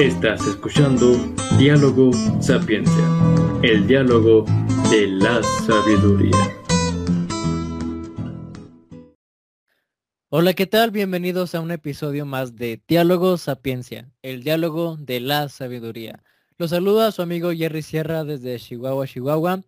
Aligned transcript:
Estás 0.00 0.46
escuchando 0.46 1.16
Diálogo 1.58 2.12
Sapiencia, 2.40 3.04
el 3.64 3.84
diálogo 3.88 4.44
de 4.92 5.08
la 5.08 5.42
sabiduría. 5.42 6.36
Hola, 10.28 10.54
¿qué 10.54 10.68
tal? 10.68 10.92
Bienvenidos 10.92 11.56
a 11.56 11.60
un 11.60 11.72
episodio 11.72 12.26
más 12.26 12.54
de 12.54 12.80
Diálogo 12.86 13.36
Sapiencia, 13.38 14.08
el 14.22 14.44
diálogo 14.44 14.96
de 15.00 15.18
la 15.18 15.48
sabiduría. 15.48 16.22
Los 16.58 16.70
saluda 16.70 17.10
su 17.10 17.22
amigo 17.22 17.50
Jerry 17.50 17.82
Sierra 17.82 18.22
desde 18.22 18.56
Chihuahua, 18.60 19.08
Chihuahua, 19.08 19.62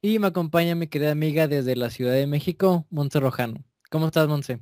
y 0.00 0.20
me 0.20 0.28
acompaña 0.28 0.76
mi 0.76 0.86
querida 0.86 1.10
amiga 1.10 1.48
desde 1.48 1.74
la 1.74 1.90
Ciudad 1.90 2.12
de 2.12 2.28
México, 2.28 2.86
Monse 2.88 3.18
Rojano. 3.18 3.64
¿Cómo 3.90 4.06
estás, 4.06 4.28
Monse? 4.28 4.60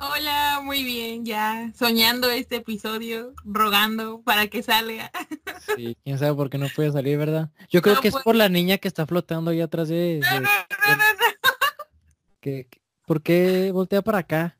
Hola, 0.00 0.43
muy 0.62 0.84
bien, 0.84 1.24
ya 1.24 1.72
soñando 1.74 2.30
este 2.30 2.56
episodio, 2.56 3.34
rogando 3.44 4.20
para 4.22 4.48
que 4.48 4.62
salga. 4.62 5.10
Sí, 5.76 5.96
quién 6.04 6.18
sabe 6.18 6.34
por 6.34 6.50
qué 6.50 6.58
no 6.58 6.68
puede 6.74 6.92
salir, 6.92 7.18
¿verdad? 7.18 7.50
Yo 7.70 7.82
creo 7.82 8.00
que 8.00 8.08
es 8.08 8.14
por 8.16 8.36
la 8.36 8.48
niña 8.48 8.78
que 8.78 8.88
está 8.88 9.06
flotando 9.06 9.50
ahí 9.50 9.60
atrás 9.60 9.88
de... 9.88 10.20
No, 10.22 10.40
no, 10.40 10.40
no, 10.40 10.96
no, 10.96 11.04
que, 12.40 12.68
¿Por 13.06 13.22
qué 13.22 13.70
voltea 13.72 14.02
para 14.02 14.18
acá? 14.18 14.58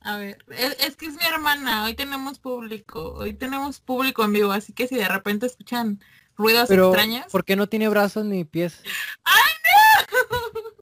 A 0.00 0.18
ver, 0.18 0.38
es, 0.50 0.76
es, 0.80 0.96
que 0.96 1.06
es 1.06 1.14
mi 1.14 1.24
hermana, 1.24 1.84
hoy 1.84 1.94
tenemos 1.94 2.38
público, 2.38 3.14
hoy 3.14 3.32
tenemos 3.32 3.80
público 3.80 4.22
en 4.24 4.32
vivo, 4.32 4.52
así 4.52 4.72
que 4.72 4.86
si 4.86 4.94
de 4.94 5.08
repente 5.08 5.46
escuchan 5.46 6.00
ruidos 6.36 6.68
Pero, 6.68 6.88
extraños. 6.88 7.26
¿por 7.32 7.44
qué 7.44 7.56
no 7.56 7.68
tiene 7.68 7.88
brazos 7.88 8.24
ni 8.24 8.44
pies? 8.44 8.82
¡Ay, 9.24 9.52
no! 9.64 10.76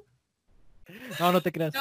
No, 1.20 1.32
no 1.32 1.40
te 1.40 1.52
creas. 1.52 1.72
No, 1.72 1.80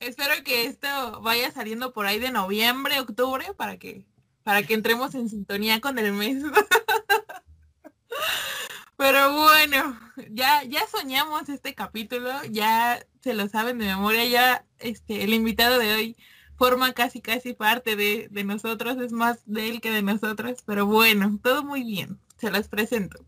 espero 0.00 0.32
que 0.44 0.66
esto 0.66 1.20
vaya 1.22 1.50
saliendo 1.50 1.92
por 1.92 2.06
ahí 2.06 2.18
de 2.18 2.30
noviembre, 2.30 3.00
octubre, 3.00 3.46
para 3.56 3.78
que, 3.78 4.06
para 4.42 4.62
que 4.62 4.74
entremos 4.74 5.14
en 5.14 5.28
sintonía 5.28 5.80
con 5.80 5.98
el 5.98 6.12
mes. 6.12 6.42
Pero 8.96 9.34
bueno, 9.34 9.98
ya, 10.30 10.62
ya 10.64 10.86
soñamos 10.86 11.48
este 11.50 11.74
capítulo, 11.74 12.30
ya 12.50 13.04
se 13.20 13.34
lo 13.34 13.46
saben 13.48 13.78
de 13.78 13.86
memoria, 13.86 14.24
ya 14.24 14.64
este, 14.78 15.22
el 15.22 15.34
invitado 15.34 15.78
de 15.78 15.94
hoy 15.94 16.16
forma 16.56 16.94
casi 16.94 17.20
casi 17.20 17.52
parte 17.52 17.96
de, 17.96 18.28
de 18.30 18.44
nosotros, 18.44 18.96
es 18.98 19.12
más 19.12 19.42
de 19.44 19.68
él 19.68 19.80
que 19.82 19.90
de 19.90 20.00
nosotros, 20.00 20.62
pero 20.64 20.86
bueno, 20.86 21.38
todo 21.42 21.62
muy 21.62 21.84
bien, 21.84 22.18
se 22.38 22.50
los 22.50 22.68
presento. 22.68 23.22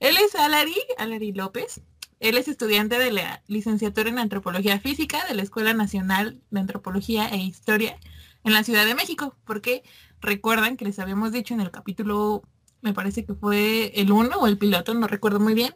Él 0.00 0.16
es 0.16 0.34
Alari, 0.34 0.74
Alari 0.98 1.32
López, 1.32 1.80
él 2.20 2.36
es 2.36 2.48
estudiante 2.48 2.98
de 2.98 3.12
la 3.12 3.42
licenciatura 3.46 4.08
en 4.08 4.18
Antropología 4.18 4.80
Física 4.80 5.24
de 5.26 5.34
la 5.34 5.42
Escuela 5.42 5.74
Nacional 5.74 6.40
de 6.50 6.60
Antropología 6.60 7.28
e 7.28 7.36
Historia 7.36 7.98
en 8.44 8.52
la 8.52 8.64
Ciudad 8.64 8.86
de 8.86 8.94
México, 8.94 9.36
porque 9.44 9.82
recuerdan 10.20 10.76
que 10.76 10.84
les 10.84 10.98
habíamos 10.98 11.32
dicho 11.32 11.54
en 11.54 11.60
el 11.60 11.70
capítulo 11.70 12.42
me 12.82 12.94
parece 12.94 13.24
que 13.24 13.34
fue 13.34 13.92
el 14.00 14.12
uno 14.12 14.36
o 14.38 14.46
el 14.46 14.58
piloto, 14.58 14.94
no 14.94 15.08
recuerdo 15.08 15.40
muy 15.40 15.54
bien, 15.54 15.74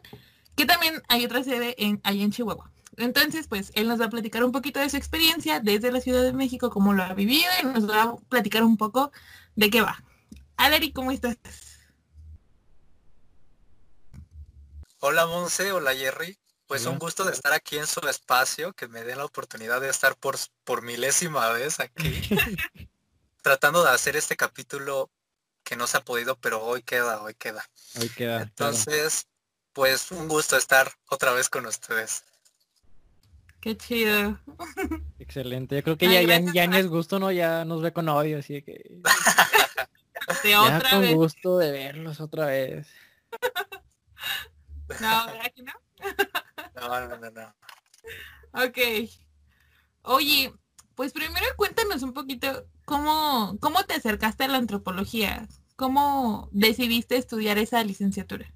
que 0.55 0.65
también 0.65 1.01
hay 1.09 1.25
otra 1.25 1.43
sede 1.43 1.75
en, 1.77 1.99
ahí 2.03 2.21
en 2.21 2.31
Chihuahua. 2.31 2.71
Entonces, 2.97 3.47
pues 3.47 3.71
él 3.75 3.87
nos 3.87 3.99
va 3.99 4.05
a 4.05 4.09
platicar 4.09 4.43
un 4.43 4.51
poquito 4.51 4.79
de 4.79 4.89
su 4.89 4.97
experiencia 4.97 5.59
desde 5.59 5.91
la 5.91 6.01
Ciudad 6.01 6.23
de 6.23 6.33
México, 6.33 6.69
cómo 6.69 6.93
lo 6.93 7.03
ha 7.03 7.13
vivido 7.13 7.49
y 7.61 7.65
nos 7.65 7.89
va 7.89 8.03
a 8.03 8.15
platicar 8.29 8.63
un 8.63 8.77
poco 8.77 9.11
de 9.55 9.69
qué 9.69 9.81
va. 9.81 10.03
Aleri, 10.57 10.91
¿cómo 10.91 11.11
estás? 11.11 11.37
Hola 15.03 15.25
Monse, 15.25 15.71
hola 15.71 15.95
Jerry. 15.95 16.37
Pues 16.67 16.85
un 16.85 16.99
gusto 16.99 17.25
de 17.25 17.31
estar 17.31 17.53
aquí 17.53 17.75
en 17.77 17.87
su 17.87 17.99
espacio, 18.07 18.71
que 18.73 18.87
me 18.87 19.03
den 19.03 19.17
la 19.17 19.25
oportunidad 19.25 19.81
de 19.81 19.89
estar 19.89 20.15
por, 20.15 20.37
por 20.63 20.83
milésima 20.83 21.49
vez 21.49 21.79
aquí, 21.79 22.21
tratando 23.41 23.83
de 23.83 23.89
hacer 23.89 24.15
este 24.15 24.37
capítulo 24.37 25.09
que 25.63 25.75
no 25.75 25.87
se 25.87 25.97
ha 25.97 26.01
podido, 26.01 26.35
pero 26.35 26.63
hoy 26.63 26.83
queda, 26.83 27.19
hoy 27.23 27.33
queda. 27.33 27.65
Hoy 27.99 28.09
queda. 28.09 28.43
Entonces, 28.43 29.25
pues 29.73 30.11
un 30.11 30.27
gusto 30.27 30.55
estar 30.55 30.91
otra 31.09 31.33
vez 31.33 31.49
con 31.49 31.65
ustedes. 31.65 32.23
Qué 33.59 33.75
chido. 33.75 34.39
Excelente. 35.17 35.77
Yo 35.77 35.83
creo 35.83 35.97
que 35.97 36.05
Ay, 36.05 36.27
ya, 36.27 36.39
ya, 36.39 36.53
ya, 36.53 36.67
ni 36.67 36.77
es 36.77 36.87
gusto, 36.87 37.17
¿no? 37.17 37.31
Ya 37.31 37.65
nos 37.65 37.81
ve 37.81 37.91
con 37.91 38.07
odio, 38.07 38.37
así 38.37 38.61
que. 38.61 38.83
de 40.43 40.49
ya 40.51 40.61
otra 40.61 40.91
con 40.91 41.01
vez. 41.01 41.15
gusto 41.15 41.57
de 41.57 41.71
verlos 41.71 42.21
otra 42.21 42.45
vez. 42.45 42.87
No, 44.99 45.25
¿verdad 45.27 45.51
que 45.55 45.63
no? 45.63 45.73
no, 46.75 47.07
no, 47.07 47.17
no, 47.17 47.31
no. 47.31 47.55
Ok. 48.53 48.77
Oye, 50.03 50.53
pues 50.95 51.13
primero 51.13 51.45
cuéntanos 51.55 52.03
un 52.03 52.13
poquito 52.13 52.65
cómo, 52.85 53.57
cómo 53.59 53.83
te 53.83 53.93
acercaste 53.93 54.43
a 54.43 54.47
la 54.47 54.57
antropología. 54.57 55.47
¿Cómo 55.75 56.49
decidiste 56.51 57.17
estudiar 57.17 57.57
esa 57.57 57.83
licenciatura? 57.83 58.53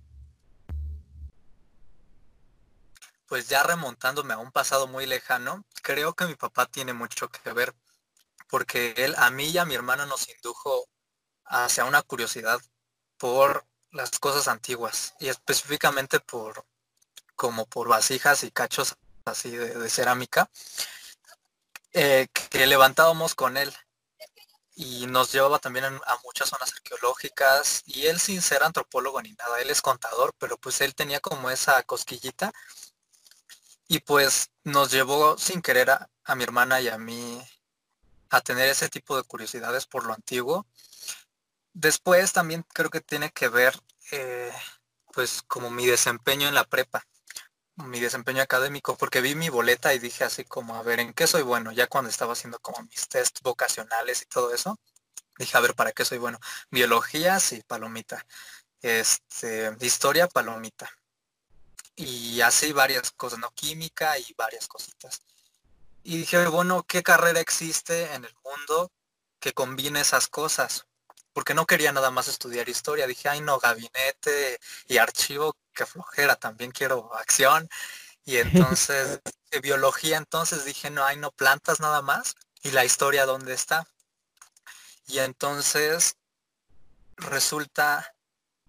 Pues 3.27 3.49
ya 3.49 3.63
remontándome 3.63 4.33
a 4.33 4.37
un 4.37 4.51
pasado 4.51 4.87
muy 4.87 5.07
lejano, 5.07 5.65
creo 5.81 6.13
que 6.13 6.27
mi 6.27 6.35
papá 6.35 6.67
tiene 6.67 6.93
mucho 6.93 7.29
que 7.29 7.51
ver, 7.53 7.73
porque 8.47 8.93
él 8.97 9.15
a 9.17 9.31
mí 9.31 9.49
y 9.49 9.57
a 9.57 9.65
mi 9.65 9.73
hermana 9.73 10.05
nos 10.05 10.29
indujo 10.29 10.87
hacia 11.45 11.85
una 11.85 12.03
curiosidad 12.03 12.59
por 13.17 13.65
las 13.95 14.19
cosas 14.19 14.47
antiguas 14.47 15.13
y 15.19 15.29
específicamente 15.29 16.19
por 16.19 16.65
como 17.35 17.65
por 17.65 17.87
vasijas 17.87 18.43
y 18.43 18.51
cachos 18.51 18.95
así 19.25 19.51
de, 19.51 19.89
cerámica 19.89 20.49
eh, 21.93 22.27
que 22.49 22.67
levantábamos 22.67 23.35
con 23.35 23.57
él 23.57 23.73
y 24.75 25.07
nos 25.07 25.31
llevaba 25.31 25.59
también 25.59 25.85
a 25.85 26.17
muchas 26.23 26.49
zonas 26.49 26.73
arqueológicas 26.73 27.83
y 27.85 28.07
él 28.07 28.19
sin 28.19 28.41
ser 28.41 28.63
antropólogo 28.63 29.21
ni 29.21 29.31
nada, 29.33 29.61
él 29.61 29.69
es 29.69 29.81
contador, 29.81 30.33
pero 30.37 30.57
pues 30.57 30.81
él 30.81 30.93
tenía 30.93 31.21
como 31.21 31.49
esa 31.49 31.81
cosquillita 31.83 32.51
y 33.87 33.99
pues 33.99 34.49
nos 34.65 34.91
llevó 34.91 35.37
sin 35.37 35.61
querer 35.61 35.91
a, 35.91 36.09
a 36.25 36.35
mi 36.35 36.43
hermana 36.43 36.81
y 36.81 36.89
a 36.89 36.97
mí 36.97 37.41
a 38.29 38.41
tener 38.41 38.67
ese 38.67 38.89
tipo 38.89 39.15
de 39.15 39.23
curiosidades 39.23 39.85
por 39.85 40.05
lo 40.05 40.13
antiguo. 40.13 40.65
Después 41.75 42.31
también 42.31 42.63
creo 42.73 42.89
que 42.89 43.01
tiene 43.01 43.31
que 43.31 43.49
ver 43.49 43.77
eh, 44.11 44.49
pues 45.11 45.41
como 45.45 45.69
mi 45.69 45.85
desempeño 45.85 46.47
en 46.47 46.55
la 46.55 46.63
prepa, 46.63 47.05
mi 47.75 47.99
desempeño 47.99 48.41
académico, 48.41 48.97
porque 48.97 49.19
vi 49.19 49.35
mi 49.35 49.49
boleta 49.49 49.93
y 49.93 49.99
dije 49.99 50.23
así 50.23 50.45
como, 50.45 50.77
a 50.77 50.83
ver, 50.83 51.01
¿en 51.01 51.13
qué 51.13 51.27
soy 51.27 51.41
bueno? 51.41 51.73
Ya 51.73 51.87
cuando 51.87 52.09
estaba 52.09 52.31
haciendo 52.31 52.59
como 52.59 52.81
mis 52.83 53.09
test 53.09 53.41
vocacionales 53.43 54.21
y 54.21 54.25
todo 54.25 54.53
eso, 54.53 54.79
dije, 55.37 55.57
a 55.57 55.59
ver, 55.59 55.75
¿para 55.75 55.91
qué 55.91 56.05
soy 56.05 56.17
bueno? 56.17 56.39
Biología, 56.71 57.41
sí, 57.41 57.61
palomita. 57.67 58.25
Este, 58.81 59.75
historia, 59.81 60.29
palomita. 60.29 60.89
Y 61.97 62.39
así 62.39 62.71
varias 62.71 63.11
cosas, 63.11 63.39
¿no? 63.39 63.51
Química 63.51 64.17
y 64.17 64.33
varias 64.37 64.67
cositas. 64.67 65.23
Y 66.03 66.19
dije, 66.19 66.47
bueno, 66.47 66.83
¿qué 66.83 67.03
carrera 67.03 67.41
existe 67.41 68.13
en 68.13 68.23
el 68.23 68.35
mundo 68.45 68.93
que 69.41 69.51
combine 69.51 69.99
esas 69.99 70.27
cosas? 70.29 70.87
Porque 71.35 71.53
no 71.53 71.65
quería 71.65 71.91
nada 71.91 72.11
más 72.11 72.29
estudiar 72.29 72.69
historia. 72.69 73.07
Dije, 73.07 73.27
ay 73.27 73.41
no, 73.41 73.59
gabinete 73.59 74.57
y 74.87 74.99
archivo, 74.99 75.53
que 75.73 75.85
flojera, 75.85 76.37
también 76.37 76.71
quiero 76.71 77.13
acción. 77.13 77.67
Y 78.23 78.37
entonces, 78.77 79.19
de 79.51 79.59
biología, 79.59 80.15
entonces 80.15 80.63
dije, 80.63 80.89
no, 80.89 81.03
hay 81.03 81.17
no 81.17 81.31
plantas 81.31 81.81
nada 81.81 82.01
más. 82.01 82.35
Y 82.63 82.71
la 82.71 82.85
historia, 82.85 83.25
¿dónde 83.25 83.53
está? 83.53 83.85
Y 85.07 85.19
entonces 85.19 86.15
resulta 87.17 88.15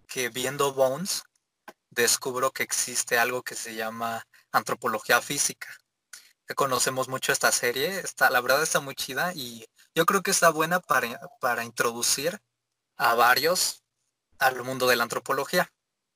que 0.09 0.29
viendo 0.29 0.73
Bones, 0.73 1.23
descubro 1.91 2.51
que 2.51 2.65
existe 2.65 3.17
algo 3.17 3.45
que 3.45 3.55
se 3.55 3.77
llama 3.77 4.27
antropología 4.51 5.23
física. 5.23 5.69
Que 6.49 6.57
conocemos 6.57 7.07
mucho 7.07 7.31
esta 7.31 7.53
serie, 7.53 8.01
está, 8.01 8.29
la 8.31 8.41
verdad 8.41 8.61
está 8.61 8.81
muy 8.81 8.97
chida 8.97 9.33
y 9.35 9.65
yo 9.95 10.05
creo 10.05 10.23
que 10.23 10.33
está 10.33 10.51
buena 10.51 10.81
para, 10.81 11.21
para 11.41 11.63
introducir 11.63 12.41
a 12.97 13.15
varios 13.15 13.83
al 14.39 14.63
mundo 14.63 14.87
de 14.87 14.97
la 14.97 15.05
antropología. 15.05 15.73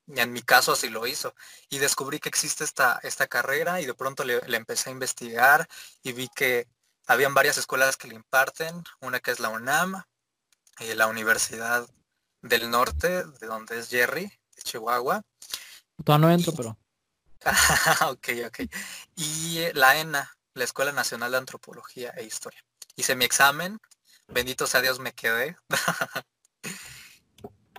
Y 0.07 0.19
en 0.19 0.33
mi 0.33 0.41
caso 0.41 0.73
así 0.73 0.89
lo 0.89 1.07
hizo. 1.07 1.33
Y 1.69 1.77
descubrí 1.77 2.19
que 2.19 2.29
existe 2.29 2.63
esta, 2.63 2.99
esta 3.03 3.27
carrera 3.27 3.81
y 3.81 3.85
de 3.85 3.93
pronto 3.93 4.23
le, 4.23 4.41
le, 4.41 4.57
empecé 4.57 4.89
a 4.89 4.93
investigar 4.93 5.67
y 6.03 6.11
vi 6.11 6.27
que 6.35 6.67
habían 7.07 7.33
varias 7.33 7.57
escuelas 7.57 7.97
que 7.97 8.07
le 8.07 8.15
imparten. 8.15 8.83
Una 8.99 9.19
que 9.19 9.31
es 9.31 9.39
la 9.39 9.49
UNAM, 9.49 10.03
y 10.81 10.93
la 10.95 11.07
Universidad 11.07 11.87
del 12.41 12.69
Norte, 12.69 13.23
de 13.23 13.47
donde 13.47 13.79
es 13.79 13.89
Jerry, 13.89 14.25
de 14.55 14.61
Chihuahua. 14.63 15.23
Todavía 16.03 16.27
no 16.27 16.33
entro, 16.33 16.53
pero. 16.53 16.77
ok, 18.09 18.29
ok. 18.47 18.59
Y 19.15 19.71
la 19.73 19.97
ENA, 19.97 20.37
la 20.53 20.63
Escuela 20.63 20.91
Nacional 20.91 21.31
de 21.31 21.37
Antropología 21.37 22.11
e 22.11 22.23
Historia. 22.23 22.63
Hice 22.95 23.15
mi 23.15 23.25
examen, 23.25 23.79
bendito 24.27 24.67
sea 24.67 24.81
Dios 24.81 24.99
me 24.99 25.13
quedé. 25.13 25.55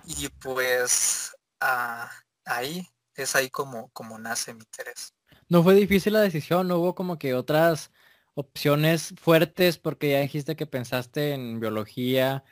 y 0.05 0.29
pues 0.41 1.35
uh, 1.61 2.07
ahí 2.45 2.87
es 3.15 3.35
ahí 3.35 3.49
como, 3.49 3.89
como 3.89 4.17
nace 4.17 4.53
mi 4.53 4.61
interés. 4.61 5.13
No 5.49 5.63
fue 5.63 5.75
difícil 5.75 6.13
la 6.13 6.21
decisión, 6.21 6.67
no 6.67 6.77
hubo 6.77 6.95
como 6.95 7.17
que 7.17 7.33
otras 7.33 7.91
opciones 8.33 9.13
fuertes 9.17 9.77
porque 9.77 10.11
ya 10.11 10.19
dijiste 10.19 10.55
que 10.55 10.65
pensaste 10.65 11.33
en 11.33 11.59
biología 11.59 12.43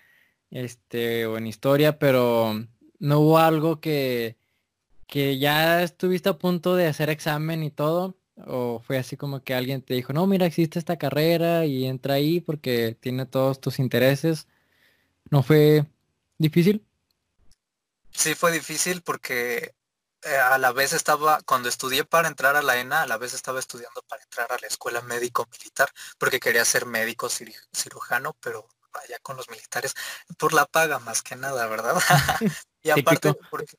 este, 0.52 1.26
o 1.26 1.38
en 1.38 1.48
historia, 1.48 1.98
pero 1.98 2.54
no 3.00 3.20
hubo 3.20 3.40
algo 3.40 3.80
que, 3.80 4.38
que 5.08 5.40
ya 5.40 5.82
estuviste 5.84 6.30
a 6.30 6.38
punto 6.38 6.76
de 6.76 6.88
hacer 6.88 7.10
examen 7.10 7.64
y 7.64 7.72
todo, 7.72 8.18
o 8.46 8.80
fue 8.80 8.98
así 8.98 9.18
como 9.18 9.44
que 9.44 9.54
alguien 9.56 9.82
te 9.82 9.96
dijo, 9.96 10.14
no, 10.14 10.28
mira, 10.28 10.46
existe 10.46 10.80
esta 10.80 10.98
carrera 10.98 11.66
y 11.66 11.86
entra 11.86 12.16
ahí 12.16 12.40
porque 12.42 12.98
tiene 13.00 13.26
todos 13.26 13.60
tus 13.60 13.80
intereses. 13.80 14.48
¿No 15.30 15.44
fue 15.44 15.86
difícil? 16.38 16.86
Sí, 18.14 18.36
fue 18.36 18.52
difícil 18.52 19.02
porque 19.02 19.74
eh, 20.24 20.38
a 20.38 20.58
la 20.60 20.72
vez 20.72 20.94
estaba, 20.94 21.42
cuando 21.44 21.68
estudié 21.68 22.06
para 22.06 22.28
entrar 22.28 22.56
a 22.56 22.62
la 22.62 22.78
ENA, 22.78 23.04
a 23.04 23.08
la 23.08 23.18
vez 23.18 23.34
estaba 23.34 23.60
estudiando 23.60 24.04
para 24.04 24.22
entrar 24.22 24.52
a 24.52 24.58
la 24.60 24.68
escuela 24.68 25.02
médico 25.02 25.48
militar, 25.52 25.90
porque 26.20 26.40
quería 26.40 26.64
ser 26.64 26.86
médico 26.86 27.28
cirujano, 27.30 28.36
pero 28.40 28.68
vaya 28.94 29.18
con 29.20 29.38
los 29.38 29.50
militares, 29.50 29.96
por 30.38 30.54
la 30.54 30.66
paga 30.66 31.00
más 31.00 31.24
que 31.24 31.36
nada, 31.36 31.66
¿verdad? 31.68 31.96
y 32.84 32.92
aparte, 32.92 33.34
porque, 33.50 33.78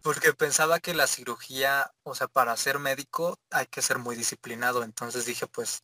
porque 0.00 0.32
pensaba 0.32 0.78
que 0.78 0.94
la 0.94 1.08
cirugía, 1.08 1.92
o 2.04 2.14
sea, 2.14 2.28
para 2.28 2.56
ser 2.56 2.78
médico 2.78 3.40
hay 3.50 3.66
que 3.66 3.82
ser 3.82 3.98
muy 3.98 4.14
disciplinado, 4.14 4.84
entonces 4.84 5.26
dije, 5.26 5.48
pues, 5.48 5.82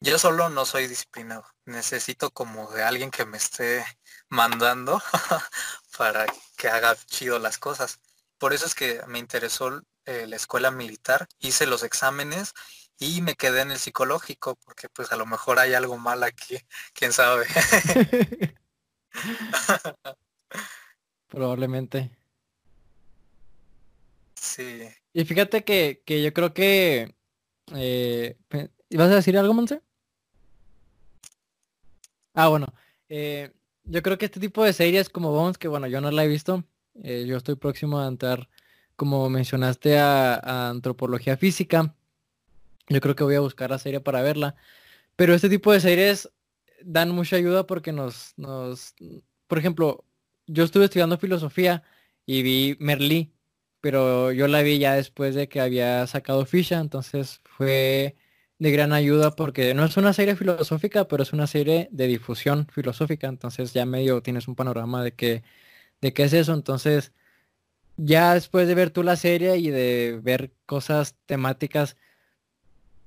yo 0.00 0.18
solo 0.18 0.48
no 0.48 0.66
soy 0.66 0.88
disciplinado, 0.88 1.46
necesito 1.64 2.32
como 2.32 2.68
de 2.72 2.82
alguien 2.82 3.12
que 3.12 3.24
me 3.24 3.36
esté 3.36 3.84
mandando 4.28 5.00
para 5.96 6.26
que 6.56 6.68
haga 6.68 6.96
chido 7.06 7.38
las 7.38 7.58
cosas. 7.58 8.00
Por 8.38 8.52
eso 8.52 8.66
es 8.66 8.74
que 8.74 9.00
me 9.06 9.18
interesó 9.18 9.82
eh, 10.04 10.26
la 10.26 10.36
escuela 10.36 10.70
militar, 10.70 11.28
hice 11.40 11.66
los 11.66 11.82
exámenes 11.82 12.54
y 12.98 13.20
me 13.22 13.34
quedé 13.34 13.62
en 13.62 13.70
el 13.70 13.78
psicológico, 13.78 14.56
porque 14.64 14.88
pues 14.88 15.12
a 15.12 15.16
lo 15.16 15.26
mejor 15.26 15.58
hay 15.58 15.74
algo 15.74 15.98
mal 15.98 16.22
aquí, 16.22 16.58
quién 16.94 17.12
sabe. 17.12 17.46
Probablemente. 21.28 22.10
Sí. 24.34 24.88
Y 25.12 25.24
fíjate 25.24 25.64
que, 25.64 26.02
yo 26.06 26.32
creo 26.32 26.52
que... 26.52 27.14
Eh, 27.74 28.36
¿Ibas 28.90 29.10
a 29.10 29.14
decir 29.14 29.38
algo, 29.38 29.54
Monse? 29.54 29.80
Ah, 32.34 32.48
bueno. 32.48 32.66
Eh, 33.08 33.52
yo 33.84 34.02
creo 34.02 34.18
que 34.18 34.26
este 34.26 34.40
tipo 34.40 34.64
de 34.64 34.72
series 34.72 35.08
como 35.08 35.32
Bones, 35.32 35.58
que 35.58 35.68
bueno, 35.68 35.86
yo 35.86 36.00
no 36.00 36.10
la 36.10 36.24
he 36.24 36.28
visto, 36.28 36.64
eh, 37.02 37.24
yo 37.26 37.36
estoy 37.36 37.56
próximo 37.56 38.00
a 38.00 38.08
entrar, 38.08 38.48
como 38.96 39.28
mencionaste, 39.30 39.98
a, 39.98 40.68
antropología 40.70 41.36
física. 41.36 41.94
Yo 42.88 43.00
creo 43.00 43.14
que 43.14 43.24
voy 43.24 43.34
a 43.36 43.40
buscar 43.40 43.70
la 43.70 43.78
serie 43.78 44.00
para 44.00 44.22
verla. 44.22 44.54
Pero 45.16 45.34
este 45.34 45.48
tipo 45.48 45.72
de 45.72 45.80
series 45.80 46.30
dan 46.82 47.10
mucha 47.10 47.36
ayuda 47.36 47.66
porque 47.66 47.92
nos, 47.92 48.34
nos, 48.36 48.94
por 49.46 49.58
ejemplo, 49.58 50.04
yo 50.46 50.64
estuve 50.64 50.86
estudiando 50.86 51.18
filosofía 51.18 51.82
y 52.26 52.42
vi 52.42 52.76
Merlí, 52.80 53.32
pero 53.80 54.32
yo 54.32 54.48
la 54.48 54.62
vi 54.62 54.78
ya 54.78 54.94
después 54.94 55.34
de 55.34 55.48
que 55.48 55.60
había 55.60 56.06
sacado 56.06 56.46
ficha, 56.46 56.80
entonces 56.80 57.40
fue 57.44 58.16
de 58.62 58.70
gran 58.70 58.92
ayuda 58.92 59.32
porque 59.32 59.74
no 59.74 59.84
es 59.84 59.96
una 59.96 60.12
serie 60.12 60.36
filosófica, 60.36 61.08
pero 61.08 61.24
es 61.24 61.32
una 61.32 61.48
serie 61.48 61.88
de 61.90 62.06
difusión 62.06 62.68
filosófica, 62.72 63.26
entonces 63.26 63.72
ya 63.72 63.84
medio 63.86 64.22
tienes 64.22 64.46
un 64.46 64.54
panorama 64.54 65.02
de 65.02 65.12
que 65.14 65.42
de 66.00 66.12
qué 66.12 66.24
es 66.24 66.32
eso. 66.32 66.54
Entonces, 66.54 67.12
ya 67.96 68.34
después 68.34 68.68
de 68.68 68.74
ver 68.76 68.90
tú 68.90 69.02
la 69.02 69.16
serie 69.16 69.56
y 69.58 69.70
de 69.70 70.20
ver 70.22 70.52
cosas 70.66 71.16
temáticas, 71.26 71.96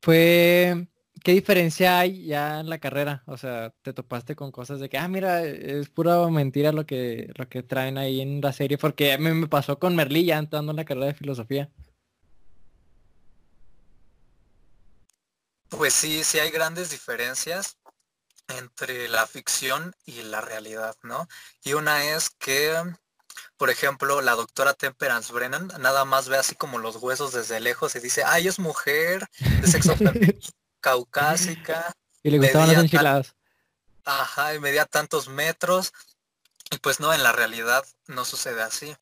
fue 0.01 0.87
¿qué 1.23 1.33
diferencia 1.33 1.99
hay 1.99 2.25
ya 2.25 2.59
en 2.59 2.69
la 2.69 2.79
carrera? 2.79 3.23
O 3.27 3.37
sea, 3.37 3.73
te 3.81 3.93
topaste 3.93 4.35
con 4.35 4.51
cosas 4.51 4.79
de 4.79 4.89
que, 4.89 4.97
ah, 4.97 5.07
mira, 5.07 5.43
es 5.43 5.89
pura 5.89 6.27
mentira 6.29 6.71
lo 6.73 6.85
que, 6.85 7.31
lo 7.35 7.49
que 7.49 7.63
traen 7.63 7.97
ahí 7.97 8.21
en 8.21 8.41
la 8.41 8.53
serie, 8.53 8.77
porque 8.77 9.13
a 9.13 9.17
mí 9.17 9.31
me 9.31 9.47
pasó 9.47 9.79
con 9.79 9.95
Merlí 9.95 10.25
ya 10.25 10.37
entrando 10.37 10.71
en 10.71 10.77
la 10.77 10.85
carrera 10.85 11.07
de 11.07 11.13
filosofía. 11.15 11.69
Pues 15.77 15.93
sí, 15.93 16.23
sí 16.23 16.39
hay 16.39 16.51
grandes 16.51 16.89
diferencias 16.89 17.77
entre 18.47 19.09
la 19.09 19.27
ficción 19.27 19.93
y 20.05 20.21
la 20.21 20.39
realidad, 20.39 20.95
¿no? 21.03 21.27
Y 21.63 21.73
una 21.73 22.03
es 22.05 22.29
que, 22.29 22.73
por 23.57 23.69
ejemplo, 23.69 24.21
la 24.21 24.35
doctora 24.35 24.73
Temperance 24.73 25.33
Brennan 25.33 25.71
nada 25.79 26.05
más 26.05 26.29
ve 26.29 26.37
así 26.37 26.55
como 26.55 26.77
los 26.77 26.95
huesos 26.97 27.33
desde 27.33 27.59
lejos 27.59 27.95
y 27.95 27.99
dice, 27.99 28.23
ay, 28.23 28.47
es 28.47 28.57
mujer, 28.57 29.27
de 29.39 29.67
sexo 29.67 29.95
caucásica. 30.79 31.93
Y 32.23 32.29
le 32.29 32.37
gustaban 32.37 32.69
las 32.69 32.83
enchiladas. 32.83 33.35
Ajá, 34.05 34.53
y 34.53 34.59
medía 34.59 34.85
tantos 34.85 35.27
metros. 35.27 35.91
Y 36.71 36.77
pues 36.77 36.99
no, 36.99 37.13
en 37.13 37.23
la 37.23 37.31
realidad 37.31 37.85
no 38.07 38.23
sucede 38.23 38.61
así. 38.61 38.95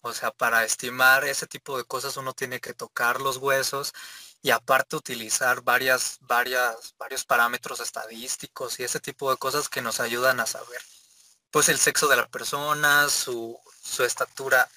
O 0.00 0.12
sea, 0.12 0.30
para 0.30 0.64
estimar 0.64 1.24
ese 1.24 1.46
tipo 1.46 1.76
de 1.76 1.84
cosas 1.84 2.16
uno 2.16 2.32
tiene 2.34 2.60
que 2.60 2.72
tocar 2.72 3.20
los 3.20 3.36
huesos 3.38 3.92
y 4.42 4.50
aparte 4.50 4.96
utilizar 4.96 5.62
varias, 5.62 6.18
varias, 6.20 6.94
varios 6.98 7.24
parámetros 7.24 7.80
estadísticos 7.80 8.80
y 8.80 8.84
ese 8.84 9.00
tipo 9.00 9.30
de 9.30 9.36
cosas 9.36 9.68
que 9.68 9.82
nos 9.82 10.00
ayudan 10.00 10.40
a 10.40 10.46
saber 10.46 10.80
pues 11.50 11.68
el 11.68 11.78
sexo 11.78 12.08
de 12.08 12.16
la 12.16 12.28
persona, 12.28 13.08
su, 13.08 13.58
su 13.82 14.04
estatura 14.04 14.68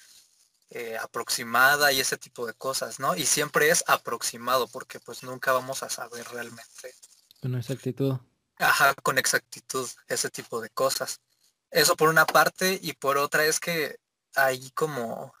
eh, 0.70 0.96
aproximada 1.00 1.92
y 1.92 2.00
ese 2.00 2.16
tipo 2.16 2.46
de 2.46 2.54
cosas, 2.54 2.98
¿no? 2.98 3.14
Y 3.16 3.26
siempre 3.26 3.70
es 3.70 3.84
aproximado 3.86 4.66
porque 4.68 4.98
pues 5.00 5.22
nunca 5.22 5.52
vamos 5.52 5.82
a 5.82 5.88
saber 5.88 6.26
realmente. 6.28 6.94
Con 7.40 7.54
exactitud. 7.54 8.18
Ajá, 8.58 8.94
con 8.94 9.18
exactitud, 9.18 9.88
ese 10.08 10.30
tipo 10.30 10.60
de 10.60 10.70
cosas. 10.70 11.20
Eso 11.70 11.96
por 11.96 12.08
una 12.08 12.26
parte 12.26 12.78
y 12.82 12.92
por 12.94 13.18
otra 13.18 13.44
es 13.44 13.60
que 13.60 13.98
hay 14.34 14.70
como... 14.70 15.32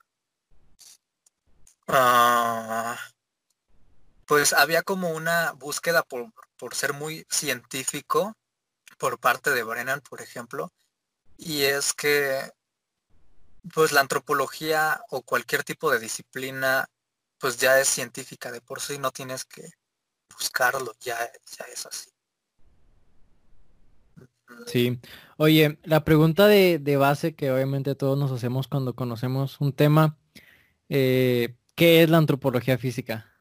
Ah, 1.88 2.98
pues 4.26 4.52
había 4.52 4.82
como 4.82 5.10
una 5.10 5.52
búsqueda 5.52 6.02
por, 6.02 6.32
ser 6.74 6.94
muy 6.94 7.26
científico 7.28 8.36
por 8.98 9.18
parte 9.18 9.50
de 9.50 9.62
Brennan, 9.62 10.00
por 10.00 10.22
ejemplo, 10.22 10.72
y 11.36 11.62
es 11.62 11.92
que 11.92 12.50
pues 13.72 13.92
la 13.92 14.00
antropología 14.00 15.02
o 15.10 15.22
cualquier 15.22 15.64
tipo 15.64 15.90
de 15.90 15.98
disciplina 15.98 16.86
pues 17.38 17.58
ya 17.58 17.78
es 17.80 17.88
científica 17.88 18.52
de 18.52 18.60
por 18.60 18.80
sí, 18.80 18.98
no 18.98 19.10
tienes 19.10 19.44
que 19.44 19.68
buscarlo, 20.30 20.94
ya, 21.00 21.18
ya 21.58 21.64
es 21.72 21.86
así. 21.86 22.10
Sí. 24.66 25.00
Oye, 25.36 25.78
la 25.84 26.04
pregunta 26.04 26.46
de, 26.46 26.96
base 26.96 27.34
que 27.34 27.50
obviamente 27.50 27.94
todos 27.94 28.18
nos 28.18 28.30
hacemos 28.32 28.68
cuando 28.68 28.94
conocemos 28.94 29.60
un 29.60 29.72
tema, 29.72 30.16
eh, 30.88 31.56
¿qué 31.74 32.02
es 32.02 32.10
la 32.10 32.18
antropología 32.18 32.78
física? 32.78 33.33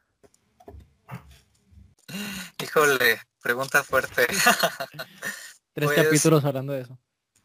Híjole, 2.75 3.21
pregunta 3.39 3.83
fuerte. 3.83 4.25
Tres 5.73 5.91
pues 5.93 5.95
capítulos 5.95 6.43
hablando 6.43 6.73
de 6.73 6.81
eso. 6.81 6.97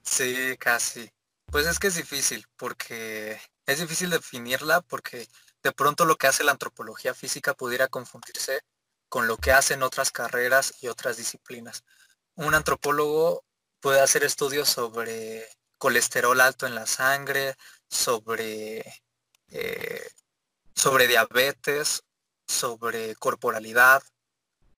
Sí, 0.02 0.56
casi. 0.58 1.12
Pues 1.44 1.66
es 1.66 1.78
que 1.78 1.88
es 1.88 1.96
difícil, 1.96 2.46
porque 2.56 3.38
es 3.66 3.78
difícil 3.78 4.08
definirla 4.08 4.80
porque 4.80 5.28
de 5.62 5.72
pronto 5.72 6.06
lo 6.06 6.16
que 6.16 6.28
hace 6.28 6.44
la 6.44 6.52
antropología 6.52 7.12
física 7.12 7.52
pudiera 7.52 7.88
confundirse 7.88 8.62
con 9.10 9.26
lo 9.26 9.36
que 9.36 9.52
hacen 9.52 9.82
otras 9.82 10.12
carreras 10.12 10.72
y 10.80 10.88
otras 10.88 11.18
disciplinas. 11.18 11.84
Un 12.34 12.54
antropólogo 12.54 13.44
puede 13.80 14.00
hacer 14.00 14.24
estudios 14.24 14.70
sobre 14.70 15.46
colesterol 15.76 16.40
alto 16.40 16.66
en 16.66 16.74
la 16.74 16.86
sangre, 16.86 17.54
sobre, 17.86 18.82
eh, 19.48 20.08
sobre 20.74 21.06
diabetes, 21.06 22.02
sobre 22.46 23.14
corporalidad, 23.16 24.02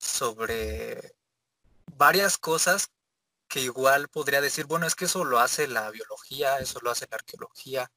sobre 0.01 1.15
varias 1.95 2.37
cosas 2.37 2.91
que 3.47 3.61
igual 3.61 4.07
podría 4.07 4.41
decir, 4.41 4.65
bueno, 4.65 4.87
es 4.87 4.95
que 4.95 5.05
eso 5.05 5.23
lo 5.25 5.39
hace 5.39 5.67
la 5.67 5.91
biología, 5.91 6.59
eso 6.59 6.79
lo 6.81 6.89
hace 6.89 7.07
la 7.09 7.17
arqueología, 7.17 7.91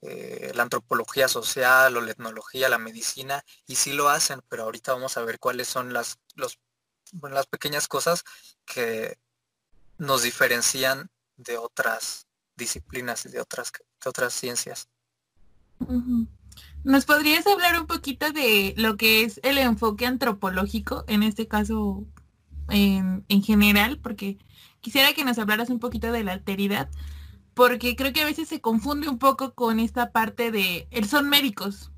eh, 0.00 0.52
la 0.54 0.62
antropología 0.62 1.28
social 1.28 1.96
o 1.96 2.00
la 2.00 2.12
etnología, 2.12 2.68
la 2.68 2.78
medicina, 2.78 3.44
y 3.66 3.76
sí 3.76 3.92
lo 3.92 4.08
hacen, 4.08 4.40
pero 4.48 4.64
ahorita 4.64 4.92
vamos 4.92 5.16
a 5.16 5.22
ver 5.22 5.38
cuáles 5.38 5.68
son 5.68 5.92
las, 5.92 6.18
los, 6.34 6.58
las 7.20 7.46
pequeñas 7.46 7.88
cosas 7.88 8.24
que 8.64 9.18
nos 9.98 10.22
diferencian 10.22 11.10
de 11.36 11.58
otras 11.58 12.26
disciplinas 12.56 13.26
y 13.26 13.30
de 13.30 13.40
otras, 13.40 13.72
de 13.72 14.10
otras 14.10 14.32
ciencias. 14.32 14.88
¿Nos 16.84 17.04
podrías 17.04 17.46
hablar 17.46 17.80
un 17.80 17.86
poquito 17.86 18.32
de 18.32 18.74
lo 18.76 18.96
que 18.96 19.22
es 19.22 19.40
el 19.44 19.58
enfoque 19.58 20.04
antropológico, 20.04 21.04
en 21.06 21.22
este 21.22 21.46
caso 21.46 22.04
en, 22.68 23.24
general? 23.42 24.00
Porque 24.02 24.38
quisiera 24.80 25.12
que 25.12 25.24
nos 25.24 25.38
hablaras 25.38 25.70
un 25.70 25.78
poquito 25.78 26.10
de 26.10 26.24
la 26.24 26.32
alteridad, 26.32 26.90
porque 27.54 27.94
creo 27.94 28.12
que 28.12 28.22
a 28.22 28.26
veces 28.26 28.48
se 28.48 28.60
confunde 28.60 29.08
un 29.08 29.18
poco 29.18 29.54
con 29.54 29.78
esta 29.78 30.10
parte 30.10 30.50
de, 30.50 30.88
son 31.08 31.28
médicos, 31.28 31.92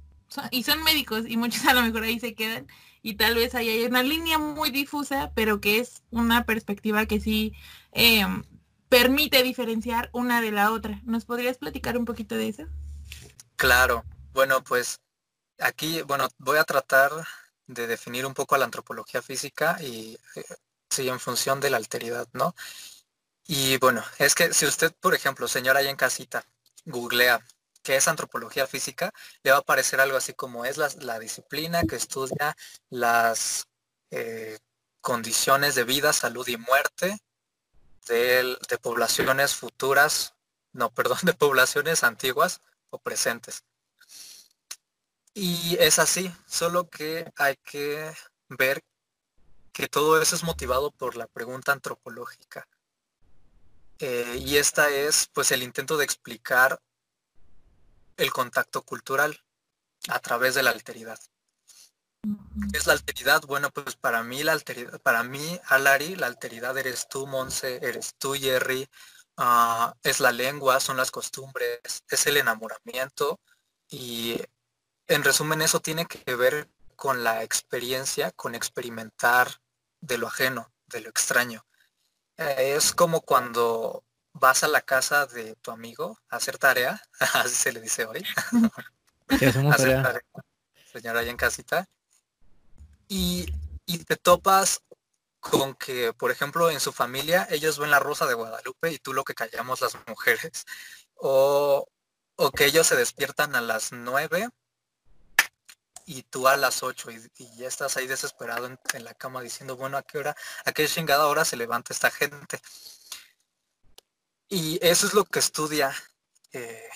y 0.50 0.64
son 0.64 0.82
médicos, 0.82 1.24
y 1.26 1.38
muchos 1.38 1.64
a 1.64 1.72
lo 1.72 1.80
mejor 1.80 2.02
ahí 2.02 2.20
se 2.20 2.34
quedan, 2.34 2.66
y 3.00 3.14
tal 3.14 3.36
vez 3.36 3.54
ahí 3.54 3.70
hay 3.70 3.84
una 3.84 4.02
línea 4.02 4.38
muy 4.38 4.70
difusa, 4.70 5.32
pero 5.34 5.62
que 5.62 5.78
es 5.78 6.02
una 6.10 6.44
perspectiva 6.44 7.06
que 7.06 7.20
sí 7.20 7.54
em, 7.92 8.42
permite 8.90 9.42
diferenciar 9.42 10.10
una 10.12 10.42
de 10.42 10.52
la 10.52 10.72
otra. 10.72 11.00
¿Nos 11.04 11.24
podrías 11.24 11.56
platicar 11.56 11.96
un 11.96 12.04
poquito 12.04 12.34
de 12.34 12.48
eso? 12.48 12.64
Claro, 13.56 14.04
bueno, 14.34 14.62
pues 14.64 15.00
aquí, 15.58 16.02
bueno, 16.02 16.28
voy 16.38 16.58
a 16.58 16.64
tratar 16.64 17.12
de 17.66 17.86
definir 17.86 18.26
un 18.26 18.34
poco 18.34 18.54
a 18.54 18.58
la 18.58 18.66
antropología 18.66 19.22
física 19.22 19.78
y 19.80 20.18
eh, 20.36 20.44
sí, 20.90 21.08
en 21.08 21.20
función 21.20 21.60
de 21.60 21.70
la 21.70 21.78
alteridad, 21.78 22.28
¿no? 22.32 22.54
Y 23.46 23.78
bueno, 23.78 24.04
es 24.18 24.34
que 24.34 24.52
si 24.54 24.66
usted, 24.66 24.92
por 25.00 25.14
ejemplo, 25.14 25.48
señora 25.48 25.80
ahí 25.80 25.88
en 25.88 25.96
casita, 25.96 26.44
googlea 26.84 27.44
qué 27.82 27.96
es 27.96 28.08
antropología 28.08 28.66
física, 28.66 29.12
le 29.42 29.50
va 29.52 29.58
a 29.58 29.60
aparecer 29.60 30.00
algo 30.00 30.16
así 30.16 30.34
como 30.34 30.64
es 30.64 30.78
la, 30.78 31.18
disciplina 31.18 31.84
que 31.84 31.96
estudia 31.96 32.56
las 32.90 33.68
eh, 34.10 34.58
condiciones 35.00 35.74
de 35.74 35.84
vida, 35.84 36.12
salud 36.12 36.46
y 36.48 36.56
muerte 36.56 37.18
de, 38.06 38.56
de 38.68 38.78
poblaciones 38.78 39.54
futuras, 39.54 40.34
no, 40.72 40.90
perdón, 40.94 41.18
de 41.22 41.34
poblaciones 41.34 42.04
antiguas 42.04 42.62
o 42.90 42.98
presentes. 42.98 43.64
Y 45.34 45.76
es 45.80 45.98
así, 45.98 46.32
solo 46.46 46.88
que 46.88 47.30
hay 47.36 47.56
que 47.56 48.14
ver 48.48 48.84
que 49.72 49.88
todo 49.88 50.22
eso 50.22 50.36
es 50.36 50.44
motivado 50.44 50.92
por 50.92 51.16
la 51.16 51.26
pregunta 51.26 51.72
antropológica. 51.72 52.68
Eh, 53.98 54.38
y 54.40 54.56
esta 54.56 54.88
es 54.90 55.28
pues 55.32 55.50
el 55.50 55.64
intento 55.64 55.96
de 55.96 56.04
explicar 56.04 56.80
el 58.16 58.32
contacto 58.32 58.82
cultural 58.82 59.44
a 60.08 60.20
través 60.20 60.54
de 60.54 60.62
la 60.62 60.70
alteridad. 60.70 61.18
¿Qué 62.22 62.78
es 62.78 62.86
la 62.86 62.92
alteridad? 62.92 63.42
Bueno, 63.42 63.70
pues 63.70 63.96
para 63.96 64.22
mí 64.22 64.44
la 64.44 64.52
alteridad, 64.52 65.00
para 65.00 65.24
mí, 65.24 65.60
Alari, 65.66 66.14
la 66.14 66.26
alteridad 66.26 66.78
eres 66.78 67.08
tú, 67.08 67.26
Monse, 67.26 67.78
eres 67.82 68.14
tú, 68.16 68.34
Jerry, 68.34 68.88
ah, 69.36 69.94
es 70.02 70.20
la 70.20 70.32
lengua, 70.32 70.80
son 70.80 70.96
las 70.96 71.10
costumbres, 71.10 71.80
es 72.08 72.26
el 72.26 72.36
enamoramiento 72.36 73.40
y 73.88 74.40
en 75.08 75.24
resumen 75.24 75.62
eso 75.62 75.80
tiene 75.80 76.06
que 76.06 76.34
ver 76.34 76.68
con 76.96 77.24
la 77.24 77.42
experiencia, 77.42 78.30
con 78.32 78.54
experimentar 78.54 79.60
de 80.00 80.18
lo 80.18 80.28
ajeno, 80.28 80.72
de 80.86 81.00
lo 81.00 81.10
extraño. 81.10 81.64
Eh, 82.36 82.74
es 82.76 82.92
como 82.92 83.20
cuando 83.20 84.04
vas 84.32 84.64
a 84.64 84.68
la 84.68 84.80
casa 84.80 85.26
de 85.26 85.54
tu 85.56 85.70
amigo 85.70 86.18
a 86.28 86.36
hacer 86.36 86.58
tarea, 86.58 87.00
así 87.34 87.54
se 87.54 87.72
le 87.72 87.80
dice 87.80 88.04
hoy. 88.06 88.24
señora 90.92 91.20
ahí 91.20 91.28
en 91.28 91.36
casita. 91.36 91.88
Y, 93.08 93.52
te 94.06 94.16
topas 94.16 94.80
con 95.40 95.74
que, 95.74 96.12
por 96.14 96.30
ejemplo, 96.30 96.70
en 96.70 96.80
su 96.80 96.90
familia 96.92 97.46
ellos 97.50 97.78
ven 97.78 97.90
la 97.90 98.00
rosa 98.00 98.26
de 98.26 98.34
Guadalupe 98.34 98.90
y 98.92 98.98
tú 98.98 99.12
lo 99.12 99.24
que 99.24 99.34
callamos 99.34 99.82
las 99.82 99.96
mujeres. 100.08 100.64
O, 101.14 101.86
o 102.36 102.50
que 102.50 102.64
ellos 102.64 102.86
se 102.86 102.96
despiertan 102.96 103.54
a 103.54 103.60
las 103.60 103.92
nueve 103.92 104.48
y 106.06 106.22
tú 106.24 106.48
a 106.48 106.56
las 106.56 106.82
8 106.82 107.10
y, 107.10 107.56
ya 107.56 107.68
estás 107.68 107.96
ahí 107.96 108.06
desesperado 108.06 108.66
en, 108.66 109.04
la 109.04 109.14
cama 109.14 109.40
diciendo, 109.42 109.76
bueno, 109.76 109.96
¿a 109.96 110.02
qué 110.02 110.18
hora, 110.18 110.36
a 110.64 110.72
qué 110.72 110.86
chingada 110.86 111.26
hora 111.26 111.44
se 111.44 111.56
levanta 111.56 111.92
esta 111.92 112.10
gente? 112.10 112.60
Y 114.48 114.78
eso 114.86 115.06
es 115.06 115.14
lo 115.14 115.24
que 115.24 115.38
estudia 115.38 115.94
eh, 116.52 116.88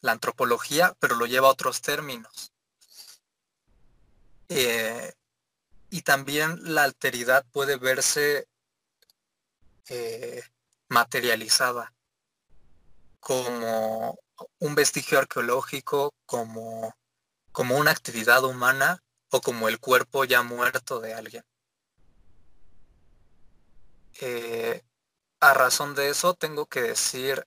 la 0.00 0.12
antropología, 0.12 0.96
pero 0.98 1.16
lo 1.16 1.26
lleva 1.26 1.48
a 1.48 1.52
otros 1.52 1.82
términos. 1.82 2.52
Eh, 4.48 5.12
y 5.90 6.02
también 6.02 6.74
la 6.74 6.84
alteridad 6.84 7.44
puede 7.52 7.76
verse 7.76 8.48
eh, 9.88 10.42
materializada 10.88 11.92
como 13.20 14.18
un 14.58 14.74
vestigio 14.74 15.18
arqueológico, 15.18 16.14
como 16.26 16.94
como 17.54 17.78
una 17.78 17.92
actividad 17.92 18.42
humana 18.42 19.00
o 19.30 19.40
como 19.40 19.68
el 19.68 19.78
cuerpo 19.78 20.24
ya 20.24 20.42
muerto 20.42 20.98
de 20.98 21.14
alguien. 21.14 21.44
Eh, 24.20 24.82
a 25.38 25.54
razón 25.54 25.94
de 25.94 26.08
eso 26.08 26.34
tengo 26.34 26.66
que 26.66 26.82
decir 26.82 27.46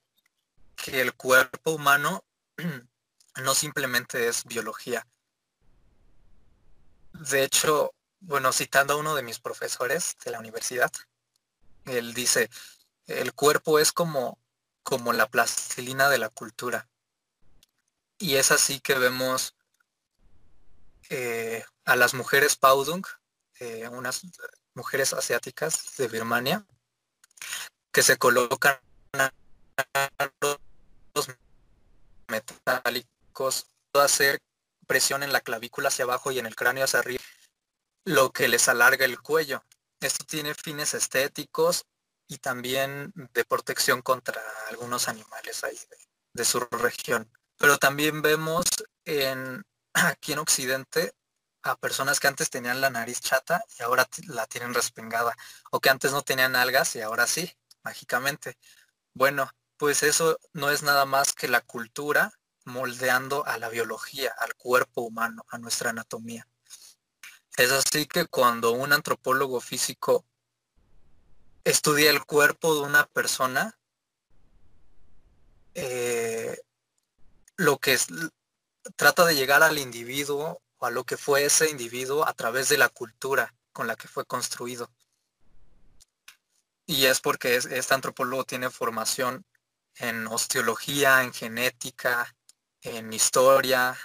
que 0.76 1.02
el 1.02 1.12
cuerpo 1.12 1.72
humano 1.72 2.24
no 3.42 3.54
simplemente 3.54 4.28
es 4.28 4.44
biología. 4.44 5.06
De 7.12 7.44
hecho, 7.44 7.92
bueno, 8.20 8.50
citando 8.54 8.94
a 8.94 8.96
uno 8.96 9.14
de 9.14 9.22
mis 9.22 9.40
profesores 9.40 10.16
de 10.24 10.30
la 10.30 10.38
universidad, 10.38 10.90
él 11.84 12.14
dice, 12.14 12.48
el 13.06 13.34
cuerpo 13.34 13.78
es 13.78 13.92
como, 13.92 14.38
como 14.82 15.12
la 15.12 15.28
plastilina 15.28 16.08
de 16.08 16.16
la 16.16 16.30
cultura. 16.30 16.88
Y 18.16 18.36
es 18.36 18.50
así 18.52 18.80
que 18.80 18.94
vemos 18.94 19.54
eh, 21.10 21.64
a 21.84 21.96
las 21.96 22.14
mujeres 22.14 22.56
Paudung, 22.56 23.04
eh, 23.60 23.88
unas 23.88 24.22
mujeres 24.74 25.12
asiáticas 25.12 25.96
de 25.96 26.08
Birmania, 26.08 26.66
que 27.92 28.02
se 28.02 28.16
colocan 28.16 28.78
los 31.14 31.28
metálicos, 32.28 33.66
hacer 33.94 34.38
presión 34.86 35.22
en 35.22 35.32
la 35.32 35.40
clavícula 35.40 35.88
hacia 35.88 36.04
abajo 36.04 36.30
y 36.30 36.38
en 36.38 36.46
el 36.46 36.54
cráneo 36.56 36.84
hacia 36.84 37.00
arriba, 37.00 37.22
lo 38.04 38.30
que 38.30 38.48
les 38.48 38.68
alarga 38.68 39.04
el 39.04 39.20
cuello. 39.20 39.62
Esto 40.00 40.24
tiene 40.24 40.54
fines 40.54 40.94
estéticos 40.94 41.84
y 42.28 42.38
también 42.38 43.12
de 43.14 43.44
protección 43.44 44.02
contra 44.02 44.40
algunos 44.68 45.08
animales 45.08 45.64
ahí 45.64 45.78
de 46.32 46.44
su 46.44 46.60
región. 46.60 47.30
Pero 47.56 47.78
también 47.78 48.22
vemos 48.22 48.64
en 49.04 49.64
aquí 50.04 50.32
en 50.32 50.38
Occidente 50.38 51.14
a 51.62 51.76
personas 51.76 52.20
que 52.20 52.28
antes 52.28 52.50
tenían 52.50 52.80
la 52.80 52.90
nariz 52.90 53.20
chata 53.20 53.62
y 53.78 53.82
ahora 53.82 54.08
la 54.28 54.46
tienen 54.46 54.74
respingada, 54.74 55.36
o 55.70 55.80
que 55.80 55.90
antes 55.90 56.12
no 56.12 56.22
tenían 56.22 56.56
algas 56.56 56.94
y 56.96 57.00
ahora 57.00 57.26
sí, 57.26 57.52
mágicamente. 57.82 58.56
Bueno, 59.14 59.50
pues 59.76 60.02
eso 60.02 60.38
no 60.52 60.70
es 60.70 60.82
nada 60.82 61.04
más 61.04 61.32
que 61.32 61.48
la 61.48 61.60
cultura 61.60 62.32
moldeando 62.64 63.46
a 63.46 63.58
la 63.58 63.68
biología, 63.68 64.34
al 64.38 64.54
cuerpo 64.54 65.02
humano, 65.02 65.44
a 65.48 65.58
nuestra 65.58 65.90
anatomía. 65.90 66.46
Es 67.56 67.72
así 67.72 68.06
que 68.06 68.26
cuando 68.26 68.72
un 68.72 68.92
antropólogo 68.92 69.60
físico 69.60 70.24
estudia 71.64 72.10
el 72.10 72.24
cuerpo 72.24 72.74
de 72.74 72.80
una 72.82 73.06
persona, 73.06 73.78
eh, 75.74 76.60
lo 77.56 77.78
que 77.78 77.94
es, 77.94 78.06
trata 78.96 79.24
de 79.24 79.34
llegar 79.34 79.62
al 79.62 79.78
individuo 79.78 80.62
o 80.78 80.86
a 80.86 80.90
lo 80.90 81.04
que 81.04 81.16
fue 81.16 81.44
ese 81.44 81.70
individuo 81.70 82.26
a 82.26 82.32
través 82.34 82.68
de 82.68 82.78
la 82.78 82.88
cultura 82.88 83.54
con 83.72 83.86
la 83.86 83.96
que 83.96 84.08
fue 84.08 84.24
construido. 84.24 84.90
Y 86.86 87.06
es 87.06 87.20
porque 87.20 87.56
este 87.56 87.94
antropólogo 87.94 88.44
tiene 88.44 88.70
formación 88.70 89.44
en 89.96 90.26
osteología, 90.26 91.22
en 91.22 91.32
genética, 91.32 92.34
en 92.80 93.12
historia, 93.12 93.96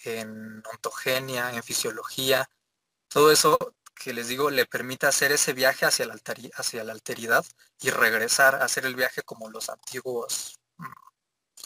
en 0.00 0.62
ontogenia, 0.72 1.52
en 1.52 1.62
fisiología. 1.62 2.50
Todo 3.08 3.32
eso 3.32 3.56
que 3.94 4.12
les 4.12 4.28
digo 4.28 4.50
le 4.50 4.66
permite 4.66 5.06
hacer 5.06 5.32
ese 5.32 5.52
viaje 5.52 5.86
hacia 5.86 6.06
la, 6.06 6.16
hacia 6.54 6.84
la 6.84 6.92
alteridad 6.92 7.44
y 7.80 7.90
regresar 7.90 8.56
a 8.56 8.64
hacer 8.64 8.86
el 8.86 8.94
viaje 8.94 9.22
como 9.22 9.50
los 9.50 9.68
antiguos 9.70 10.58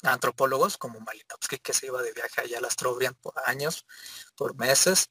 antropólogos 0.02 0.76
como 0.78 1.00
Malinowski 1.00 1.58
que 1.58 1.72
se 1.72 1.86
iba 1.86 2.02
de 2.02 2.12
viaje 2.12 2.40
allá 2.40 2.58
a 2.58 2.60
las 2.60 2.76
Trobriand 2.76 3.16
por 3.16 3.34
años, 3.46 3.86
por 4.36 4.56
meses, 4.56 5.08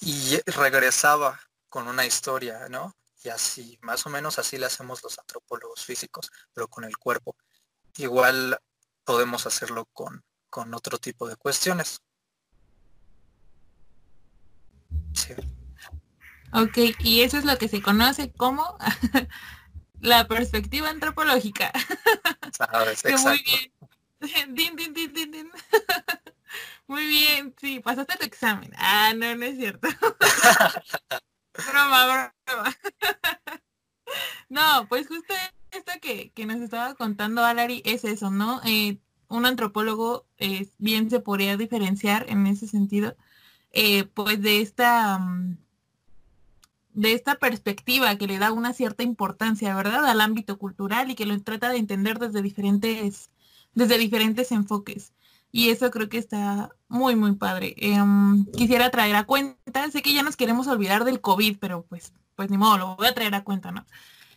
y 0.00 0.38
regresaba 0.46 1.40
con 1.68 1.88
una 1.88 2.04
historia, 2.04 2.68
¿no? 2.68 2.96
Y 3.22 3.28
así, 3.28 3.78
más 3.82 4.06
o 4.06 4.10
menos 4.10 4.38
así 4.38 4.56
le 4.56 4.66
hacemos 4.66 5.02
los 5.02 5.18
antropólogos 5.18 5.84
físicos, 5.84 6.30
pero 6.52 6.68
con 6.68 6.84
el 6.84 6.96
cuerpo. 6.96 7.36
Igual 7.96 8.58
podemos 9.04 9.46
hacerlo 9.46 9.86
con, 9.86 10.24
con 10.48 10.72
otro 10.74 10.98
tipo 10.98 11.28
de 11.28 11.36
cuestiones. 11.36 12.00
Sí. 15.14 15.34
Ok, 16.52 16.78
y 17.00 17.22
eso 17.22 17.38
es 17.38 17.44
lo 17.44 17.58
que 17.58 17.68
se 17.68 17.82
conoce 17.82 18.32
como 18.32 18.78
la 20.00 20.28
perspectiva 20.28 20.88
antropológica. 20.90 21.72
Sabes. 22.52 23.02
din, 24.48 24.76
din, 24.76 24.92
din, 24.92 25.12
din, 25.12 25.30
din. 25.30 25.50
Muy 26.86 27.06
bien, 27.06 27.54
sí, 27.60 27.80
pasaste 27.80 28.16
tu 28.16 28.24
examen. 28.24 28.72
Ah, 28.76 29.12
no, 29.16 29.34
no 29.34 29.44
es 29.44 29.56
cierto. 29.56 29.88
broma, 31.70 32.32
broma. 32.46 32.76
no, 34.48 34.86
pues 34.88 35.08
justo 35.08 35.34
esto 35.70 35.92
que, 36.00 36.30
que, 36.30 36.46
nos 36.46 36.60
estaba 36.60 36.94
contando 36.94 37.44
Alari 37.44 37.82
es 37.84 38.04
eso, 38.04 38.30
¿no? 38.30 38.60
Eh, 38.64 38.98
un 39.28 39.46
antropólogo 39.46 40.26
eh, 40.38 40.68
bien 40.78 41.10
se 41.10 41.20
podría 41.20 41.56
diferenciar 41.56 42.26
en 42.28 42.46
ese 42.46 42.68
sentido, 42.68 43.16
eh, 43.72 44.04
pues 44.04 44.40
de 44.40 44.60
esta, 44.62 45.18
mm, 45.18 45.58
de 46.94 47.12
esta 47.12 47.34
perspectiva 47.36 48.16
que 48.16 48.26
le 48.26 48.38
da 48.38 48.52
una 48.52 48.72
cierta 48.72 49.02
importancia, 49.02 49.74
¿verdad? 49.74 50.06
Al 50.06 50.20
ámbito 50.20 50.58
cultural 50.58 51.10
y 51.10 51.14
que 51.14 51.26
lo 51.26 51.38
trata 51.42 51.68
de 51.70 51.78
entender 51.78 52.18
desde 52.18 52.42
diferentes, 52.42 53.30
desde 53.76 53.98
diferentes 53.98 54.50
enfoques. 54.50 55.12
Y 55.52 55.70
eso 55.70 55.90
creo 55.92 56.08
que 56.08 56.18
está 56.18 56.70
muy, 56.88 57.14
muy 57.14 57.36
padre. 57.36 57.74
Em, 57.78 58.44
quisiera 58.46 58.90
traer 58.90 59.14
a 59.16 59.24
cuenta, 59.24 59.90
sé 59.92 60.02
que 60.02 60.12
ya 60.12 60.22
nos 60.24 60.36
queremos 60.36 60.66
olvidar 60.66 61.04
del 61.04 61.20
COVID, 61.20 61.58
pero 61.60 61.84
pues, 61.88 62.12
pues 62.34 62.50
ni 62.50 62.58
modo, 62.58 62.78
lo 62.78 62.96
voy 62.96 63.06
a 63.06 63.14
traer 63.14 63.34
a 63.34 63.44
cuenta, 63.44 63.70
¿no? 63.70 63.86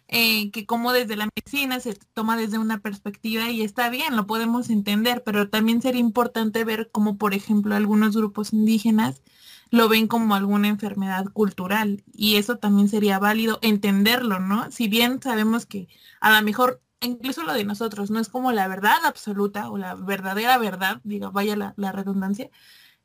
Eh, 0.08 0.52
que 0.52 0.66
como 0.66 0.92
desde 0.92 1.16
la 1.16 1.30
medicina 1.36 1.80
se 1.80 1.94
toma 2.14 2.36
desde 2.36 2.58
una 2.58 2.80
perspectiva 2.80 3.50
y 3.52 3.62
está 3.62 3.90
bien, 3.90 4.16
lo 4.16 4.26
podemos 4.28 4.70
entender, 4.70 5.24
pero 5.24 5.50
también 5.50 5.82
sería 5.82 6.02
importante 6.02 6.64
ver 6.64 6.90
cómo, 6.92 7.18
por 7.18 7.34
ejemplo, 7.34 7.76
algunos 7.76 8.16
grupos 8.16 8.52
indígenas 8.54 9.22
lo 9.72 9.88
ven 9.88 10.08
como 10.08 10.36
alguna 10.36 10.68
enfermedad 10.68 11.26
cultural 11.32 12.04
y 12.12 12.38
eso 12.38 12.58
también 12.58 12.90
sería 12.90 13.20
válido 13.20 13.60
entenderlo, 13.62 14.40
¿no? 14.40 14.72
Si 14.72 14.88
bien 14.88 15.22
sabemos 15.22 15.66
que 15.66 15.88
a 16.22 16.32
lo 16.36 16.44
mejor 16.44 16.82
incluso 17.02 17.44
lo 17.44 17.54
de 17.54 17.66
nosotros 17.66 18.12
no 18.12 18.20
es 18.20 18.30
como 18.30 18.52
la 18.52 18.68
verdad 18.68 19.06
absoluta 19.06 19.70
o 19.70 19.78
la 19.78 19.96
verdadera 19.96 20.58
verdad, 20.58 21.02
diga, 21.04 21.30
vaya 21.30 21.56
la, 21.56 21.92
redundancia, 21.92 22.50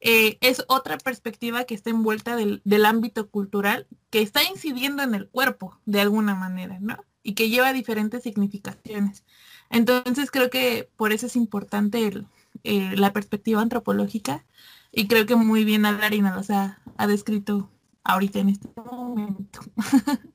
eh, 0.01 0.39
es 0.41 0.65
otra 0.69 0.99
perspectiva 0.99 1.65
que 1.65 1.75
está 1.75 1.91
envuelta 1.91 2.37
del, 2.37 2.61
del, 2.65 2.85
ámbito 2.85 3.31
cultural 3.31 3.87
que 4.11 4.23
está 4.23 4.43
incidiendo 4.45 5.03
en 5.03 5.15
el 5.15 5.29
cuerpo 5.29 5.81
de 5.87 6.01
alguna 6.01 6.35
manera, 6.35 6.79
¿no? 6.81 6.99
Y 7.23 7.35
que 7.35 7.49
lleva 7.49 7.73
diferentes 7.73 8.23
significaciones. 8.23 9.25
Entonces 9.71 10.31
creo 10.31 10.51
que 10.51 10.91
por 10.97 11.13
eso 11.13 11.27
es 11.27 11.37
importante 11.37 12.25
eh, 12.65 12.97
la 12.97 13.13
perspectiva 13.13 13.63
antropológica 13.63 14.45
y 14.93 15.09
creo 15.09 15.27
que 15.27 15.37
muy 15.37 15.65
bien 15.65 15.87
Alarina 15.87 16.35
los 16.35 16.51
ha, 16.51 16.81
ha 16.97 17.07
descrito 17.07 17.71
ahorita 18.05 18.41
en 18.41 18.51
este 18.51 18.69
momento. 18.77 19.61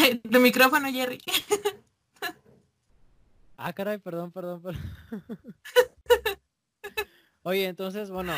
De 0.24 0.38
micrófono, 0.38 0.90
Jerry. 0.90 1.20
ah, 3.56 3.72
caray, 3.72 3.98
perdón, 3.98 4.32
perdón, 4.32 4.62
perdón. 4.62 4.82
Oye, 7.42 7.66
entonces, 7.66 8.10
bueno, 8.10 8.34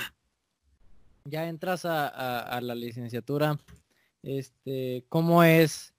ya 1.25 1.49
entras 1.49 1.85
a, 1.85 2.61
la 2.61 2.75
licenciatura. 2.75 3.59
Este, 4.23 5.05
¿cómo 5.09 5.43
es 5.43 5.93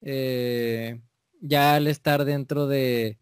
eh, 0.00 1.00
ya 1.40 1.74
al 1.74 1.86
estar 1.86 2.24
dentro 2.24 2.66
de, 2.66 3.18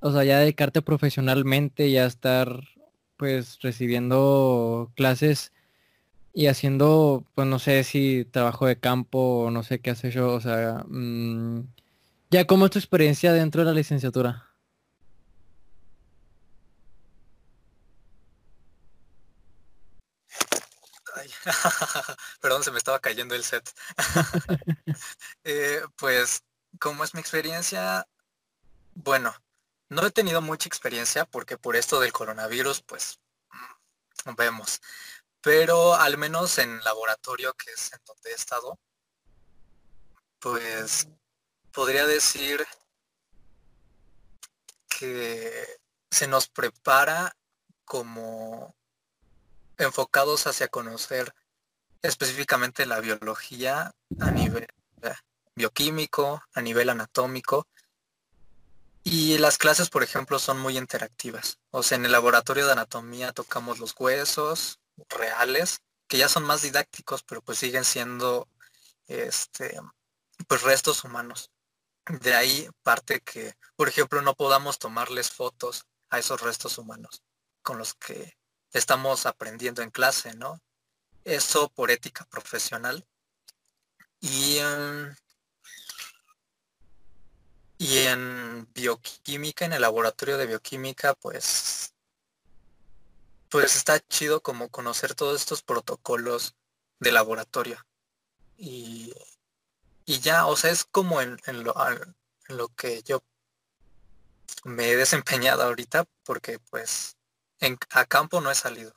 o 0.00 0.12
sea, 0.12 0.22
ya 0.22 0.38
dedicarte 0.38 0.80
profesionalmente, 0.80 1.90
ya 1.90 2.06
estar 2.06 2.60
pues 3.16 3.58
recibiendo 3.60 4.92
clases 4.94 5.52
y 6.38 6.46
haciendo, 6.46 7.24
pues 7.34 7.48
no 7.48 7.58
sé 7.58 7.82
si 7.82 8.24
trabajo 8.24 8.66
de 8.66 8.78
campo 8.78 9.40
o 9.46 9.50
no 9.50 9.64
sé 9.64 9.80
qué 9.80 9.90
hace 9.90 10.12
yo, 10.12 10.34
o 10.34 10.40
sea, 10.40 10.84
mm, 10.86 11.62
ya 12.30 12.46
cómo 12.46 12.66
es 12.66 12.70
tu 12.70 12.78
experiencia 12.78 13.32
dentro 13.32 13.62
de 13.62 13.66
la 13.66 13.72
licenciatura. 13.72 14.48
Perdón, 22.40 22.62
se 22.62 22.70
me 22.70 22.78
estaba 22.78 23.00
cayendo 23.00 23.34
el 23.34 23.42
set. 23.42 23.68
Eh, 25.42 25.82
pues, 25.96 26.44
¿cómo 26.78 27.02
es 27.02 27.14
mi 27.14 27.20
experiencia? 27.20 28.06
Bueno, 28.94 29.34
no 29.88 30.06
he 30.06 30.12
tenido 30.12 30.40
mucha 30.40 30.68
experiencia 30.68 31.24
porque 31.24 31.58
por 31.58 31.74
esto 31.74 31.98
del 31.98 32.12
coronavirus, 32.12 32.82
pues, 32.82 33.18
mm, 34.24 34.34
vemos. 34.36 34.80
Pero 35.40 35.94
al 35.94 36.18
menos 36.18 36.58
en 36.58 36.82
laboratorio, 36.82 37.54
que 37.54 37.70
es 37.70 37.92
en 37.92 38.00
donde 38.04 38.30
he 38.30 38.34
estado, 38.34 38.78
pues 40.40 41.08
podría 41.72 42.06
decir 42.06 42.66
que 44.88 45.78
se 46.10 46.26
nos 46.26 46.48
prepara 46.48 47.36
como 47.84 48.74
enfocados 49.76 50.46
hacia 50.46 50.68
conocer 50.68 51.34
específicamente 52.02 52.86
la 52.86 53.00
biología 53.00 53.94
a 54.20 54.30
nivel 54.30 54.66
bioquímico, 55.54 56.42
a 56.52 56.60
nivel 56.62 56.88
anatómico, 56.88 57.66
y 59.04 59.38
las 59.38 59.58
clases, 59.58 59.88
por 59.88 60.02
ejemplo, 60.02 60.38
son 60.38 60.58
muy 60.58 60.76
interactivas. 60.76 61.58
O 61.70 61.82
sea, 61.82 61.96
en 61.96 62.04
el 62.04 62.12
laboratorio 62.12 62.66
de 62.66 62.72
anatomía 62.72 63.32
tocamos 63.32 63.78
los 63.78 63.94
huesos 63.98 64.80
reales, 65.08 65.80
que 66.06 66.18
ya 66.18 66.28
son 66.28 66.44
más 66.44 66.62
didácticos, 66.62 67.22
pero 67.22 67.42
pues 67.42 67.58
siguen 67.58 67.84
siendo 67.84 68.48
este 69.06 69.78
pues 70.46 70.62
restos 70.62 71.04
humanos. 71.04 71.50
De 72.06 72.34
ahí 72.34 72.68
parte 72.82 73.20
que, 73.20 73.54
por 73.76 73.88
ejemplo, 73.88 74.22
no 74.22 74.34
podamos 74.34 74.78
tomarles 74.78 75.30
fotos 75.30 75.86
a 76.10 76.18
esos 76.18 76.40
restos 76.40 76.78
humanos 76.78 77.22
con 77.62 77.78
los 77.78 77.94
que 77.94 78.38
estamos 78.72 79.26
aprendiendo 79.26 79.82
en 79.82 79.90
clase, 79.90 80.34
¿no? 80.34 80.60
Eso 81.24 81.68
por 81.70 81.90
ética 81.90 82.24
profesional. 82.26 83.06
Y 84.20 84.58
em, 84.58 85.14
y 87.78 87.98
en 87.98 88.68
bioquímica, 88.74 89.64
en 89.64 89.72
el 89.72 89.82
laboratorio 89.82 90.36
de 90.36 90.46
bioquímica, 90.46 91.14
pues, 91.14 91.94
pues 93.50 93.76
está 93.76 94.00
chido 94.00 94.42
como 94.42 94.68
conocer 94.68 95.14
todos 95.14 95.40
estos 95.40 95.62
protocolos 95.62 96.54
de 97.00 97.12
laboratorio. 97.12 97.84
Y, 98.56 99.14
y 100.04 100.20
ya, 100.20 100.46
o 100.46 100.56
sea, 100.56 100.70
es 100.70 100.84
como 100.84 101.20
en, 101.20 101.38
lo, 101.46 101.74
en 101.88 102.56
lo 102.56 102.68
que 102.68 103.02
yo 103.02 103.22
me 104.64 104.90
he 104.90 104.96
desempeñado 104.96 105.62
ahorita, 105.62 106.04
porque 106.24 106.58
pues 106.58 107.16
en, 107.60 107.78
a 107.90 108.04
campo 108.04 108.40
no 108.40 108.50
he 108.50 108.54
salido. 108.54 108.94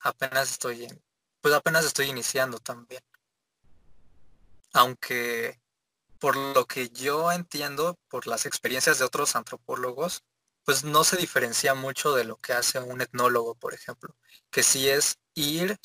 Apenas 0.00 0.50
estoy 0.50 0.84
en, 0.84 1.02
pues 1.40 1.54
apenas 1.54 1.84
estoy 1.84 2.06
iniciando 2.06 2.58
también. 2.58 3.02
Aunque 4.72 5.60
por 6.18 6.36
lo 6.36 6.66
que 6.66 6.90
yo 6.90 7.32
entiendo, 7.32 7.98
por 8.08 8.26
las 8.26 8.46
experiencias 8.46 8.98
de 8.98 9.04
otros 9.04 9.34
antropólogos, 9.36 10.22
pues 10.64 10.84
no 10.84 11.04
se 11.04 11.16
diferencia 11.16 11.74
mucho 11.74 12.14
de 12.14 12.24
lo 12.24 12.36
que 12.36 12.52
hace 12.52 12.78
un 12.78 13.00
etnólogo, 13.00 13.54
por 13.54 13.74
ejemplo, 13.74 14.14
que 14.50 14.62
sí 14.62 14.88
es 14.88 15.18
ir 15.34 15.78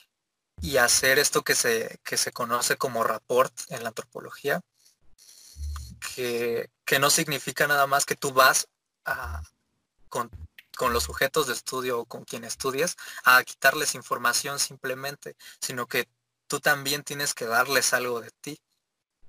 y 0.62 0.78
hacer 0.78 1.20
esto 1.20 1.44
que 1.44 1.56
se, 1.56 2.00
que 2.04 2.18
se 2.18 2.32
conoce 2.32 2.78
como 2.78 3.04
rapport 3.04 3.54
en 3.70 3.84
la 3.84 3.90
antropología, 3.90 4.62
que, 6.16 6.70
no 7.00 7.10
significa 7.10 7.68
nada 7.68 7.88
más 7.88 8.06
que 8.06 8.16
tú 8.16 8.32
vas 8.32 8.68
con, 10.10 10.30
con 10.78 10.94
los 10.94 11.04
sujetos 11.04 11.48
de 11.48 11.54
estudio 11.54 12.00
o 12.00 12.06
con 12.06 12.24
quien 12.24 12.46
estudies 12.46 12.96
a 13.26 13.44
quitarles 13.44 13.96
información 13.96 14.60
simplemente, 14.60 15.36
sino 15.60 15.88
que 15.88 16.08
tú 16.48 16.60
también 16.60 17.04
tienes 17.04 17.34
que 17.34 17.46
darles 17.46 17.94
algo 17.94 18.22
de 18.22 18.32
ti 18.42 18.62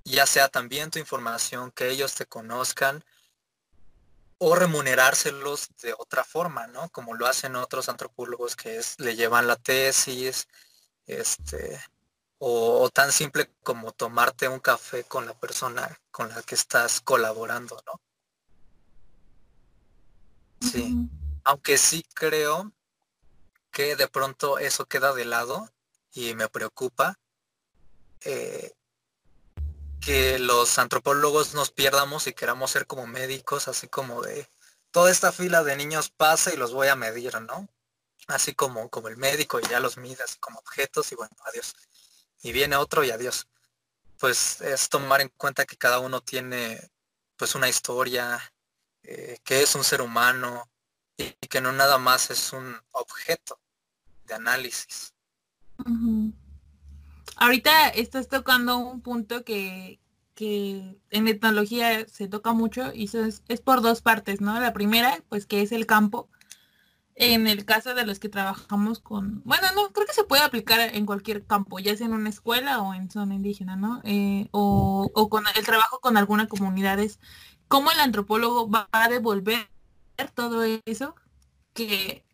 ya 0.07 0.25
sea 0.25 0.47
también 0.47 0.89
tu 0.89 0.99
información, 0.99 1.71
que 1.71 1.89
ellos 1.89 2.15
te 2.15 2.25
conozcan 2.25 3.03
o 4.39 4.55
remunerárselos 4.55 5.69
de 5.81 5.93
otra 5.93 6.23
forma, 6.23 6.67
¿no? 6.67 6.89
Como 6.89 7.15
lo 7.15 7.27
hacen 7.27 7.55
otros 7.55 7.89
antropólogos 7.89 8.55
que 8.55 8.77
es, 8.77 8.99
le 8.99 9.15
llevan 9.15 9.47
la 9.47 9.55
tesis, 9.55 10.47
este, 11.05 11.79
o, 12.39 12.89
tan 12.89 13.11
simple 13.11 13.51
como 13.63 13.91
tomarte 13.93 14.47
un 14.47 14.59
café 14.59 15.03
con 15.03 15.25
la 15.25 15.33
persona 15.33 15.97
con 16.11 16.29
la 16.29 16.41
que 16.43 16.55
estás 16.55 17.01
colaborando, 17.01 17.81
¿no? 17.85 17.99
Sí, 20.59 21.09
aunque 21.43 21.77
sí 21.77 22.03
creo 22.13 22.71
que 23.71 23.95
de 23.95 24.07
pronto 24.07 24.59
eso 24.59 24.85
queda 24.85 25.13
de 25.13 25.25
lado 25.25 25.71
y 26.11 26.33
me 26.33 26.47
preocupa. 26.49 27.19
Eh, 28.21 28.73
que 30.07 30.39
los 30.39 30.79
antropólogos 30.79 31.53
nos 31.53 31.69
pierdamos 31.69 32.27
y 32.27 32.33
queramos 32.33 32.71
ser 32.71 32.87
como 32.87 33.05
médicos, 33.07 33.67
así 33.67 33.89
como 33.89 34.21
de 34.21 34.49
toda 34.91 35.11
esta 35.11 35.33
fila 35.33 35.65
de 35.65 35.75
niños 35.75 36.09
pasa 36.11 36.53
y 36.53 36.55
los 36.55 36.71
voy 36.71 36.87
a 36.87 36.95
medir, 36.95 37.41
¿no? 37.41 37.67
Así 38.27 38.55
como, 38.55 38.89
como 38.89 39.09
el 39.09 39.17
médico 39.17 39.59
y 39.59 39.67
ya 39.67 39.81
los 39.81 39.97
midas 39.97 40.37
como 40.39 40.59
objetos 40.59 41.11
y 41.11 41.15
bueno, 41.15 41.35
adiós. 41.43 41.75
Y 42.41 42.53
viene 42.53 42.77
otro 42.77 43.03
y 43.03 43.11
adiós. 43.11 43.49
Pues 44.17 44.61
es 44.61 44.87
tomar 44.87 45.19
en 45.19 45.27
cuenta 45.35 45.65
que 45.65 45.75
cada 45.75 45.99
uno 45.99 46.21
tiene 46.21 46.89
pues 47.35 47.53
una 47.55 47.67
historia, 47.67 48.39
eh, 49.03 49.39
que 49.43 49.61
es 49.61 49.75
un 49.75 49.83
ser 49.83 50.01
humano 50.01 50.69
y, 51.17 51.31
que 51.33 51.59
no 51.59 51.73
nada 51.73 51.97
más 51.97 52.31
es 52.31 52.53
un 52.53 52.79
objeto 52.91 53.59
de 54.23 54.35
análisis 54.35 55.13
ahorita 57.37 57.89
estás 57.89 58.27
tocando 58.27 58.77
un 58.77 59.01
punto 59.01 59.43
que, 59.43 59.99
en 60.39 61.27
etnología 61.27 62.07
se 62.07 62.27
toca 62.27 62.53
mucho 62.53 62.93
y 62.93 63.05
eso 63.05 63.25
es, 63.25 63.41
por 63.61 63.81
dos 63.81 64.01
partes, 64.01 64.39
¿no? 64.41 64.59
La 64.59 64.73
primera, 64.73 65.23
pues 65.29 65.47
que 65.47 65.61
es 65.61 65.71
el 65.71 65.87
campo. 65.87 66.29
en 67.15 67.47
el 67.47 67.65
caso 67.65 67.95
de 67.95 68.05
los 68.05 68.19
que 68.19 68.29
trabajamos 68.29 68.99
con, 68.99 69.41
bueno, 69.43 69.67
no, 69.75 69.91
creo 69.91 70.05
que 70.05 70.13
se 70.13 70.23
puede 70.23 70.43
aplicar 70.43 70.79
en 70.79 71.05
cualquier 71.07 71.45
campo, 71.45 71.79
ya 71.79 71.97
sea 71.97 72.07
en 72.07 72.13
una 72.13 72.29
escuela 72.29 72.81
o 72.81 72.93
en 72.93 73.09
zona 73.09 73.35
indígena, 73.35 73.75
¿no? 73.75 74.01
Eh, 74.03 74.49
o, 74.51 75.09
o, 75.13 75.29
con 75.29 75.45
el 75.55 75.65
trabajo 75.65 75.99
con 75.99 76.17
alguna 76.17 76.47
comunidad 76.47 76.99
es 76.99 77.19
cómo 77.67 77.91
el 77.91 77.99
antropólogo 77.99 78.69
va 78.69 78.87
a 78.91 79.09
devolver 79.09 79.67
todo 80.35 80.63
eso 80.85 81.15
que 81.73 82.26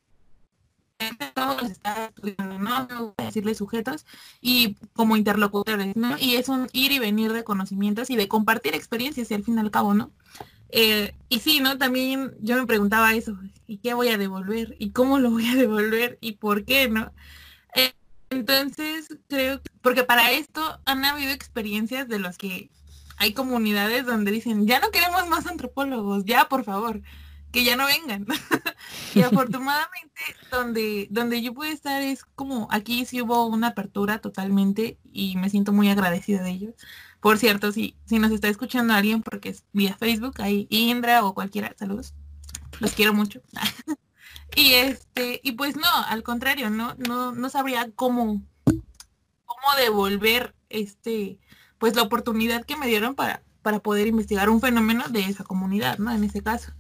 está 1.61 2.05
estudiando, 2.05 2.59
¿no? 2.59 3.13
decirle 3.17 3.55
sujetos 3.55 4.05
y 4.41 4.75
como 4.93 5.17
interlocutores, 5.17 5.95
¿no? 5.95 6.17
Y 6.17 6.35
es 6.35 6.49
un 6.49 6.67
ir 6.73 6.91
y 6.91 6.99
venir 6.99 7.33
de 7.33 7.43
conocimientos 7.43 8.09
y 8.09 8.15
de 8.15 8.27
compartir 8.27 8.75
experiencias 8.75 9.31
y 9.31 9.33
al 9.33 9.43
fin 9.43 9.57
y 9.57 9.59
al 9.61 9.71
cabo, 9.71 9.93
¿no? 9.93 10.11
Eh, 10.69 11.13
y 11.29 11.39
sí, 11.39 11.59
¿no? 11.59 11.77
También 11.77 12.33
yo 12.41 12.57
me 12.57 12.65
preguntaba 12.65 13.13
eso, 13.13 13.37
¿y 13.67 13.77
qué 13.77 13.93
voy 13.93 14.09
a 14.09 14.17
devolver? 14.17 14.75
¿Y 14.79 14.91
cómo 14.91 15.19
lo 15.19 15.31
voy 15.31 15.47
a 15.47 15.55
devolver? 15.55 16.17
¿Y 16.21 16.33
por 16.33 16.65
qué, 16.65 16.89
no? 16.89 17.11
Eh, 17.75 17.93
entonces, 18.31 19.15
creo, 19.29 19.61
porque 19.81 20.03
para 20.03 20.31
esto 20.31 20.79
han 20.85 21.05
habido 21.05 21.31
experiencias 21.31 22.07
de 22.07 22.19
los 22.19 22.37
que 22.37 22.71
hay 23.17 23.33
comunidades 23.33 24.05
donde 24.05 24.31
dicen, 24.31 24.65
ya 24.65 24.79
no 24.79 24.91
queremos 24.91 25.27
más 25.27 25.45
antropólogos, 25.45 26.25
ya, 26.25 26.49
por 26.49 26.63
favor, 26.63 27.01
que 27.53 27.63
ya 27.63 27.77
no 27.77 27.85
vengan. 27.85 28.25
y 29.15 29.21
afortunadamente, 29.21 30.21
donde, 30.51 31.07
donde 31.09 31.41
yo 31.41 31.53
pude 31.53 31.71
estar 31.71 32.01
es 32.01 32.25
como, 32.25 32.67
aquí 32.69 33.05
sí 33.05 33.21
hubo 33.21 33.45
una 33.45 33.67
apertura 33.67 34.19
totalmente 34.19 34.99
y 35.13 35.37
me 35.37 35.49
siento 35.49 35.71
muy 35.71 35.89
agradecida 35.89 36.43
de 36.43 36.49
ellos 36.49 36.75
por 37.23 37.37
cierto, 37.37 37.71
si, 37.71 37.95
si 38.03 38.19
nos 38.19 38.33
está 38.33 38.49
escuchando 38.49 38.93
alguien 38.93 39.23
porque 39.23 39.47
es 39.47 39.63
vía 39.71 39.95
Facebook, 39.95 40.41
ahí 40.41 40.67
Indra 40.69 41.23
o 41.23 41.33
cualquiera, 41.33 41.73
saludos. 41.79 42.13
Los 42.81 42.91
quiero 42.91 43.13
mucho. 43.13 43.39
y 44.57 44.73
este, 44.73 45.39
y 45.41 45.53
pues 45.53 45.77
no, 45.77 45.87
al 46.07 46.21
contrario, 46.21 46.69
no, 46.69 46.95
no, 46.95 47.31
no 47.31 47.49
sabría 47.49 47.89
cómo, 47.95 48.43
cómo 48.65 49.75
devolver 49.77 50.53
este, 50.67 51.39
pues 51.77 51.95
la 51.95 52.01
oportunidad 52.01 52.65
que 52.65 52.75
me 52.75 52.87
dieron 52.87 53.15
para, 53.15 53.41
para 53.61 53.79
poder 53.79 54.07
investigar 54.07 54.49
un 54.49 54.59
fenómeno 54.59 55.05
de 55.07 55.21
esa 55.21 55.45
comunidad, 55.45 55.99
¿no? 55.99 56.11
En 56.11 56.25
ese 56.25 56.43
caso. 56.43 56.73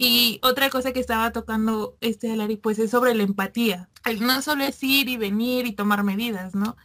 Y 0.00 0.38
otra 0.42 0.70
cosa 0.70 0.92
que 0.92 1.00
estaba 1.00 1.32
tocando 1.32 1.98
este 2.00 2.30
Alari, 2.32 2.56
pues 2.56 2.78
es 2.78 2.92
sobre 2.92 3.14
la 3.14 3.24
empatía. 3.24 3.90
No 4.20 4.40
solo 4.42 4.64
es 4.64 4.82
ir 4.82 5.08
y 5.08 5.16
venir 5.16 5.66
y 5.66 5.72
tomar 5.72 6.04
medidas, 6.04 6.54
¿no? 6.54 6.76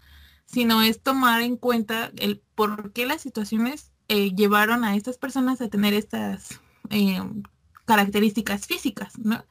sino 0.45 0.81
es 0.83 1.01
tomar 1.01 1.41
en 1.41 1.57
cuenta 1.57 2.11
el 2.17 2.41
por 2.55 2.91
qué 2.93 3.05
las 3.05 3.21
situaciones 3.21 3.91
eh, 4.07 4.35
llevaron 4.35 4.83
a 4.83 4.95
estas 4.95 5.17
personas 5.17 5.61
a 5.61 5.69
tener 5.69 5.93
estas 5.93 6.59
eh, 6.89 7.21
características 7.85 8.67
físicas, 8.67 9.17
¿no? 9.17 9.43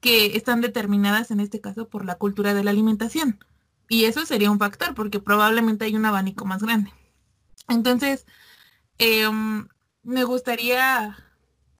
Que 0.00 0.36
están 0.36 0.60
determinadas 0.60 1.30
en 1.30 1.40
este 1.40 1.60
caso 1.60 1.88
por 1.88 2.04
la 2.04 2.16
cultura 2.16 2.54
de 2.54 2.64
la 2.64 2.70
alimentación. 2.72 3.42
Y 3.88 4.04
eso 4.04 4.26
sería 4.26 4.50
un 4.50 4.58
factor, 4.58 4.94
porque 4.94 5.18
probablemente 5.18 5.84
hay 5.84 5.96
un 5.96 6.04
abanico 6.04 6.44
más 6.44 6.62
grande. 6.62 6.92
Entonces, 7.68 8.26
em, 8.98 9.68
me 10.02 10.24
gustaría 10.24 11.16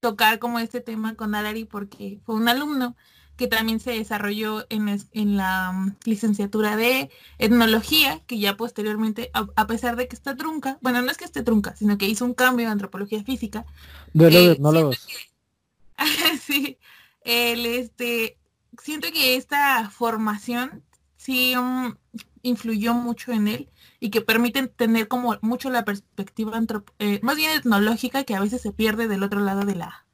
tocar 0.01 0.39
como 0.39 0.59
este 0.59 0.81
tema 0.81 1.15
con 1.15 1.35
Alari 1.35 1.65
porque 1.65 2.19
fue 2.25 2.35
un 2.35 2.49
alumno 2.49 2.97
que 3.37 3.47
también 3.47 3.81
se 3.81 3.93
desarrolló 3.93 4.67
en, 4.69 5.37
la 5.37 5.73
mm, 5.73 5.97
licenciatura 6.05 6.77
de 6.77 7.11
etnología, 7.39 8.21
que 8.27 8.39
ya 8.39 8.57
posteriormente, 8.57 9.31
a, 9.33 9.67
pesar 9.67 9.97
de 9.97 10.09
que 10.09 10.17
está 10.17 10.37
trunca, 10.37 10.79
bueno, 10.83 11.01
no 11.01 11.11
es 11.11 11.17
que 11.17 11.25
esté 11.25 11.43
trunca, 11.43 11.75
sino 11.75 11.97
que 11.97 12.07
hizo 12.07 12.27
un 12.27 12.35
cambio 12.35 12.67
en 12.67 12.73
antropología 12.73 13.25
física. 13.25 13.65
De 14.13 14.29
eh, 14.29 14.51
etnólogos. 14.53 15.07
sí, 16.43 16.77
el, 17.23 17.65
este, 17.65 18.37
siento 18.83 19.09
que 19.11 19.37
esta 19.37 19.89
formación 19.89 20.83
sí 21.17 21.55
mm, 21.57 21.97
influyó 22.43 22.93
mucho 22.93 23.33
en 23.33 23.49
él 23.49 23.71
y 24.01 24.11
que 24.11 24.23
permite 24.23 24.67
tener 24.67 25.09
como 25.09 25.37
mucho 25.43 25.71
la 25.71 25.85
perspectiva 25.85 26.59
eh, 26.99 27.21
más 27.23 27.37
bien 27.37 27.53
etnológica 27.53 28.25
que 28.25 28.35
a 28.35 28.41
veces 28.41 28.63
se 28.63 28.73
pierde 28.73 29.07
del 29.07 29.23
otro 29.23 29.41
lado 29.41 29.67
de 29.67 29.75
la, 29.75 30.07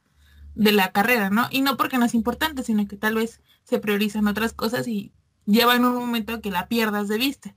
de 0.56 0.72
la 0.72 0.90
carrera, 0.90 1.30
¿no? 1.30 1.46
Y 1.50 1.62
no 1.62 1.76
porque 1.76 1.96
no 1.96 2.04
es 2.04 2.14
importante, 2.14 2.64
sino 2.64 2.88
que 2.88 2.96
tal 2.96 3.14
vez 3.14 3.40
se 3.62 3.78
priorizan 3.78 4.26
otras 4.26 4.52
cosas 4.52 4.88
y 4.88 5.12
lleva 5.46 5.76
en 5.76 5.84
un 5.84 5.94
momento 5.94 6.40
que 6.40 6.50
la 6.50 6.66
pierdas 6.66 7.06
de 7.06 7.18
vista. 7.18 7.54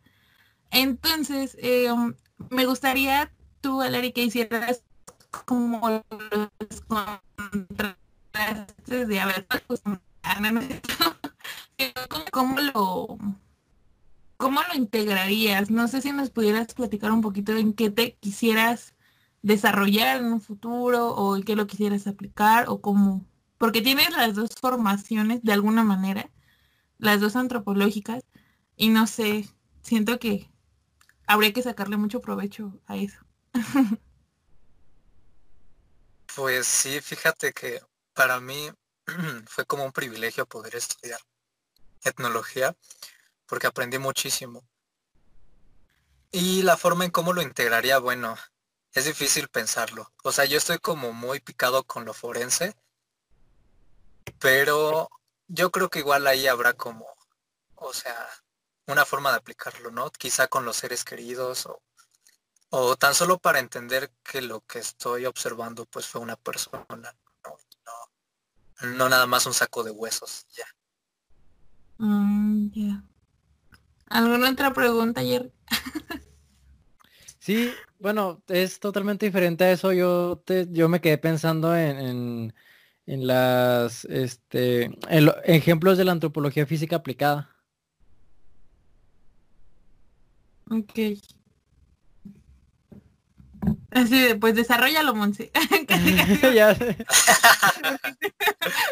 Entonces, 0.69 1.57
eh, 1.59 1.91
um, 1.91 2.13
me 2.49 2.65
gustaría 2.65 3.31
tú, 3.59 3.81
Alari, 3.81 4.11
que 4.11 4.23
hicieras 4.23 4.83
como 5.45 6.03
los 6.09 6.81
contrastes 6.87 9.07
de, 9.07 9.19
a 9.19 9.25
ver, 9.25 9.47
pues, 9.67 9.81
¿cómo 12.31 12.59
lo, 12.59 13.17
¿cómo 14.39 14.61
lo 14.63 14.73
integrarías? 14.73 15.69
No 15.69 15.89
sé 15.89 16.01
si 16.01 16.13
nos 16.13 16.29
pudieras 16.29 16.73
platicar 16.73 17.11
un 17.11 17.21
poquito 17.21 17.51
en 17.57 17.73
qué 17.73 17.89
te 17.89 18.15
quisieras 18.15 18.95
desarrollar 19.41 20.17
en 20.17 20.31
un 20.31 20.41
futuro 20.41 21.09
o 21.09 21.35
en 21.35 21.43
qué 21.43 21.57
lo 21.57 21.67
quisieras 21.67 22.07
aplicar 22.07 22.69
o 22.69 22.79
cómo, 22.79 23.27
porque 23.57 23.81
tienes 23.81 24.11
las 24.11 24.35
dos 24.35 24.51
formaciones 24.59 25.43
de 25.43 25.51
alguna 25.51 25.83
manera, 25.83 26.31
las 26.99 27.19
dos 27.19 27.35
antropológicas 27.35 28.23
y 28.77 28.87
no 28.89 29.07
sé, 29.07 29.49
siento 29.81 30.19
que 30.19 30.49
habría 31.27 31.51
que 31.51 31.61
sacarle 31.61 31.97
mucho 31.97 32.21
provecho 32.21 32.79
a 32.87 32.95
eso. 32.95 33.19
Pues 36.35 36.67
sí, 36.67 37.01
fíjate 37.01 37.51
que 37.51 37.81
para 38.13 38.39
mí 38.39 38.69
fue 39.47 39.65
como 39.65 39.83
un 39.83 39.91
privilegio 39.91 40.45
poder 40.45 40.75
estudiar 40.75 41.19
etnología 42.05 42.77
porque 43.49 43.67
aprendí 43.67 43.97
muchísimo. 43.97 44.63
Y 46.31 46.61
la 46.61 46.77
forma 46.77 47.05
en 47.05 47.11
cómo 47.11 47.33
lo 47.33 47.41
integraría, 47.41 47.97
bueno, 47.97 48.37
es 48.93 49.05
difícil 49.05 49.49
pensarlo. 49.49 50.11
O 50.23 50.31
sea, 50.31 50.45
yo 50.45 50.57
estoy 50.57 50.77
como 50.77 51.11
muy 51.11 51.39
picado 51.39 51.83
con 51.83 52.05
lo 52.05 52.13
forense, 52.13 52.75
pero 54.39 55.09
yo 55.47 55.71
creo 55.71 55.89
que 55.89 55.99
igual 55.99 56.27
ahí 56.27 56.47
habrá 56.47 56.73
como, 56.73 57.05
o 57.75 57.93
sea, 57.93 58.29
una 58.85 59.05
forma 59.05 59.31
de 59.31 59.37
aplicarlo, 59.37 59.91
¿no? 59.91 60.11
Quizá 60.11 60.47
con 60.47 60.65
los 60.65 60.77
seres 60.77 61.03
queridos 61.03 61.65
o, 61.65 61.81
o 62.69 62.95
tan 62.95 63.15
solo 63.15 63.39
para 63.39 63.59
entender 63.59 64.11
que 64.23 64.41
lo 64.41 64.61
que 64.61 64.79
estoy 64.79 65.25
observando 65.25 65.85
pues 65.85 66.07
fue 66.07 66.21
una 66.21 66.35
persona, 66.35 67.15
no, 68.81 69.09
nada 69.09 69.27
más 69.27 69.45
un 69.45 69.53
saco 69.53 69.83
de 69.83 69.91
huesos, 69.91 70.45
ya. 70.55 70.65
Mm, 71.97 72.69
ya. 72.71 73.03
¿Alguna 74.09 74.49
otra 74.49 74.73
pregunta 74.73 75.21
ayer? 75.21 75.51
sí, 77.37 77.71
bueno, 77.99 78.41
es 78.47 78.79
totalmente 78.79 79.25
diferente 79.25 79.65
a 79.65 79.71
eso. 79.71 79.93
Yo 79.93 80.41
te, 80.45 80.67
yo 80.71 80.89
me 80.89 81.01
quedé 81.01 81.17
pensando 81.17 81.75
en, 81.75 82.53
en, 83.05 83.27
las 83.27 84.05
este 84.05 84.91
ejemplos 85.45 85.97
de 85.97 86.05
la 86.05 86.11
antropología 86.11 86.65
física 86.65 86.97
aplicada. 86.97 87.49
Ok. 90.69 90.99
Así 93.91 94.33
pues 94.39 94.55
desarrollalo, 94.55 95.15
Monse. 95.15 95.51
ya 96.55 96.75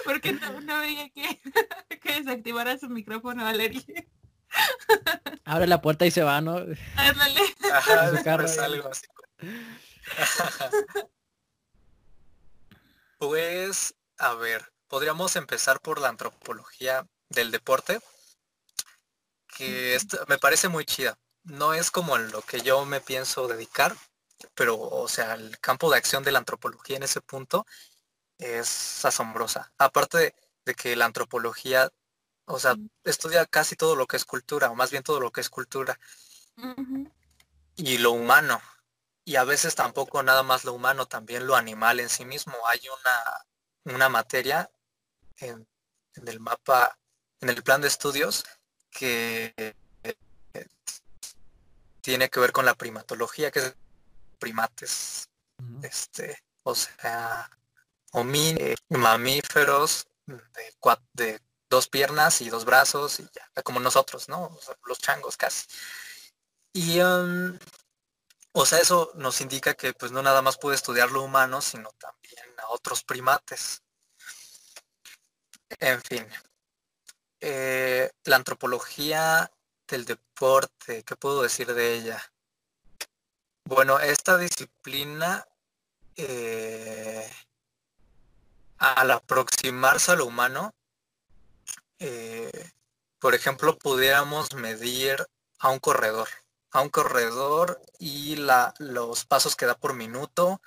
Porque 0.05 0.33
no, 0.33 0.61
no 0.61 0.79
veía 0.79 1.09
que, 1.09 1.39
que 2.01 2.13
desactivara 2.13 2.77
su 2.77 2.89
micrófono, 2.89 3.43
Valeria. 3.43 3.81
Abre 5.45 5.67
la 5.67 5.81
puerta 5.81 6.05
y 6.05 6.11
se 6.11 6.23
va, 6.23 6.41
¿no? 6.41 6.57
pues, 13.17 13.95
a 14.17 14.33
ver, 14.35 14.71
podríamos 14.87 15.35
empezar 15.35 15.79
por 15.79 15.99
la 15.99 16.09
antropología 16.09 17.07
del 17.29 17.51
deporte, 17.51 17.99
que 19.57 19.97
me 20.27 20.37
parece 20.37 20.67
muy 20.67 20.85
chida. 20.85 21.17
No 21.43 21.73
es 21.73 21.91
como 21.91 22.17
lo 22.17 22.41
que 22.41 22.61
yo 22.61 22.85
me 22.85 23.01
pienso 23.01 23.47
dedicar, 23.47 23.95
pero, 24.53 24.77
o 24.79 25.07
sea, 25.07 25.33
el 25.33 25.59
campo 25.59 25.89
de 25.89 25.97
acción 25.97 26.23
de 26.23 26.31
la 26.31 26.39
antropología 26.39 26.97
en 26.97 27.03
ese 27.03 27.21
punto 27.21 27.65
es 28.37 29.03
asombrosa. 29.05 29.71
Aparte 29.77 30.35
de 30.65 30.75
que 30.75 30.95
la 30.95 31.05
antropología 31.05 31.89
o 32.47 32.59
sea, 32.59 32.75
estudia 33.03 33.45
casi 33.45 33.75
todo 33.75 33.95
lo 33.95 34.07
que 34.07 34.15
es 34.15 34.25
cultura, 34.25 34.71
o 34.71 34.75
más 34.75 34.89
bien 34.89 35.03
todo 35.03 35.19
lo 35.19 35.31
que 35.31 35.41
es 35.41 35.49
cultura. 35.49 35.99
Y 37.75 37.97
lo 37.97 38.11
humano. 38.11 38.61
Y 39.25 39.35
a 39.35 39.43
veces 39.43 39.75
tampoco 39.75 40.23
nada 40.23 40.43
más 40.43 40.63
lo 40.63 40.73
humano, 40.73 41.07
también 41.07 41.45
lo 41.45 41.57
animal 41.57 41.99
en 41.99 42.09
sí 42.09 42.23
mismo. 42.23 42.53
Hay 42.65 42.79
una, 42.87 43.95
una 43.95 44.09
materia 44.09 44.71
en, 45.37 45.67
el 46.25 46.39
mapa, 46.39 46.97
en 47.41 47.49
el 47.49 47.61
plan 47.63 47.81
de 47.81 47.89
estudios, 47.89 48.45
que 48.89 49.75
tiene 51.99 52.29
que 52.29 52.39
ver 52.39 52.53
con 52.53 52.65
la 52.65 52.75
primatología, 52.75 53.51
que 53.51 53.59
es 53.59 53.75
primates. 54.39 55.29
Este, 55.83 56.41
o 56.63 56.73
sea, 56.73 57.49
mamíferos 58.89 60.07
de, 60.25 60.73
de 61.13 61.41
dos 61.69 61.87
piernas 61.87 62.41
y 62.41 62.49
dos 62.49 62.65
brazos 62.65 63.19
y 63.19 63.27
ya, 63.33 63.61
como 63.63 63.79
nosotros, 63.79 64.29
¿no? 64.29 64.57
los 64.85 64.99
changos 64.99 65.37
casi. 65.37 65.65
Y, 66.73 66.99
um, 67.01 67.57
o 68.53 68.65
sea, 68.65 68.79
eso 68.79 69.11
nos 69.15 69.41
indica 69.41 69.73
que 69.73 69.93
pues 69.93 70.11
no 70.11 70.21
nada 70.21 70.41
más 70.41 70.57
puede 70.57 70.75
estudiar 70.75 71.11
lo 71.11 71.23
humano, 71.23 71.61
sino 71.61 71.89
también 71.99 72.45
a 72.59 72.69
otros 72.69 73.03
primates. 73.03 73.83
En 75.79 76.01
fin, 76.01 76.25
eh, 77.41 78.09
la 78.23 78.35
antropología 78.37 79.51
del 79.87 80.05
deporte, 80.05 81.03
¿qué 81.03 81.15
puedo 81.15 81.41
decir 81.43 81.73
de 81.73 81.95
ella? 81.95 82.33
Bueno, 83.65 83.99
esta 83.99 84.37
disciplina, 84.37 85.45
eh, 86.15 87.29
al 88.77 89.11
aproximarse 89.11 90.11
a 90.11 90.15
lo 90.15 90.25
humano, 90.25 90.73
eh, 91.99 92.71
por 93.19 93.35
ejemplo, 93.35 93.77
pudiéramos 93.77 94.53
medir 94.55 95.27
a 95.59 95.69
un 95.69 95.79
corredor, 95.79 96.29
a 96.71 96.81
un 96.81 96.89
corredor 96.89 97.81
y 97.99 98.35
la, 98.35 98.73
los 98.79 99.25
pasos 99.25 99.55
que 99.55 99.65
da 99.65 99.77
por 99.77 99.93
minuto, 99.93 100.61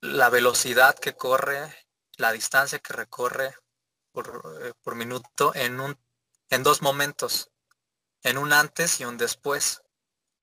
la 0.00 0.28
velocidad 0.28 0.94
que 0.98 1.14
corre, 1.14 1.74
la 2.16 2.32
distancia 2.32 2.78
que 2.80 2.92
recorre 2.92 3.54
por, 4.12 4.76
por 4.82 4.94
minuto 4.94 5.52
en 5.54 5.80
un 5.80 5.98
en 6.50 6.62
dos 6.62 6.82
momentos, 6.82 7.50
en 8.22 8.38
un 8.38 8.52
antes 8.52 9.00
y 9.00 9.04
un 9.04 9.18
después. 9.18 9.82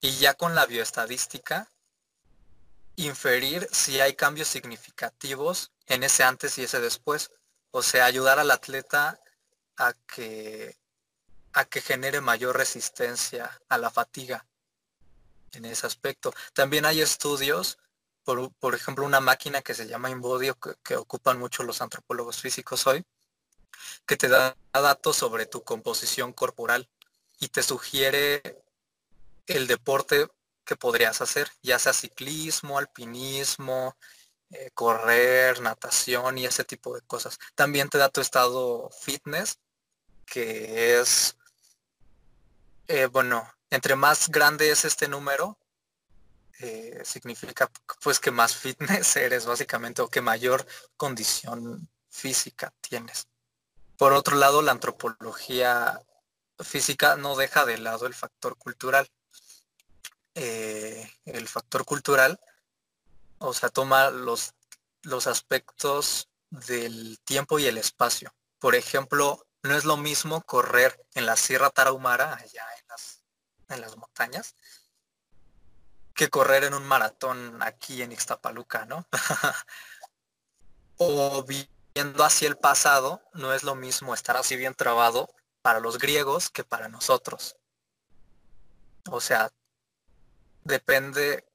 Y 0.01 0.11
ya 0.17 0.35
con 0.35 0.55
la 0.55 0.65
bioestadística, 0.65 1.71
inferir 2.95 3.67
si 3.71 3.99
hay 3.99 4.15
cambios 4.15 4.47
significativos 4.47 5.71
en 5.87 6.03
ese 6.03 6.23
antes 6.23 6.57
y 6.57 6.63
ese 6.63 6.79
después. 6.79 7.31
O 7.77 7.83
sea, 7.83 8.05
ayudar 8.05 8.39
al 8.39 8.51
atleta 8.51 9.19
a 9.75 9.91
que, 10.07 10.77
a 11.51 11.65
que 11.65 11.81
genere 11.81 12.21
mayor 12.21 12.55
resistencia 12.55 13.59
a 13.67 13.77
la 13.77 13.91
fatiga 13.91 14.45
en 15.51 15.65
ese 15.65 15.85
aspecto. 15.85 16.33
También 16.53 16.85
hay 16.85 17.01
estudios, 17.01 17.77
por, 18.23 18.49
por 18.53 18.75
ejemplo, 18.75 19.03
una 19.03 19.19
máquina 19.19 19.61
que 19.61 19.73
se 19.73 19.87
llama 19.87 20.09
Inbodio, 20.09 20.57
que, 20.57 20.75
que 20.81 20.95
ocupan 20.95 21.37
mucho 21.37 21.63
los 21.63 21.81
antropólogos 21.81 22.39
físicos 22.39 22.87
hoy, 22.87 23.03
que 24.05 24.15
te 24.15 24.29
da 24.29 24.55
datos 24.71 25.17
sobre 25.17 25.45
tu 25.45 25.65
composición 25.65 26.31
corporal 26.31 26.87
y 27.41 27.49
te 27.49 27.61
sugiere 27.61 28.63
el 29.47 29.67
deporte 29.67 30.29
que 30.63 30.77
podrías 30.77 31.19
hacer, 31.19 31.51
ya 31.61 31.77
sea 31.77 31.91
ciclismo, 31.91 32.77
alpinismo, 32.77 33.97
eh, 34.51 34.69
correr, 34.73 35.59
natación 35.61 36.37
y 36.37 36.45
ese 36.45 36.63
tipo 36.63 36.93
de 36.93 37.01
cosas. 37.01 37.39
También 37.55 37.89
te 37.89 37.97
da 37.97 38.09
tu 38.09 38.21
estado 38.21 38.89
fitness, 39.01 39.59
que 40.25 40.99
es, 40.99 41.35
eh, 42.87 43.07
bueno, 43.07 43.51
entre 43.71 43.95
más 43.95 44.29
grande 44.29 44.69
es 44.69 44.85
este 44.85 45.07
número, 45.07 45.57
eh, 46.59 47.01
significa 47.03 47.69
pues 48.01 48.19
que 48.19 48.31
más 48.31 48.55
fitness 48.55 49.15
eres 49.15 49.45
básicamente 49.45 50.01
o 50.01 50.09
que 50.09 50.21
mayor 50.21 50.65
condición 50.95 51.89
física 52.09 52.71
tienes. 52.81 53.27
Por 53.97 54.13
otro 54.13 54.37
lado, 54.37 54.61
la 54.61 54.73
antropología 54.73 55.99
física 56.59 57.15
no 57.15 57.35
deja 57.35 57.65
de 57.65 57.77
lado 57.79 58.05
el 58.05 58.13
factor 58.13 58.57
cultural. 58.57 59.09
El 60.35 61.47
factor 61.47 61.85
cultural, 61.85 62.39
o 63.39 63.53
sea, 63.53 63.69
toma 63.69 64.09
los, 64.09 64.53
los 65.03 65.27
aspectos 65.27 66.29
del 66.49 67.19
tiempo 67.23 67.59
y 67.59 67.65
el 67.65 67.77
espacio. 67.77 68.33
Por 68.59 68.75
ejemplo, 68.75 69.45
no 69.63 69.75
es 69.75 69.85
lo 69.85 69.97
mismo 69.97 70.41
correr 70.41 71.05
en 71.13 71.25
la 71.25 71.35
Sierra 71.35 71.69
Tarahumara, 71.69 72.35
allá 72.35 72.63
en 72.79 72.87
las, 72.87 73.21
en 73.69 73.81
las 73.81 73.97
montañas, 73.97 74.55
que 76.13 76.29
correr 76.29 76.63
en 76.63 76.73
un 76.73 76.85
maratón 76.85 77.61
aquí 77.61 78.01
en 78.01 78.11
Ixtapaluca, 78.11 78.85
¿no? 78.85 79.07
o 80.97 81.43
viendo 81.43 82.23
hacia 82.23 82.47
el 82.47 82.57
pasado, 82.57 83.21
no 83.33 83.53
es 83.53 83.63
lo 83.63 83.75
mismo 83.75 84.13
estar 84.13 84.37
así 84.37 84.55
bien 84.55 84.75
trabado 84.75 85.29
para 85.61 85.79
los 85.79 85.97
griegos 85.97 86.49
que 86.49 86.63
para 86.63 86.87
nosotros. 86.87 87.57
O 89.09 89.19
sea, 89.19 89.51
depende 90.63 91.45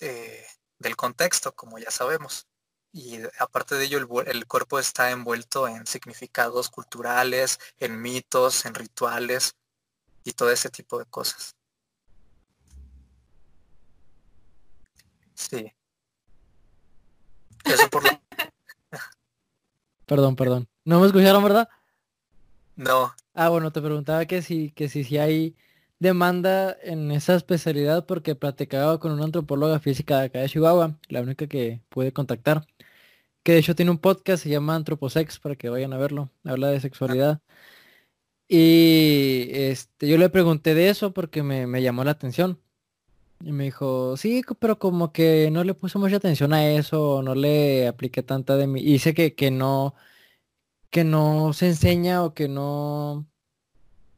eh, 0.00 0.46
del 0.80 0.96
contexto, 0.96 1.54
como 1.54 1.78
ya 1.78 1.92
sabemos. 1.92 2.48
Y 2.92 3.18
aparte 3.38 3.76
de 3.76 3.84
ello, 3.84 3.98
el, 3.98 4.28
el, 4.28 4.46
cuerpo 4.46 4.80
está 4.80 5.12
envuelto 5.12 5.68
en 5.68 5.86
significados 5.86 6.68
culturales, 6.68 7.60
en 7.78 8.02
mitos, 8.02 8.66
en 8.66 8.74
rituales 8.74 9.54
y 10.24 10.32
todo 10.32 10.50
ese 10.50 10.70
tipo 10.70 10.98
de 10.98 11.04
cosas. 11.04 11.54
Sí. 15.34 15.72
Eso 17.64 17.88
por 17.88 18.02
lo 18.02 18.10
Perdón, 20.06 20.34
perdón. 20.34 20.68
¿No 20.84 20.98
me 20.98 21.06
escucharon, 21.06 21.44
verdad? 21.44 21.68
No. 22.74 23.14
Ah, 23.34 23.48
bueno, 23.50 23.70
te 23.70 23.80
preguntaba 23.80 24.26
que 24.26 24.42
si, 24.42 24.72
que 24.72 24.88
si, 24.88 25.04
si 25.04 25.18
hay 25.18 25.56
demanda 26.00 26.76
en 26.82 27.12
esa 27.12 27.36
especialidad 27.36 28.06
porque 28.06 28.34
platicaba 28.34 28.98
con 29.00 29.12
una 29.12 29.24
antropóloga 29.24 29.80
física 29.80 30.20
de 30.20 30.26
acá 30.26 30.40
de 30.40 30.48
Chihuahua, 30.48 30.98
la 31.08 31.20
única 31.22 31.46
que 31.46 31.82
pude 31.90 32.12
contactar, 32.12 32.66
que 33.42 33.52
de 33.52 33.58
hecho 33.60 33.74
tiene 33.76 33.92
un 33.92 33.98
podcast, 33.98 34.42
se 34.44 34.50
llama 34.50 34.76
Antroposex, 34.76 35.38
para 35.40 35.56
que 35.56 35.68
vayan 35.70 35.92
a 35.92 35.98
verlo, 35.98 36.30
habla 36.44 36.68
de 36.70 36.80
sexualidad. 36.80 37.40
Y 38.48 39.48
este, 39.52 40.08
yo 40.08 40.18
le 40.18 40.28
pregunté 40.28 40.74
de 40.74 40.88
eso 40.90 41.12
porque 41.12 41.42
me, 41.42 41.66
me 41.66 41.82
llamó 41.82 42.04
la 42.04 42.10
atención. 42.12 42.60
Y 43.42 43.52
me 43.52 43.64
dijo, 43.64 44.16
sí, 44.16 44.42
pero 44.58 44.78
como 44.78 45.12
que 45.12 45.50
no 45.50 45.64
le 45.64 45.74
puse 45.74 45.98
mucha 45.98 46.16
atención 46.16 46.52
a 46.52 46.68
eso, 46.70 47.22
no 47.22 47.34
le 47.34 47.88
apliqué 47.88 48.22
tanta 48.22 48.56
de 48.56 48.66
mí. 48.66 48.80
Y 48.82 48.92
dice 48.94 49.14
que, 49.14 49.34
que 49.34 49.50
no, 49.50 49.94
que 50.90 51.04
no 51.04 51.52
se 51.52 51.68
enseña 51.68 52.24
o 52.24 52.34
que 52.34 52.48
no 52.48 53.26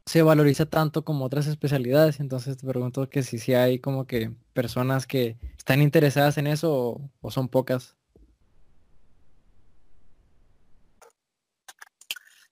se 0.05 0.21
valoriza 0.21 0.65
tanto 0.65 1.03
como 1.03 1.25
otras 1.25 1.47
especialidades. 1.47 2.19
Entonces 2.19 2.57
te 2.57 2.67
pregunto 2.67 3.09
que 3.09 3.23
si, 3.23 3.39
si 3.39 3.53
hay 3.53 3.79
como 3.79 4.05
que 4.05 4.31
personas 4.53 5.07
que 5.07 5.37
están 5.57 5.81
interesadas 5.81 6.37
en 6.37 6.47
eso 6.47 7.01
o, 7.21 7.31
son 7.31 7.47
pocas. 7.47 7.95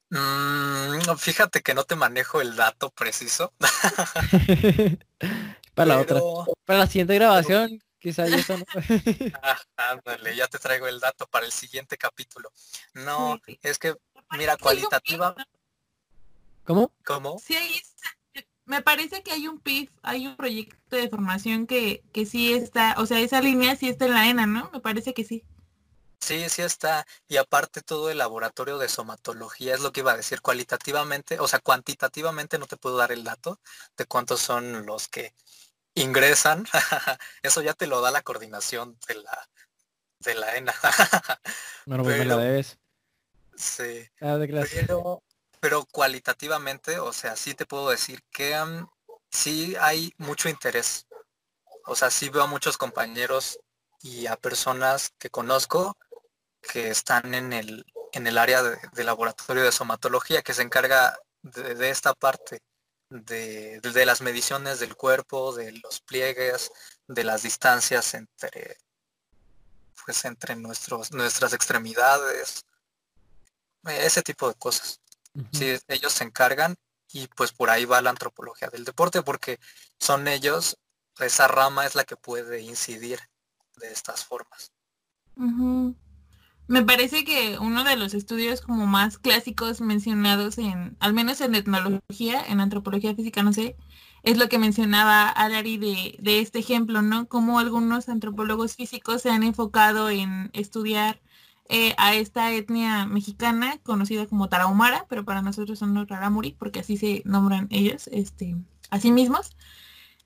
Mm, 0.09 1.15
fíjate 1.17 1.61
que 1.61 1.73
no 1.73 1.83
te 1.83 1.95
manejo 1.95 2.41
el 2.41 2.55
dato 2.55 2.89
preciso. 2.91 3.53
Para 5.73 5.95
la 5.95 6.01
otra. 6.01 6.19
Para 6.65 6.79
la 6.79 6.87
siguiente 6.87 7.15
grabación, 7.15 7.81
quizá 7.99 8.27
ya 8.27 8.37
eso 8.37 8.57
no. 8.57 8.65
ah, 9.41 9.57
ándale, 9.77 10.35
ya 10.35 10.47
te 10.47 10.59
traigo 10.59 10.87
el 10.87 10.99
dato 10.99 11.27
para 11.27 11.45
el 11.45 11.51
siguiente 11.51 11.97
capítulo. 11.97 12.51
No, 12.93 13.39
es 13.61 13.77
que, 13.79 13.95
mira, 14.31 14.57
cualitativa. 14.57 15.35
¿Cómo? 16.63 16.91
¿Cómo? 17.05 17.39
Sí, 17.39 17.57
me 18.65 18.81
parece 18.81 19.23
que 19.23 19.31
hay 19.31 19.47
un 19.47 19.59
PIF, 19.59 19.91
hay 20.01 20.27
un 20.27 20.35
proyecto 20.35 20.95
de 20.95 21.09
formación 21.09 21.67
que, 21.67 22.03
que 22.13 22.25
sí 22.25 22.53
está, 22.53 22.95
o 22.97 23.05
sea, 23.05 23.19
esa 23.19 23.41
línea 23.41 23.75
sí 23.75 23.89
está 23.89 24.05
en 24.05 24.13
la 24.13 24.29
ENA, 24.29 24.45
¿no? 24.45 24.69
Me 24.71 24.79
parece 24.79 25.13
que 25.13 25.23
sí. 25.23 25.43
Sí, 26.21 26.47
sí 26.49 26.61
está. 26.61 27.05
Y 27.27 27.37
aparte 27.37 27.81
todo 27.81 28.11
el 28.11 28.19
laboratorio 28.19 28.77
de 28.77 28.87
somatología 28.87 29.73
es 29.73 29.81
lo 29.81 29.91
que 29.91 30.01
iba 30.01 30.13
a 30.13 30.17
decir 30.17 30.41
cualitativamente, 30.41 31.39
o 31.39 31.47
sea, 31.47 31.59
cuantitativamente 31.59 32.59
no 32.59 32.67
te 32.67 32.77
puedo 32.77 32.95
dar 32.95 33.11
el 33.11 33.23
dato 33.23 33.59
de 33.97 34.05
cuántos 34.05 34.39
son 34.39 34.85
los 34.85 35.07
que 35.07 35.33
ingresan. 35.95 36.65
Eso 37.43 37.61
ya 37.61 37.73
te 37.73 37.87
lo 37.87 38.01
da 38.01 38.11
la 38.11 38.21
coordinación 38.21 38.97
de 39.07 39.15
la 39.15 39.49
de 40.19 40.35
la 40.35 40.55
ENA. 40.55 40.73
no, 41.87 42.03
pues 42.03 42.25
la 42.25 42.37
debes. 42.37 42.77
Sí. 43.55 44.07
Ah, 44.21 44.37
pero, 44.39 45.23
pero, 45.61 45.85
cualitativamente, 45.85 46.99
o 46.99 47.13
sea, 47.13 47.35
sí 47.35 47.53
te 47.53 47.65
puedo 47.67 47.89
decir 47.91 48.23
que 48.31 48.55
sí 49.29 49.75
hay 49.79 50.13
mucho 50.17 50.49
interés. 50.49 51.07
O 51.85 51.95
sea, 51.95 52.11
sí 52.11 52.29
veo 52.29 52.43
a 52.43 52.47
muchos 52.47 52.77
compañeros 52.77 53.59
y 54.01 54.27
a 54.27 54.35
personas 54.37 55.11
que 55.19 55.29
conozco 55.29 55.97
que 56.61 56.89
están 56.89 57.33
en 57.33 57.53
el, 57.53 57.85
en 58.13 58.27
el 58.27 58.37
área 58.37 58.63
de, 58.63 59.03
laboratorio 59.03 59.63
de 59.63 59.71
somatología 59.71 60.41
que 60.41 60.53
se 60.53 60.63
encarga 60.63 61.17
de, 61.43 61.89
esta 61.89 62.13
parte, 62.13 62.61
de, 63.09 63.79
de, 63.81 64.05
las 64.05 64.21
mediciones 64.21 64.79
del 64.79 64.95
cuerpo, 64.95 65.53
de 65.53 65.73
los 65.73 66.01
pliegues, 66.01 66.71
de 67.07 67.23
las 67.23 67.43
distancias 67.43 68.13
entre, 68.13 68.77
pues, 70.05 70.25
entre 70.25 70.55
nuestros, 70.55 71.11
nuestras 71.11 71.53
extremidades, 71.53 72.65
ese 73.85 74.21
tipo 74.21 74.47
de 74.47 74.55
cosas. 74.55 75.00
Ellos 75.87 76.13
se 76.13 76.23
encargan 76.23 76.75
y 77.13 77.27
pues 77.27 77.51
por 77.51 77.69
ahí 77.69 77.85
va 77.85 78.01
la 78.01 78.09
antropología 78.09 78.69
del 78.69 78.85
deporte 78.85 79.21
porque 79.21 79.59
son 79.99 80.27
ellos, 80.27 80.77
esa 81.19 81.47
rama 81.47 81.85
es 81.85 81.95
la 81.95 82.03
que 82.03 82.15
puede 82.15 82.61
incidir 82.61 83.19
de 83.77 83.91
estas 83.91 84.25
formas. 84.25 84.71
Me 86.67 86.83
parece 86.83 87.25
que 87.25 87.57
uno 87.59 87.83
de 87.83 87.97
los 87.97 88.13
estudios 88.13 88.61
como 88.61 88.87
más 88.87 89.17
clásicos 89.17 89.81
mencionados 89.81 90.57
en, 90.57 90.95
al 90.99 91.13
menos 91.13 91.41
en 91.41 91.55
etnología, 91.55 92.45
en 92.47 92.61
antropología 92.61 93.13
física, 93.13 93.43
no 93.43 93.51
sé, 93.51 93.75
es 94.23 94.37
lo 94.37 94.47
que 94.47 94.59
mencionaba 94.59 95.27
Alari 95.27 95.77
de, 95.77 96.15
de 96.19 96.39
este 96.39 96.59
ejemplo, 96.59 97.01
¿no? 97.01 97.27
Como 97.27 97.59
algunos 97.59 98.07
antropólogos 98.07 98.75
físicos 98.75 99.23
se 99.23 99.31
han 99.31 99.43
enfocado 99.43 100.09
en 100.09 100.49
estudiar 100.53 101.19
eh, 101.73 101.95
a 101.97 102.15
esta 102.15 102.51
etnia 102.51 103.05
mexicana 103.05 103.79
conocida 103.83 104.27
como 104.27 104.49
Tarahumara, 104.49 105.05
pero 105.07 105.23
para 105.23 105.41
nosotros 105.41 105.79
son 105.79 105.93
los 105.93 106.05
Raramuri, 106.05 106.51
porque 106.51 106.81
así 106.81 106.97
se 106.97 107.21
nombran 107.23 107.67
ellos, 107.71 108.09
este, 108.11 108.57
a 108.89 108.99
sí 108.99 109.13
mismos. 109.13 109.55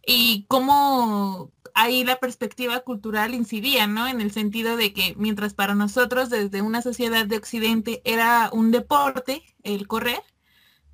Y 0.04 0.46
cómo 0.48 1.52
ahí 1.76 2.04
la 2.04 2.16
perspectiva 2.18 2.80
cultural 2.80 3.36
incidía, 3.36 3.86
¿no? 3.86 4.08
En 4.08 4.22
el 4.22 4.32
sentido 4.32 4.76
de 4.76 4.92
que 4.92 5.14
mientras 5.18 5.54
para 5.54 5.76
nosotros 5.76 6.32
desde 6.32 6.64
una 6.64 6.82
sociedad 6.82 7.28
de 7.28 7.38
Occidente 7.38 8.02
era 8.06 8.50
un 8.52 8.72
deporte 8.72 9.44
el 9.62 9.88
correr, 9.88 10.24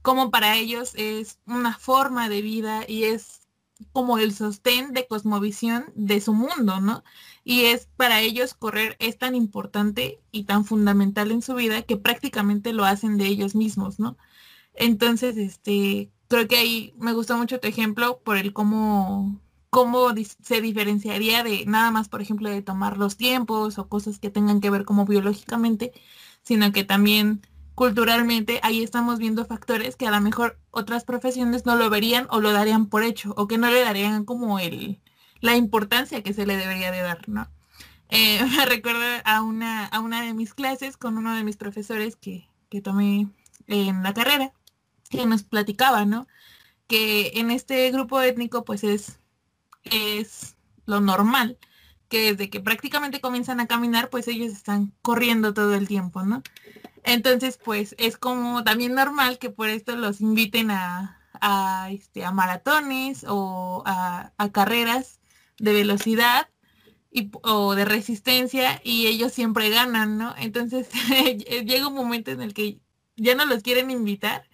como 0.01 0.31
para 0.31 0.57
ellos 0.57 0.91
es 0.95 1.39
una 1.45 1.77
forma 1.77 2.27
de 2.27 2.41
vida 2.41 2.83
y 2.85 3.05
es 3.05 3.47
como 3.93 4.17
el 4.17 4.33
sostén 4.33 4.91
de 4.91 5.07
cosmovisión 5.07 5.93
de 5.95 6.19
su 6.19 6.33
mundo, 6.33 6.81
¿no? 6.81 7.05
Y 7.43 7.65
es 7.65 7.87
para 7.97 8.21
ellos 8.21 8.53
correr 8.53 8.95
es 8.99 9.17
tan 9.17 9.35
importante 9.35 10.19
y 10.31 10.43
tan 10.43 10.65
fundamental 10.65 11.31
en 11.31 11.41
su 11.41 11.55
vida 11.55 11.81
que 11.83 11.97
prácticamente 11.97 12.73
lo 12.73 12.85
hacen 12.85 13.17
de 13.17 13.25
ellos 13.27 13.55
mismos, 13.55 13.99
¿no? 13.99 14.17
Entonces, 14.73 15.37
este, 15.37 16.11
creo 16.27 16.47
que 16.47 16.57
ahí 16.57 16.93
me 16.97 17.13
gustó 17.13 17.37
mucho 17.37 17.59
tu 17.59 17.67
ejemplo 17.67 18.21
por 18.23 18.37
el 18.37 18.53
cómo, 18.53 19.41
cómo 19.69 20.09
se 20.43 20.61
diferenciaría 20.61 21.43
de 21.43 21.65
nada 21.65 21.91
más, 21.91 22.09
por 22.09 22.21
ejemplo, 22.21 22.49
de 22.49 22.61
tomar 22.61 22.97
los 22.97 23.17
tiempos 23.17 23.77
o 23.79 23.89
cosas 23.89 24.19
que 24.19 24.29
tengan 24.29 24.61
que 24.61 24.69
ver 24.69 24.85
como 24.85 25.05
biológicamente, 25.05 25.93
sino 26.43 26.71
que 26.71 26.83
también 26.83 27.41
culturalmente 27.75 28.59
ahí 28.63 28.83
estamos 28.83 29.17
viendo 29.19 29.45
factores 29.45 29.95
que 29.95 30.07
a 30.07 30.11
lo 30.11 30.21
mejor 30.21 30.59
otras 30.71 31.03
profesiones 31.03 31.65
no 31.65 31.75
lo 31.75 31.89
verían 31.89 32.27
o 32.29 32.39
lo 32.39 32.51
darían 32.53 32.87
por 32.87 33.03
hecho 33.03 33.33
o 33.37 33.47
que 33.47 33.57
no 33.57 33.69
le 33.71 33.81
darían 33.81 34.25
como 34.25 34.59
el 34.59 34.99
la 35.41 35.55
importancia 35.55 36.23
que 36.23 36.33
se 36.33 36.45
le 36.45 36.57
debería 36.57 36.91
de 36.91 37.01
dar, 37.01 37.27
¿no? 37.27 37.49
Eh, 38.09 38.39
me 38.57 38.65
recuerdo 38.65 39.01
a 39.25 39.41
una, 39.41 39.85
a 39.85 39.99
una 39.99 40.21
de 40.21 40.33
mis 40.33 40.53
clases 40.53 40.97
con 40.97 41.17
uno 41.17 41.35
de 41.35 41.43
mis 41.43 41.57
profesores 41.57 42.15
que, 42.15 42.47
que 42.69 42.81
tomé 42.81 43.27
en 43.67 44.03
la 44.03 44.13
carrera, 44.13 44.53
que 45.09 45.25
nos 45.25 45.43
platicaba, 45.43 46.05
¿no? 46.05 46.27
Que 46.87 47.33
en 47.35 47.51
este 47.51 47.89
grupo 47.91 48.21
étnico 48.21 48.63
pues 48.65 48.83
es, 48.83 49.19
es 49.83 50.55
lo 50.85 51.01
normal, 51.01 51.57
que 52.09 52.33
desde 52.33 52.49
que 52.49 52.59
prácticamente 52.59 53.21
comienzan 53.21 53.59
a 53.59 53.67
caminar 53.67 54.09
pues 54.09 54.27
ellos 54.27 54.51
están 54.51 54.93
corriendo 55.01 55.53
todo 55.53 55.75
el 55.75 55.87
tiempo, 55.87 56.23
¿no? 56.23 56.43
Entonces, 57.03 57.57
pues 57.57 57.95
es 57.97 58.17
como 58.17 58.63
también 58.63 58.93
normal 58.93 59.39
que 59.39 59.49
por 59.49 59.69
esto 59.69 59.95
los 59.95 60.21
inviten 60.21 60.71
a, 60.71 61.19
a, 61.41 61.89
este, 61.91 62.23
a 62.23 62.31
maratones 62.31 63.25
o 63.27 63.83
a, 63.85 64.31
carreras 64.51 65.19
de 65.61 65.73
velocidad 65.73 66.49
y, 67.11 67.31
o 67.43 67.75
de 67.75 67.85
resistencia 67.85 68.81
y 68.83 69.07
ellos 69.07 69.31
siempre 69.33 69.69
ganan, 69.69 70.17
¿no? 70.17 70.33
Entonces 70.37 70.89
llega 71.65 71.87
un 71.87 71.95
momento 71.95 72.31
en 72.31 72.41
el 72.41 72.53
que 72.53 72.79
ya 73.15 73.35
no 73.35 73.45
los 73.45 73.63
quieren 73.63 73.91
invitar 73.91 74.49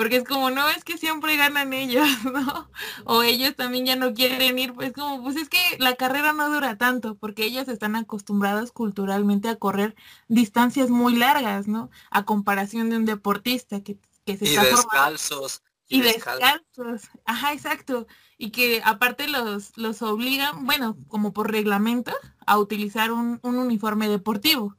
porque 0.00 0.16
es 0.16 0.24
como, 0.24 0.48
no, 0.48 0.66
es 0.70 0.82
que 0.82 0.96
siempre 0.96 1.36
ganan 1.36 1.74
ellos, 1.74 2.08
¿no? 2.24 2.70
O 3.04 3.22
ellos 3.22 3.54
también 3.54 3.84
ya 3.84 3.96
no 3.96 4.14
quieren 4.14 4.58
ir, 4.58 4.72
pues 4.72 4.94
como, 4.94 5.22
pues 5.22 5.36
es 5.36 5.50
que 5.50 5.58
la 5.78 5.94
carrera 5.94 6.32
no 6.32 6.50
dura 6.50 6.78
tanto, 6.78 7.16
porque 7.16 7.44
ellos 7.44 7.68
están 7.68 7.96
acostumbrados 7.96 8.72
culturalmente 8.72 9.50
a 9.50 9.56
correr 9.56 9.94
distancias 10.26 10.88
muy 10.88 11.16
largas, 11.16 11.68
¿no? 11.68 11.90
A 12.10 12.24
comparación 12.24 12.88
de 12.88 12.96
un 12.96 13.04
deportista 13.04 13.82
que, 13.82 13.98
que 14.24 14.38
se 14.38 14.46
y 14.46 14.48
está 14.48 14.64
descalzos. 14.64 15.62
Y, 15.90 16.02
descalzos. 16.02 17.10
Ajá, 17.24 17.52
exacto. 17.52 18.06
Y 18.38 18.52
que 18.52 18.80
aparte 18.84 19.26
los, 19.26 19.76
los 19.76 20.02
obligan, 20.02 20.64
bueno, 20.64 20.96
como 21.08 21.32
por 21.32 21.50
reglamento, 21.50 22.12
a 22.46 22.58
utilizar 22.58 23.10
un, 23.10 23.40
un 23.42 23.58
uniforme 23.58 24.08
deportivo. 24.08 24.76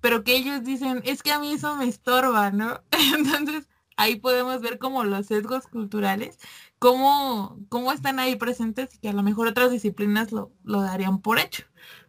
Pero 0.00 0.24
que 0.24 0.34
ellos 0.34 0.64
dicen, 0.64 1.02
es 1.04 1.22
que 1.22 1.32
a 1.32 1.38
mí 1.38 1.52
eso 1.52 1.76
me 1.76 1.86
estorba, 1.86 2.50
¿no? 2.52 2.82
Entonces, 3.14 3.68
ahí 3.98 4.16
podemos 4.16 4.62
ver 4.62 4.78
como 4.78 5.04
los 5.04 5.26
sesgos 5.26 5.66
culturales, 5.66 6.38
cómo, 6.78 7.58
cómo 7.68 7.92
están 7.92 8.18
ahí 8.18 8.36
presentes 8.36 8.94
y 8.94 8.98
que 8.98 9.10
a 9.10 9.12
lo 9.12 9.22
mejor 9.22 9.48
otras 9.48 9.70
disciplinas 9.70 10.32
lo, 10.32 10.52
lo 10.64 10.80
darían 10.80 11.20
por 11.20 11.38
hecho. 11.38 11.64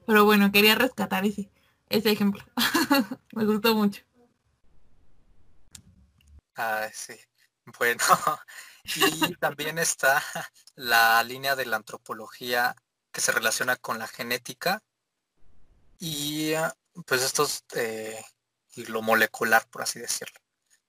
Pero 0.06 0.24
bueno, 0.24 0.54
quería 0.54 0.76
rescatar 0.76 1.26
ese, 1.26 1.52
ese 1.90 2.12
ejemplo. 2.12 2.46
Me 3.34 3.46
gustó 3.46 3.76
mucho. 3.76 4.04
Ah, 6.56 6.88
sí. 6.94 7.14
Bueno, 7.78 8.04
y 8.96 9.36
también 9.36 9.78
está 9.78 10.24
la 10.76 11.24
línea 11.24 11.56
de 11.56 11.66
la 11.66 11.78
antropología 11.78 12.76
que 13.12 13.22
se 13.22 13.32
relaciona 13.32 13.76
con 13.76 14.00
la 14.00 14.08
genética 14.08 14.82
y 16.00 16.54
pues 17.06 17.24
estos 17.24 17.64
eh, 17.74 18.24
y 18.76 18.86
lo 18.86 19.02
molecular, 19.02 19.68
por 19.70 19.82
así 19.82 20.00
decirlo. 20.00 20.40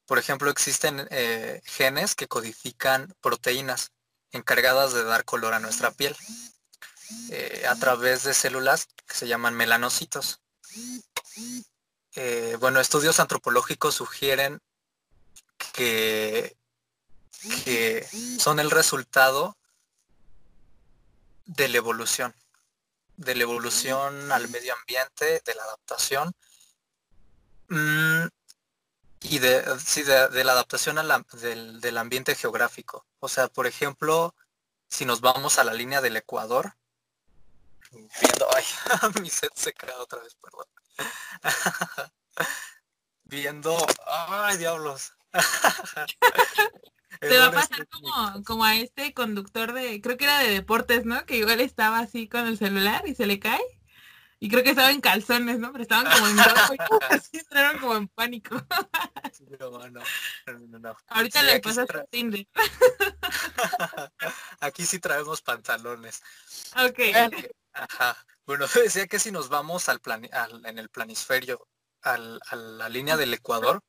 Por 0.07 0.19
ejemplo, 0.19 0.51
existen 0.51 1.07
eh, 1.11 1.63
genes 1.65 2.15
que 2.15 2.29
codifican 2.29 3.15
proteínas 3.21 3.93
encargadas 4.31 4.93
de 4.93 5.05
dar 5.05 5.25
color 5.25 5.55
a 5.55 5.61
nuestra 5.61 5.91
piel 5.91 6.15
eh, 7.31 7.65
a 7.67 7.75
través 7.77 8.25
de 8.25 8.35
células 8.35 8.89
que 9.07 9.15
se 9.15 9.27
llaman 9.27 9.55
melanocitos. 9.55 10.41
Eh, 12.15 12.57
bueno, 12.61 12.81
estudios 12.81 13.21
antropológicos 13.21 13.95
sugieren 13.95 14.61
que, 15.73 16.57
que 17.65 18.07
son 18.39 18.61
el 18.61 18.71
resultado 18.71 19.57
de 21.47 21.69
la 21.69 21.79
evolución, 21.79 22.35
de 23.17 23.35
la 23.35 23.43
evolución 23.43 24.31
al 24.33 24.49
medio 24.49 24.75
ambiente, 24.75 25.43
de 25.45 25.55
la 25.55 25.63
adaptación. 25.65 26.33
Mm, 27.69 28.27
y 29.21 29.39
de, 29.41 29.65
sí, 29.81 30.03
de, 30.03 30.45
la 30.45 30.53
adaptación 30.53 30.97
del, 30.97 31.99
ambiente 31.99 32.35
geográfico. 32.35 33.05
O 33.19 33.29
sea, 33.29 33.49
por 33.49 33.67
ejemplo, 33.67 34.35
si 34.89 35.05
nos 35.05 35.21
vamos 35.21 35.59
a 35.59 35.65
la 35.65 35.75
línea 35.75 36.01
del 36.01 36.17
Ecuador, 36.17 36.75
viendo, 37.91 38.49
ay, 38.55 38.65
mi 39.21 39.31
set 39.31 39.53
se 39.55 39.73
cae 39.73 39.93
otra 39.95 40.21
vez, 40.23 40.37
perdón. 40.37 40.67
viendo, 43.25 43.77
ay, 44.07 44.57
diablos. 44.57 45.13
Te 47.21 47.39
va 47.39 47.47
a 47.47 47.53
pasar 47.53 47.87
como, 47.89 48.45
como 48.45 48.65
a 48.65 48.77
este 48.77 49.13
conductor 49.15 49.73
de, 49.73 50.01
creo 50.01 50.17
que 50.17 50.25
era 50.25 50.39
de 50.39 50.51
deportes, 50.51 51.05
¿no? 51.05 51.25
Que 51.27 51.39
igual 51.39 51.61
estaba 51.61 52.01
así 52.01 52.29
con 52.29 52.47
el 52.47 52.59
celular 52.59 53.07
y 53.07 53.15
se 53.15 53.27
le 53.27 53.39
cae. 53.39 53.63
Y 54.41 54.49
creo 54.49 54.63
que 54.63 54.71
estaba 54.71 54.93
en 54.93 55.01
calzones, 55.01 55.59
¿no? 55.59 55.73
Pero 55.73 55.83
estaban 55.83 56.11
como 56.13 56.29
en 56.29 56.37
rojo 56.39 56.75
y 56.75 56.79
así 57.11 57.39
entraron 57.39 57.81
como 57.81 57.97
en 57.97 58.09
pánico. 58.09 58.57
no, 59.59 59.89
no, 59.89 60.01
no, 60.47 60.79
no. 60.79 60.97
Ahorita 61.09 61.43
le 61.43 61.61
pasas 61.61 61.87
tra... 61.87 62.05
Tinder. 62.05 62.47
aquí 64.61 64.87
sí 64.87 65.01
traemos 65.01 65.43
pantalones. 65.43 66.23
Ok. 66.77 67.01
Ajá. 67.73 68.17
Bueno, 68.47 68.67
decía 68.67 69.07
que 69.09 69.19
si 69.19 69.33
nos 69.33 69.49
vamos 69.49 69.89
al, 69.89 70.01
plan, 70.01 70.29
al 70.33 70.65
en 70.65 70.79
el 70.79 70.89
planisferio, 70.89 71.67
al, 72.03 72.41
a 72.49 72.57
la 72.57 72.89
línea 72.89 73.17
del 73.17 73.35
Ecuador, 73.35 73.83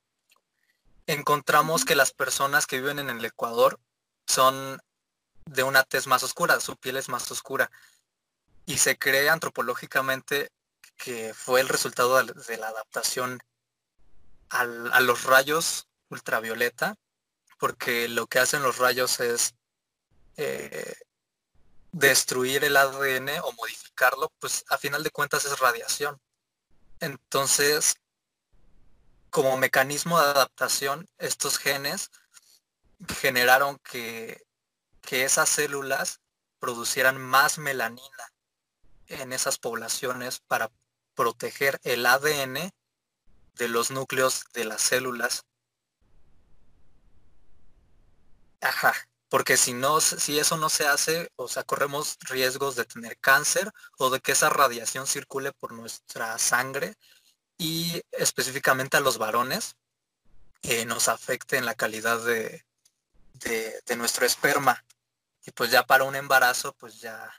encontramos 1.12 1.86
que 1.86 1.96
las 1.96 2.14
personas 2.14 2.68
que 2.68 2.80
viven 2.80 3.00
en 3.00 3.10
el 3.10 3.26
Ecuador 3.26 3.80
son 4.28 4.80
de 5.46 5.64
una 5.64 5.84
tez 5.84 6.06
más 6.06 6.22
oscura, 6.22 6.60
su 6.60 6.78
piel 6.78 6.98
es 6.98 7.10
más 7.10 7.30
oscura 7.32 7.72
y 8.68 8.78
se 8.78 9.00
cree 9.00 9.28
antropológicamente 9.30 10.52
que 10.96 11.34
fue 11.34 11.62
el 11.62 11.68
resultado 11.68 12.24
de 12.24 12.58
la 12.58 12.68
adaptación 12.68 13.40
al, 14.50 14.94
a 14.94 15.00
los 15.00 15.24
rayos 15.24 15.88
ultravioleta, 16.10 16.96
porque 17.58 18.08
lo 18.08 18.28
que 18.28 18.38
hacen 18.38 18.62
los 18.62 18.78
rayos 18.78 19.20
es 19.20 19.56
eh, 20.38 20.94
destruir 21.92 22.64
el 22.64 22.78
ADN 22.78 23.30
o 23.44 23.52
modificarlo, 23.54 24.32
pues 24.40 24.64
a 24.70 24.78
final 24.78 25.02
de 25.02 25.10
cuentas 25.10 25.46
es 25.46 25.58
radiación. 25.58 26.22
Entonces, 27.00 27.96
como 29.30 29.58
mecanismo 29.58 30.20
de 30.20 30.26
adaptación, 30.26 31.08
estos 31.18 31.58
genes 31.58 32.12
generaron 33.20 33.78
que, 33.80 34.46
que 35.02 35.24
esas 35.24 35.50
células 35.50 36.20
producieran 36.60 37.20
más 37.20 37.58
melanina 37.58 38.34
en 39.08 39.34
esas 39.34 39.58
poblaciones 39.58 40.40
para 40.40 40.72
proteger 41.16 41.80
el 41.84 42.06
ADN 42.06 42.72
de 43.56 43.68
los 43.68 43.92
núcleos 43.92 44.46
de 44.54 44.66
las 44.66 44.82
células. 44.82 45.46
Ajá, 48.62 48.94
porque 49.30 49.58
si 49.58 49.74
no, 49.74 50.02
si 50.02 50.40
eso 50.40 50.58
no 50.58 50.70
se 50.70 50.88
hace, 50.88 51.32
o 51.36 51.48
sea, 51.48 51.64
corremos 51.64 52.18
riesgos 52.22 52.76
de 52.76 52.86
tener 52.86 53.18
cáncer 53.20 53.72
o 53.98 54.10
de 54.10 54.20
que 54.20 54.32
esa 54.34 54.50
radiación 54.50 55.08
circule 55.08 55.52
por 55.54 55.72
nuestra 55.72 56.38
sangre 56.40 56.96
y 57.60 58.02
específicamente 58.14 58.98
a 58.98 59.02
los 59.02 59.20
varones, 59.20 59.76
eh, 60.64 60.86
nos 60.86 61.10
afecte 61.10 61.58
en 61.58 61.66
la 61.66 61.76
calidad 61.76 62.24
de, 62.24 62.66
de, 63.34 63.96
nuestro 63.98 64.26
esperma. 64.26 64.84
Y 65.46 65.52
pues 65.52 65.70
ya 65.70 65.86
para 65.86 66.06
un 66.06 66.16
embarazo, 66.16 66.74
pues 66.74 67.00
ya 67.02 67.30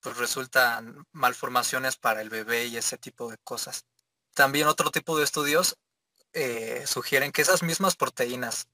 pues 0.00 0.16
resultan 0.16 1.06
malformaciones 1.12 1.96
para 1.96 2.20
el 2.20 2.30
bebé 2.30 2.66
y 2.66 2.76
ese 2.76 2.98
tipo 2.98 3.30
de 3.30 3.38
cosas. 3.38 3.84
También 4.34 4.66
otro 4.66 4.90
tipo 4.90 5.16
de 5.16 5.24
estudios 5.24 5.76
eh, 6.32 6.84
sugieren 6.86 7.32
que 7.32 7.42
esas 7.42 7.62
mismas 7.62 7.94
proteínas, 7.94 8.66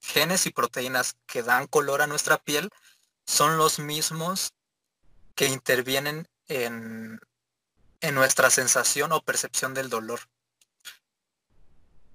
genes 0.00 0.46
y 0.46 0.50
proteínas 0.50 1.16
que 1.26 1.42
dan 1.42 1.66
color 1.66 2.00
a 2.00 2.06
nuestra 2.06 2.38
piel, 2.38 2.70
son 3.26 3.56
los 3.56 3.80
mismos 3.80 4.52
que 5.34 5.46
intervienen 5.46 6.28
en, 6.46 7.18
en 8.04 8.14
nuestra 8.14 8.50
sensación 8.50 9.12
o 9.12 9.24
percepción 9.24 9.72
del 9.72 9.88
dolor. 9.88 10.20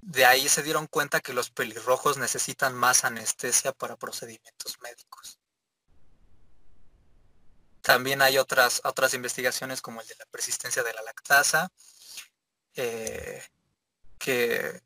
De 0.02 0.24
ahí 0.24 0.48
se 0.48 0.62
dieron 0.62 0.86
cuenta 0.86 1.20
que 1.20 1.34
los 1.34 1.50
pelirrojos 1.50 2.20
necesitan 2.20 2.76
más 2.76 3.06
anestesia 3.06 3.72
para 3.74 3.98
procedimientos 3.98 4.80
médicos. 4.82 5.40
También 7.82 8.22
hay 8.22 8.38
otras, 8.38 8.82
otras 8.84 9.16
investigaciones 9.16 9.82
como 9.82 10.00
el 10.02 10.08
de 10.08 10.16
la 10.20 10.26
persistencia 10.28 10.84
de 10.84 10.94
la 10.94 11.02
lactasa, 11.02 11.72
eh, 12.76 13.44
que 14.20 14.84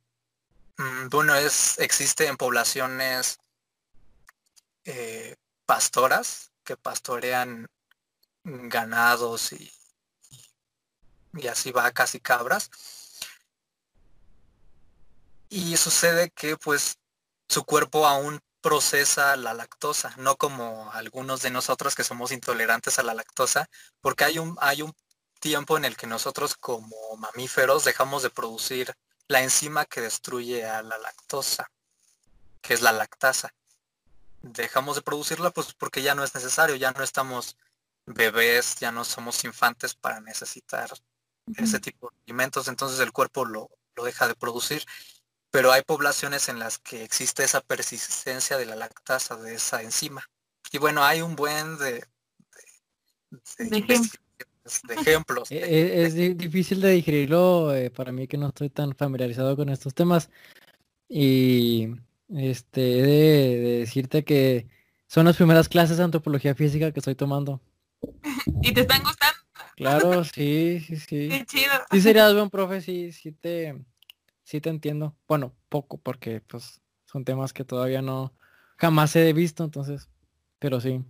mm, 0.78 1.10
bueno, 1.10 1.36
es, 1.36 1.80
existe 1.80 2.28
en 2.28 2.38
poblaciones 2.38 3.40
eh, 4.86 5.36
pastoras 5.66 6.54
que 6.64 6.78
pastorean 6.78 7.70
ganados 8.46 9.52
y, 9.52 9.70
y 11.34 11.48
así 11.48 11.72
vacas 11.72 12.16
y 12.16 12.20
cabras 12.20 12.70
y 15.54 15.78
sucede 15.78 16.32
que 16.32 16.58
pues 16.58 16.98
su 17.48 17.64
cuerpo 17.64 18.08
aún 18.08 18.42
procesa 18.60 19.36
la 19.36 19.54
lactosa, 19.54 20.16
no 20.18 20.36
como 20.36 20.92
algunos 20.94 21.44
de 21.44 21.52
nosotros 21.52 21.94
que 21.94 22.04
somos 22.04 22.32
intolerantes 22.32 22.98
a 22.98 23.04
la 23.04 23.14
lactosa, 23.14 23.70
porque 24.02 24.24
hay 24.24 24.40
un, 24.40 24.58
hay 24.60 24.82
un 24.82 24.96
tiempo 25.40 25.78
en 25.78 25.86
el 25.86 25.96
que 25.96 26.08
nosotros 26.08 26.56
como 26.56 26.96
mamíferos 27.18 27.84
dejamos 27.84 28.24
de 28.24 28.32
producir 28.32 28.96
la 29.28 29.44
enzima 29.44 29.86
que 29.86 30.02
destruye 30.02 30.66
a 30.66 30.82
la 30.82 30.98
lactosa, 30.98 31.70
que 32.62 32.74
es 32.74 32.82
la 32.82 32.92
lactasa. 32.92 33.54
Dejamos 34.42 34.96
de 34.96 35.04
producirla 35.04 35.52
pues 35.52 35.74
porque 35.74 36.02
ya 36.02 36.16
no 36.16 36.24
es 36.24 36.34
necesario, 36.34 36.76
ya 36.78 36.92
no 36.94 37.04
estamos 37.04 37.58
bebés, 38.08 38.78
ya 38.78 38.92
no 38.92 39.06
somos 39.06 39.44
infantes 39.44 39.94
para 39.94 40.20
necesitar 40.20 40.90
ese 41.58 41.80
tipo 41.80 42.10
de 42.10 42.18
alimentos, 42.26 42.68
entonces 42.68 43.00
el 43.00 43.12
cuerpo 43.12 43.46
lo, 43.46 43.70
lo 43.96 44.04
deja 44.04 44.28
de 44.28 44.36
producir 44.36 44.84
pero 45.54 45.72
hay 45.72 45.84
poblaciones 45.84 46.50
en 46.50 46.58
las 46.58 46.80
que 46.80 47.04
existe 47.04 47.44
esa 47.44 47.62
persistencia 47.62 48.58
de 48.58 48.66
la 48.66 48.76
lactasa, 48.76 49.38
de 49.38 49.54
esa 49.54 49.84
enzima. 49.84 50.28
Y 50.72 50.80
bueno, 50.80 51.04
hay 51.04 51.22
un 51.22 51.36
buen 51.36 51.78
de, 51.78 52.04
ejemplos. 54.90 55.52
E, 55.52 55.58
e, 55.58 56.06
es, 56.06 56.16
difícil 56.16 56.82
de 56.82 56.90
digerirlo 56.90 57.76
eh, 57.76 57.92
para 57.92 58.12
mí 58.12 58.28
que 58.28 58.40
no 58.40 58.48
estoy 58.48 58.72
tan 58.72 58.96
familiarizado 58.96 59.56
con 59.56 59.70
estos 59.70 59.94
temas. 59.94 60.32
Y 61.08 61.90
este 62.30 62.82
de, 62.82 63.80
decirte 63.82 64.26
que 64.26 64.68
son 65.06 65.26
las 65.26 65.36
primeras 65.36 65.70
clases 65.70 65.98
de 65.98 66.04
antropología 66.04 66.56
física 66.56 66.92
que 66.92 67.00
estoy 67.00 67.14
tomando. 67.14 67.62
¿Y 68.64 68.74
te 68.74 68.82
están 68.82 69.04
gustando? 69.04 69.33
Claro, 69.76 70.24
sí, 70.24 70.84
sí, 70.86 70.98
sí. 70.98 71.30
Qué 71.30 71.46
chido. 71.46 71.72
Sí 71.92 72.02
serías 72.02 72.34
buen 72.34 72.50
profe, 72.50 72.82
sí, 72.82 73.12
sí 73.12 73.32
te 73.32 73.84
sí 74.44 74.62
te 74.62 74.70
entiendo. 74.70 75.16
Bueno, 75.28 75.56
poco, 75.70 75.98
porque 75.98 76.42
pues 76.42 76.82
son 77.06 77.26
temas 77.26 77.54
que 77.54 77.66
todavía 77.66 78.02
no 78.02 78.34
jamás 78.78 79.16
he 79.16 79.34
visto, 79.34 79.64
entonces, 79.64 80.10
pero 80.60 80.80
sí. 80.80 81.04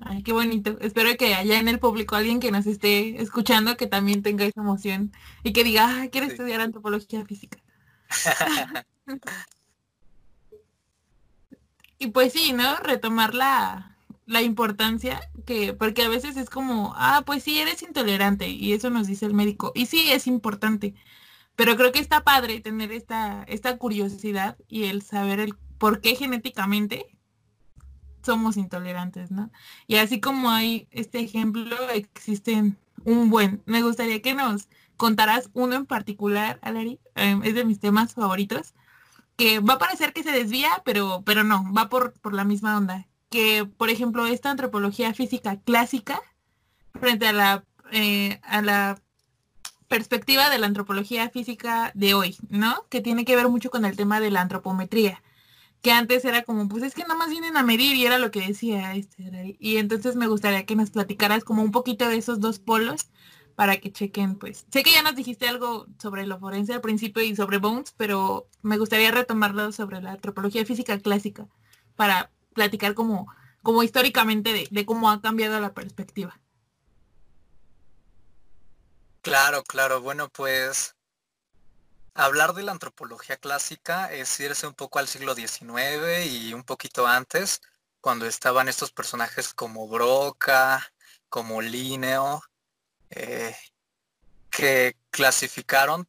Ay, 0.00 0.22
qué 0.22 0.32
bonito. 0.32 0.76
Espero 0.80 1.16
que 1.16 1.34
haya 1.34 1.60
en 1.60 1.68
el 1.68 1.78
público 1.78 2.16
alguien 2.16 2.40
que 2.40 2.50
nos 2.50 2.66
esté 2.66 3.22
escuchando 3.22 3.76
que 3.76 3.86
también 3.86 4.22
tenga 4.22 4.44
esa 4.44 4.60
emoción 4.60 5.12
y 5.44 5.52
que 5.52 5.62
diga, 5.62 6.02
ah, 6.02 6.08
quiero 6.10 6.26
estudiar 6.26 6.60
antropología 6.60 7.24
física. 7.24 7.58
y 11.98 12.08
pues 12.08 12.32
sí, 12.32 12.52
¿no? 12.52 12.76
Retomar 12.78 13.34
la, 13.34 13.93
la 14.26 14.42
importancia 14.42 15.20
que, 15.46 15.72
porque 15.74 16.02
a 16.02 16.08
veces 16.08 16.36
es 16.36 16.50
como, 16.50 16.94
ah, 16.96 17.22
pues 17.26 17.42
sí, 17.42 17.58
eres 17.58 17.82
intolerante 17.82 18.48
y 18.48 18.72
eso 18.72 18.90
nos 18.90 19.06
dice 19.06 19.26
el 19.26 19.34
médico. 19.34 19.72
Y 19.74 19.86
sí, 19.86 20.10
es 20.10 20.26
importante, 20.26 20.94
pero 21.56 21.76
creo 21.76 21.92
que 21.92 22.00
está 22.00 22.24
padre 22.24 22.60
tener 22.60 22.92
esta, 22.92 23.44
esta 23.44 23.76
curiosidad 23.78 24.56
y 24.68 24.84
el 24.84 25.02
saber 25.02 25.40
el 25.40 25.54
por 25.78 26.00
qué 26.00 26.16
genéticamente 26.16 27.06
somos 28.24 28.56
intolerantes, 28.56 29.30
¿no? 29.30 29.50
Y 29.86 29.96
así 29.96 30.20
como 30.20 30.50
hay 30.50 30.88
este 30.90 31.20
ejemplo, 31.20 31.76
existen 31.90 32.78
un 33.04 33.30
buen. 33.30 33.62
Me 33.66 33.82
gustaría 33.82 34.22
que 34.22 34.34
nos 34.34 34.68
contaras 34.96 35.50
uno 35.52 35.76
en 35.76 35.86
particular, 35.86 36.58
Alari, 36.62 37.00
em, 37.16 37.42
es 37.42 37.54
de 37.54 37.64
mis 37.64 37.80
temas 37.80 38.14
favoritos, 38.14 38.74
que 39.36 39.60
va 39.60 39.74
a 39.74 39.78
parecer 39.78 40.12
que 40.12 40.22
se 40.22 40.32
desvía, 40.32 40.70
pero, 40.84 41.22
pero 41.26 41.44
no, 41.44 41.72
va 41.72 41.88
por, 41.88 42.14
por 42.20 42.34
la 42.34 42.44
misma 42.44 42.76
onda. 42.78 43.06
Que, 43.34 43.64
por 43.66 43.90
ejemplo, 43.90 44.28
esta 44.28 44.52
antropología 44.52 45.12
física 45.12 45.60
clásica, 45.60 46.22
frente 46.92 47.26
a 47.26 47.32
la, 47.32 47.64
eh, 47.90 48.38
a 48.44 48.62
la 48.62 49.02
perspectiva 49.88 50.50
de 50.50 50.58
la 50.58 50.66
antropología 50.66 51.28
física 51.30 51.90
de 51.96 52.14
hoy, 52.14 52.36
¿no? 52.48 52.86
Que 52.90 53.00
tiene 53.00 53.24
que 53.24 53.34
ver 53.34 53.48
mucho 53.48 53.70
con 53.70 53.84
el 53.84 53.96
tema 53.96 54.20
de 54.20 54.30
la 54.30 54.40
antropometría, 54.40 55.20
que 55.82 55.90
antes 55.90 56.24
era 56.24 56.44
como, 56.44 56.68
pues 56.68 56.84
es 56.84 56.94
que 56.94 57.02
nada 57.02 57.16
más 57.16 57.28
vienen 57.28 57.56
a 57.56 57.64
medir 57.64 57.96
y 57.96 58.06
era 58.06 58.20
lo 58.20 58.30
que 58.30 58.46
decía 58.46 58.94
este. 58.94 59.56
Y 59.58 59.78
entonces 59.78 60.14
me 60.14 60.28
gustaría 60.28 60.64
que 60.64 60.76
nos 60.76 60.90
platicaras 60.90 61.42
como 61.42 61.64
un 61.64 61.72
poquito 61.72 62.06
de 62.08 62.18
esos 62.18 62.38
dos 62.38 62.60
polos 62.60 63.08
para 63.56 63.78
que 63.78 63.90
chequen, 63.90 64.36
pues. 64.36 64.64
Sé 64.70 64.84
que 64.84 64.92
ya 64.92 65.02
nos 65.02 65.16
dijiste 65.16 65.48
algo 65.48 65.88
sobre 66.00 66.24
lo 66.24 66.38
forense 66.38 66.72
al 66.72 66.82
principio 66.82 67.24
y 67.24 67.34
sobre 67.34 67.58
Bones, 67.58 67.94
pero 67.96 68.46
me 68.62 68.78
gustaría 68.78 69.10
retomarlo 69.10 69.72
sobre 69.72 70.00
la 70.00 70.12
antropología 70.12 70.64
física 70.64 71.00
clásica 71.00 71.48
para 71.96 72.30
platicar 72.54 72.94
como, 72.94 73.32
como 73.62 73.82
históricamente 73.82 74.68
de 74.70 74.86
cómo 74.86 75.10
ha 75.10 75.20
cambiado 75.20 75.60
la 75.60 75.74
perspectiva. 75.74 76.40
Claro, 79.24 79.62
claro. 79.64 80.02
Bueno, 80.02 80.28
pues 80.28 80.94
hablar 82.14 82.52
de 82.54 82.62
la 82.62 82.72
antropología 82.72 83.36
clásica 83.38 84.12
es 84.12 84.38
irse 84.38 84.66
un 84.66 84.74
poco 84.74 84.98
al 84.98 85.08
siglo 85.08 85.34
XIX 85.34 86.26
y 86.26 86.52
un 86.52 86.62
poquito 86.62 87.06
antes, 87.06 87.62
cuando 88.00 88.26
estaban 88.26 88.68
estos 88.68 88.92
personajes 88.92 89.54
como 89.54 89.88
Broca, 89.88 90.92
como 91.30 91.62
Linneo, 91.62 92.42
eh, 93.10 93.56
que 94.50 94.96
clasificaron, 95.10 96.06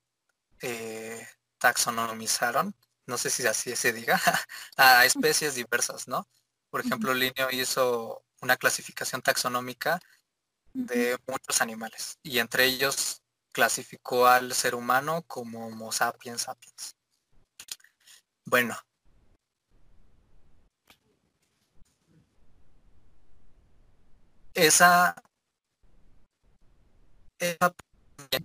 eh, 0.61 1.25
taxonomizaron, 1.57 2.75
no 3.08 3.18
sé 3.18 3.30
si 3.30 3.45
así 3.47 3.76
se 3.76 3.93
diga, 3.93 4.20
a 4.78 5.06
especies 5.06 5.56
diversas, 5.56 6.08
¿no? 6.08 6.28
Por 6.70 6.82
ejemplo, 6.86 7.14
Linneo 7.14 7.49
hizo 7.51 8.24
una 8.41 8.58
clasificación 8.58 9.22
taxonómica 9.22 9.99
de 10.74 11.18
muchos 11.28 11.62
animales 11.62 12.20
y 12.24 12.39
entre 12.39 12.66
ellos 12.66 13.22
clasificó 13.51 14.28
al 14.28 14.53
ser 14.53 14.76
humano 14.76 15.24
como 15.28 15.68
Homo 15.68 15.91
sapiens 15.91 16.41
sapiens. 16.43 16.95
Bueno. 18.45 18.76
Esa, 24.53 25.16
esa 27.39 27.74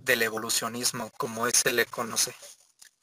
del 0.03 0.21
evolucionismo, 0.23 1.09
como 1.17 1.49
se 1.49 1.71
le 1.71 1.85
conoce, 1.85 2.33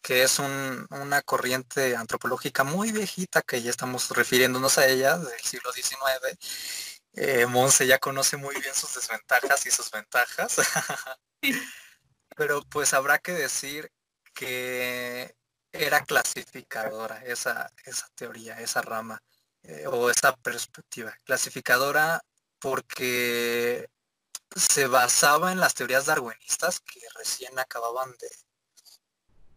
que 0.02 0.22
es 0.22 0.38
una 0.38 1.22
corriente 1.22 1.96
antropológica 1.96 2.64
muy 2.64 2.92
viejita 2.92 3.42
que 3.42 3.62
ya 3.62 3.70
estamos 3.70 4.10
refiriéndonos 4.10 4.78
a 4.78 4.86
ella 4.86 5.18
del 5.18 5.40
siglo 5.40 5.72
XIX 5.72 6.38
eh, 7.20 7.46
Monse 7.46 7.86
ya 7.86 7.98
conoce 7.98 8.36
muy 8.36 8.54
bien 8.60 8.74
sus 8.74 8.94
desventajas 8.94 9.66
y 9.66 9.70
sus 9.70 9.90
ventajas. 9.90 10.56
Pero 12.36 12.62
pues 12.70 12.94
habrá 12.94 13.18
que 13.18 13.32
decir 13.32 13.90
que 14.34 15.34
era 15.72 16.04
clasificadora 16.04 17.22
esa, 17.24 17.72
esa 17.84 18.08
teoría, 18.14 18.60
esa 18.60 18.82
rama 18.82 19.20
eh, 19.62 19.86
o 19.88 20.10
esa 20.10 20.36
perspectiva. 20.36 21.12
Clasificadora 21.24 22.22
porque 22.60 23.88
se 24.54 24.86
basaba 24.86 25.52
en 25.52 25.60
las 25.60 25.74
teorías 25.74 26.06
darwinistas 26.06 26.80
que 26.80 27.00
recién 27.16 27.58
acababan 27.58 28.10
de, 28.18 28.30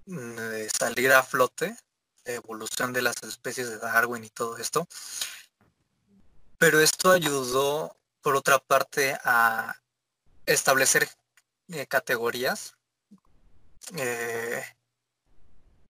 de 0.06 0.70
salir 0.70 1.12
a 1.12 1.24
flote, 1.24 1.76
evolución 2.26 2.94
de 2.94 3.02
las 3.02 3.16
especies 3.24 3.70
de 3.70 3.78
Darwin 3.78 4.24
y 4.24 4.30
todo 4.30 4.58
esto. 4.58 4.88
Pero 6.58 6.80
esto 6.80 7.12
ayudó, 7.12 7.98
por 8.22 8.36
otra 8.36 8.60
parte, 8.60 9.18
a 9.24 9.76
establecer 10.46 11.10
eh, 11.70 11.88
categorías 11.88 12.76
eh, 13.96 14.64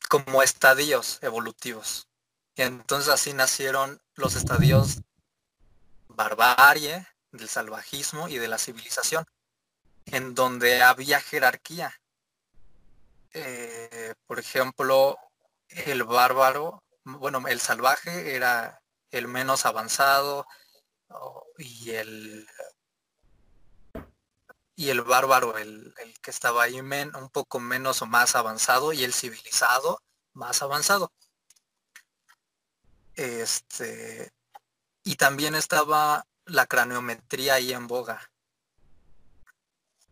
como 0.10 0.44
estadios 0.44 1.20
evolutivos. 1.22 2.08
Y 2.56 2.64
entonces 2.64 3.14
así 3.14 3.34
nacieron 3.34 4.02
los 4.16 4.36
estadios 4.36 5.02
barbarie, 6.10 7.08
del 7.32 7.48
salvajismo 7.48 8.28
y 8.28 8.38
de 8.38 8.48
la 8.48 8.58
civilización, 8.58 9.26
en 10.06 10.36
donde 10.36 10.84
había 10.84 11.22
jerarquía. 11.22 12.01
Eh, 13.34 14.14
por 14.28 14.40
ejemplo, 14.40 15.18
el 15.70 16.04
bárbaro, 16.04 16.84
bueno, 17.04 17.48
el 17.48 17.60
salvaje 17.60 18.36
era 18.36 18.82
el 19.12 19.28
menos 19.28 19.66
avanzado 19.66 20.46
y 21.58 21.92
el 21.92 22.48
y 24.76 24.90
el 24.90 25.02
bárbaro, 25.02 25.58
el, 25.60 25.94
que 26.24 26.32
estaba 26.32 26.64
ahí 26.64 26.80
un 26.80 27.30
poco 27.32 27.60
menos 27.60 28.02
o 28.02 28.08
más 28.08 28.36
avanzado, 28.36 28.94
y 28.94 29.04
el 29.04 29.14
civilizado 29.14 30.02
más 30.34 30.64
avanzado. 30.64 31.12
Este, 33.16 34.32
y 35.04 35.16
también 35.18 35.54
estaba 35.54 36.26
la 36.46 36.66
craniometría 36.66 37.56
ahí 37.56 37.74
en 37.74 37.86
boga. 37.88 38.32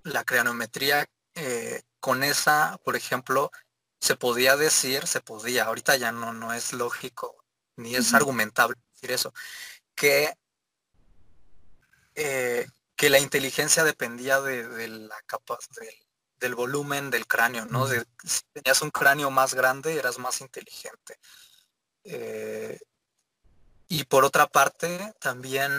La 0.03 0.24
craniometría, 0.24 1.09
eh, 1.34 1.82
con 2.00 2.24
esa, 2.24 2.80
por 2.84 2.95
ejemplo, 2.95 3.52
se 4.00 4.16
podía 4.16 4.56
decir, 4.56 5.08
se 5.08 5.22
podía, 5.22 5.66
ahorita 5.66 5.97
ya 5.97 6.12
no, 6.12 6.34
no 6.34 6.54
es 6.54 6.74
lógico, 6.74 7.43
ni 7.76 7.95
es 7.95 8.14
argumentable 8.14 8.78
decir 8.93 9.12
eso, 9.12 9.34
que 9.95 10.34
eh, 12.16 12.68
que 13.00 13.10
la 13.10 13.20
inteligencia 13.20 13.86
dependía 13.86 14.41
de, 14.41 14.89
la 14.89 15.22
capa, 15.26 15.58
del 16.38 16.54
volumen 16.54 17.10
del 17.10 17.28
cráneo, 17.28 17.66
¿no? 17.66 17.88
De, 17.88 18.06
si 18.26 18.41
tenías 18.52 18.82
un 18.82 18.91
cráneo 18.91 19.32
más 19.32 19.54
grande, 19.54 19.95
eras 19.95 20.20
más 20.20 20.41
inteligente. 20.41 21.18
Eh, 22.04 22.78
y 23.88 24.04
por 24.04 24.26
otra 24.26 24.47
parte, 24.47 25.14
también 25.22 25.72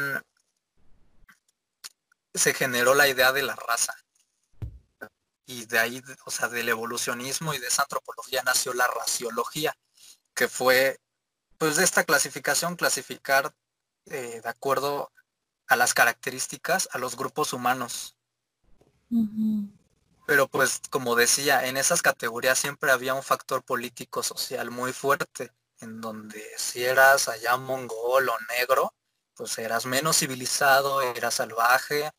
se 2.33 2.55
generó 2.55 2.95
la 2.95 3.07
idea 3.07 3.33
de 3.33 3.43
la 3.43 3.55
raza. 3.55 3.95
Y 5.51 5.67
de 5.67 5.81
ahí, 5.81 6.01
o 6.27 6.31
sea, 6.31 6.47
del 6.49 6.69
evolucionismo 6.69 7.53
y 7.53 7.59
de 7.59 7.67
esa 7.67 7.83
antropología 7.83 8.41
nació 8.45 8.73
la 8.73 8.87
raciología, 8.87 9.77
que 10.33 10.47
fue, 10.47 11.01
pues, 11.59 11.75
de 11.75 11.83
esta 11.83 12.05
clasificación, 12.05 12.77
clasificar 12.77 13.53
eh, 14.07 14.41
de 14.41 14.49
acuerdo 14.49 15.11
a 15.67 15.75
las 15.75 15.93
características, 15.93 16.89
a 16.93 16.99
los 16.99 17.17
grupos 17.17 17.53
humanos. 17.53 18.17
Pero 20.25 20.47
pues 20.47 20.83
como 20.89 21.17
decía, 21.17 21.67
en 21.67 21.77
esas 21.77 22.01
categorías 22.01 22.57
siempre 22.57 22.93
había 22.93 23.15
un 23.15 23.25
factor 23.25 23.65
político 23.65 24.23
social 24.23 24.71
muy 24.71 24.93
fuerte, 24.93 25.53
en 25.81 26.01
donde 26.01 26.45
si 26.57 26.85
eras 26.85 27.29
allá 27.29 27.57
mongol 27.57 28.29
o 28.29 28.39
negro, 28.57 28.95
pues 29.35 29.59
eras 29.59 29.85
menos 29.85 30.19
civilizado, 30.19 31.03
eras 31.03 31.35
salvaje, 31.35 32.13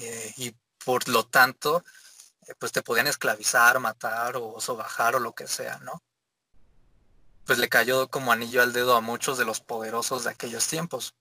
eh, 0.00 0.34
y 0.36 0.54
por 0.84 1.08
lo 1.08 1.26
tanto, 1.26 1.84
pues 2.58 2.72
te 2.72 2.82
podían 2.82 3.06
esclavizar, 3.06 3.78
matar 3.80 4.36
o 4.36 4.60
sobajar 4.60 5.16
o 5.16 5.20
lo 5.20 5.34
que 5.34 5.46
sea, 5.46 5.78
¿no? 5.78 6.02
Pues 7.44 7.58
le 7.58 7.68
cayó 7.68 8.08
como 8.08 8.32
anillo 8.32 8.62
al 8.62 8.72
dedo 8.72 8.96
a 8.96 9.00
muchos 9.00 9.38
de 9.38 9.44
los 9.44 9.60
poderosos 9.60 10.24
de 10.24 10.30
aquellos 10.30 10.66
tiempos. 10.66 11.14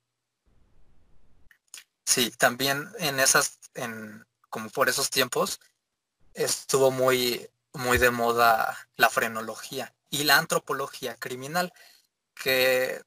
Sí, 2.05 2.31
también 2.31 2.89
en 2.99 3.19
esas, 3.19 3.59
en, 3.75 4.25
como 4.49 4.69
por 4.69 4.89
esos 4.89 5.09
tiempos, 5.09 5.59
estuvo 6.33 6.91
muy, 6.91 7.49
muy 7.73 7.97
de 7.97 8.11
moda 8.11 8.89
la 8.95 9.09
frenología 9.09 9.93
y 10.09 10.23
la 10.23 10.37
antropología 10.37 11.15
criminal, 11.15 11.71
que 12.33 13.03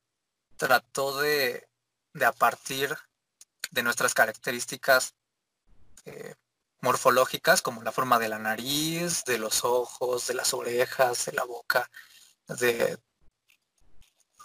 trató 0.56 1.20
de, 1.20 1.68
de 2.12 2.24
a 2.24 2.32
partir 2.32 2.96
de 3.70 3.82
nuestras 3.82 4.14
características 4.14 5.14
eh, 6.04 6.34
morfológicas, 6.82 7.62
como 7.62 7.82
la 7.82 7.92
forma 7.92 8.18
de 8.18 8.28
la 8.28 8.38
nariz, 8.38 9.24
de 9.24 9.38
los 9.38 9.64
ojos, 9.64 10.26
de 10.26 10.34
las 10.34 10.52
orejas, 10.52 11.26
de 11.26 11.32
la 11.32 11.44
boca, 11.44 11.88
de, 12.48 12.98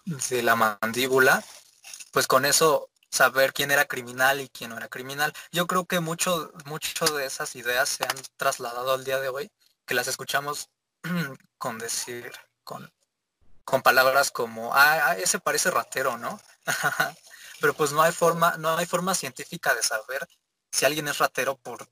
de 0.05 0.43
la 0.43 0.55
mandíbula, 0.55 1.43
pues 2.11 2.27
con 2.27 2.45
eso 2.45 2.89
saber 3.09 3.53
quién 3.53 3.71
era 3.71 3.85
criminal 3.85 4.39
y 4.39 4.49
quién 4.49 4.69
no 4.69 4.77
era 4.77 4.87
criminal. 4.87 5.33
Yo 5.51 5.67
creo 5.67 5.85
que 5.85 5.99
mucho, 5.99 6.51
mucho 6.65 7.05
de 7.07 7.25
esas 7.25 7.55
ideas 7.55 7.89
se 7.89 8.03
han 8.05 8.17
trasladado 8.37 8.93
al 8.93 9.03
día 9.03 9.19
de 9.19 9.29
hoy, 9.29 9.51
que 9.85 9.95
las 9.95 10.07
escuchamos 10.07 10.69
con 11.57 11.79
decir, 11.79 12.31
con, 12.63 12.91
con 13.63 13.81
palabras 13.81 14.31
como, 14.31 14.73
ah, 14.75 15.09
ah 15.09 15.17
ese 15.17 15.39
parece 15.39 15.71
ratero, 15.71 16.17
¿no? 16.17 16.39
Pero 17.59 17.73
pues 17.73 17.91
no 17.91 18.01
hay 18.01 18.11
forma, 18.11 18.55
no 18.57 18.77
hay 18.77 18.85
forma 18.85 19.15
científica 19.15 19.73
de 19.73 19.81
saber 19.81 20.27
si 20.71 20.85
alguien 20.85 21.07
es 21.07 21.17
ratero 21.17 21.57
por, 21.57 21.89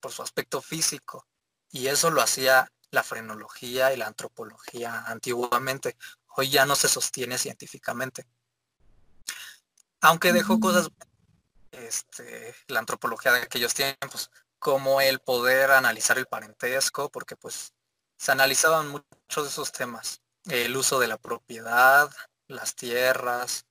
por, 0.00 0.12
su 0.12 0.22
aspecto 0.22 0.60
físico. 0.60 1.26
Y 1.70 1.86
eso 1.86 2.10
lo 2.10 2.22
hacía 2.22 2.70
la 2.90 3.02
frenología 3.02 3.92
y 3.92 3.96
la 3.96 4.06
antropología 4.06 5.04
antiguamente. 5.06 5.96
Hoy 6.36 6.50
ya 6.50 6.66
no 6.66 6.74
se 6.74 6.88
sostiene 6.88 7.38
científicamente. 7.38 8.26
Aunque 10.00 10.32
dejó 10.32 10.58
cosas, 10.58 10.90
este, 11.70 12.54
la 12.68 12.80
antropología 12.80 13.32
de 13.32 13.42
aquellos 13.42 13.74
tiempos, 13.74 14.30
como 14.58 15.00
el 15.00 15.20
poder 15.20 15.70
analizar 15.70 16.18
el 16.18 16.26
parentesco, 16.26 17.10
porque 17.10 17.36
pues 17.36 17.72
se 18.16 18.32
analizaban 18.32 18.88
muchos 18.88 19.44
de 19.44 19.48
esos 19.48 19.72
temas. 19.72 20.20
El 20.46 20.76
uso 20.76 20.98
de 20.98 21.08
la 21.08 21.18
propiedad, 21.18 22.10
las 22.48 22.74
tierras, 22.74 23.66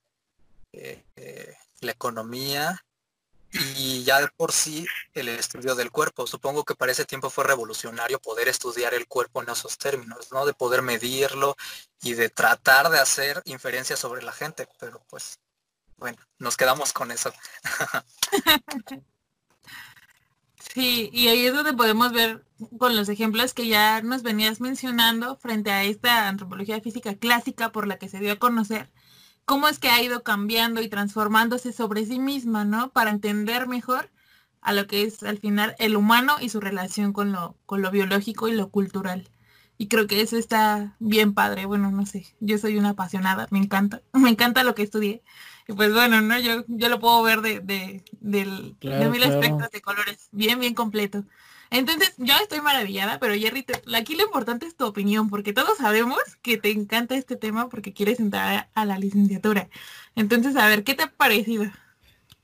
eh, 0.72 1.04
eh, 1.16 1.58
la 1.82 1.92
economía 1.92 2.86
y 3.52 4.04
ya 4.04 4.22
de 4.22 4.28
por 4.30 4.52
sí 4.52 4.86
el 5.14 5.30
estudio 5.30 5.76
del 5.76 5.91
cuerpo. 5.91 6.28
Supongo 6.28 6.64
que 6.64 6.76
para 6.76 6.91
ese 6.91 7.06
tiempo 7.06 7.30
fue 7.30 7.43
revolucionario 7.43 8.20
poder 8.20 8.47
estudiar 8.47 8.93
el 8.93 9.08
cuerpo 9.08 9.41
en 9.41 9.50
esos 9.50 9.78
términos, 9.78 10.32
¿no? 10.32 10.45
De 10.45 10.54
poder 10.54 10.82
medirlo 10.82 11.56
y 12.02 12.14
de 12.14 12.30
tratar 12.30 12.89
de 12.89 13.00
hacer 13.00 13.41
inferencias 13.45 14.00
sobre 14.00 14.22
la 14.22 14.32
gente, 14.32 14.68
pero 14.80 15.02
pues 15.10 15.39
bueno, 15.97 16.18
nos 16.38 16.56
quedamos 16.56 16.93
con 16.93 17.12
eso. 17.12 17.34
Sí, 20.74 21.10
y 21.12 21.30
ahí 21.30 21.47
es 21.47 21.54
donde 21.54 21.74
podemos 21.74 22.12
ver 22.12 22.45
con 22.78 22.95
los 22.95 23.10
ejemplos 23.10 23.54
que 23.54 23.68
ya 23.68 24.02
nos 24.02 24.22
venías 24.22 24.62
mencionando 24.62 25.36
frente 25.38 25.72
a 25.72 25.84
esta 25.84 26.28
antropología 26.28 26.80
física 26.80 27.16
clásica 27.16 27.72
por 27.72 27.88
la 27.88 27.97
que 27.97 28.08
se 28.08 28.20
dio 28.20 28.34
a 28.34 28.39
conocer, 28.39 28.91
cómo 29.50 29.68
es 29.68 29.80
que 29.80 29.89
ha 29.89 30.00
ido 30.00 30.22
cambiando 30.22 30.80
y 30.80 30.89
transformándose 30.89 31.74
sobre 31.74 32.06
sí 32.06 32.20
misma, 32.20 32.66
¿no? 32.66 32.91
Para 32.91 33.10
entender 33.10 33.68
mejor 33.68 34.12
a 34.62 34.74
lo 34.74 34.86
que 34.86 35.02
es 35.02 35.24
al 35.24 35.39
final 35.39 35.76
el 35.80 35.95
humano 35.95 36.36
y 36.39 36.50
su 36.50 36.60
relación 36.60 37.14
con 37.14 37.32
lo, 37.32 37.58
con 37.66 37.82
lo 37.82 37.89
biológico 37.89 38.47
y 38.47 38.52
lo 38.52 38.70
cultural. 38.70 39.28
Y 39.80 39.88
creo 39.88 40.06
que 40.06 40.22
eso 40.22 40.38
está 40.38 40.95
bien 41.00 41.34
padre. 41.34 41.66
Bueno, 41.66 41.89
no 41.89 42.06
sé, 42.06 42.28
yo 42.39 42.60
soy 42.60 42.78
una 42.78 42.89
apasionada, 42.89 43.47
me 43.50 43.58
encanta, 43.58 44.04
me 44.14 44.30
encanta 44.30 44.64
lo 44.64 44.76
que 44.76 44.84
estudié 44.84 45.24
pues 45.76 45.93
bueno, 45.93 46.22
¿no? 46.22 46.39
Yo, 46.39 46.64
yo 46.68 46.89
lo 46.89 47.00
puedo 47.00 47.22
ver 47.22 47.41
de, 47.41 47.60
de, 47.60 48.04
mil 48.22 49.24
aspectos 49.24 49.70
de 49.72 49.82
colores, 49.82 50.30
bien, 50.32 50.60
bien 50.60 50.74
completo. 50.74 51.26
Entonces, 51.72 52.13
yo 52.17 52.34
estoy 52.41 52.61
maravillada, 52.61 53.20
pero 53.20 53.36
Jerry, 53.36 53.65
aquí 53.95 54.15
lo 54.15 54.24
importante 54.24 54.65
es 54.65 54.76
tu 54.76 54.86
opinión, 54.86 55.30
porque 55.30 55.53
todos 55.53 55.78
sabemos 55.78 56.20
que 56.41 56.57
te 56.57 56.72
encanta 56.72 57.15
este 57.15 57.36
tema 57.36 57.70
porque 57.70 57.93
quieres 57.93 58.20
entrar 58.20 58.70
a 58.74 58.86
la 58.86 58.97
licenciatura. 58.97 59.70
Entonces, 60.15 60.55
a 60.55 60.67
ver, 60.67 60.84
¿qué 60.84 60.95
te 60.95 61.03
ha 61.03 61.11
parecido? 61.11 61.65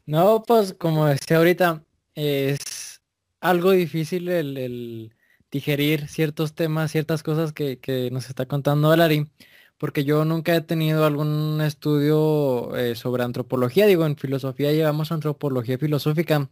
No, 0.06 0.44
pues 0.46 0.74
como 0.74 1.08
decía 1.08 1.38
ahorita, 1.38 1.84
es 2.14 3.02
algo 3.42 3.72
difícil 3.72 4.30
el, 4.30 5.14
digerir 5.52 6.08
ciertos 6.08 6.54
temas, 6.54 6.92
ciertas 6.92 7.24
cosas 7.24 7.54
que, 7.54 7.80
nos 8.12 8.30
está 8.30 8.46
contando 8.46 8.92
Alari 8.92 9.30
porque 9.78 10.06
yo 10.06 10.24
nunca 10.24 10.56
he 10.56 10.62
tenido 10.62 11.06
algún 11.06 11.60
estudio 11.62 12.76
eh, 12.78 12.96
sobre 12.96 13.24
antropología. 13.24 13.86
Digo, 13.88 14.06
en 14.06 14.16
filosofía 14.16 14.72
llevamos 14.72 15.12
antropología 15.12 15.78
filosófica, 15.78 16.50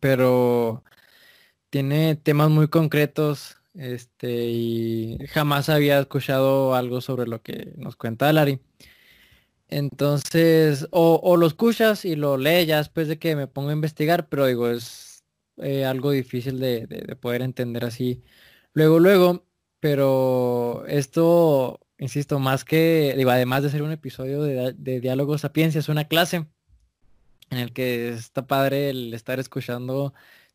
pero 0.00 0.82
tiene 1.72 2.16
temas 2.16 2.50
muy 2.50 2.68
concretos 2.68 3.56
este, 3.72 4.44
y 4.44 5.18
jamás 5.30 5.70
había 5.70 6.00
escuchado 6.00 6.74
algo 6.74 7.00
sobre 7.00 7.26
lo 7.26 7.42
que 7.42 7.72
nos 7.78 7.96
cuenta 7.96 8.30
Lari. 8.30 8.60
Entonces, 9.68 10.86
o, 10.90 11.36
lo 11.38 11.46
escuchas 11.46 12.04
y 12.04 12.14
lo 12.14 12.36
lees 12.36 12.66
ya 12.66 12.76
después 12.76 13.08
de 13.08 13.18
que 13.18 13.34
me 13.36 13.46
pongo 13.46 13.70
a 13.70 13.72
investigar, 13.72 14.28
pero 14.28 14.44
digo, 14.46 14.68
es 14.68 15.24
eh, 15.56 15.86
algo 15.86 16.10
difícil 16.10 16.60
de, 16.60 16.86
de 16.86 17.16
poder 17.16 17.40
entender 17.40 17.86
así 17.86 18.22
luego, 18.74 19.00
luego. 19.00 19.46
Pero 19.80 20.84
esto 20.86 21.80
insisto, 21.98 22.38
más 22.38 22.64
que, 22.64 23.14
digo, 23.16 23.30
además 23.30 23.62
de 23.62 23.70
ser 23.70 23.82
un 23.82 23.92
episodio 23.92 24.42
de, 24.42 24.74
de 24.74 25.00
diálogo 25.00 25.38
sapiencia, 25.38 25.78
es 25.78 25.88
una 25.88 26.04
clase 26.04 26.46
en 27.50 27.58
el 27.58 27.72
que 27.72 28.10
está 28.10 28.46
padre 28.46 28.90
el 28.90 29.14
estar 29.14 29.38
escuchando 29.40 30.12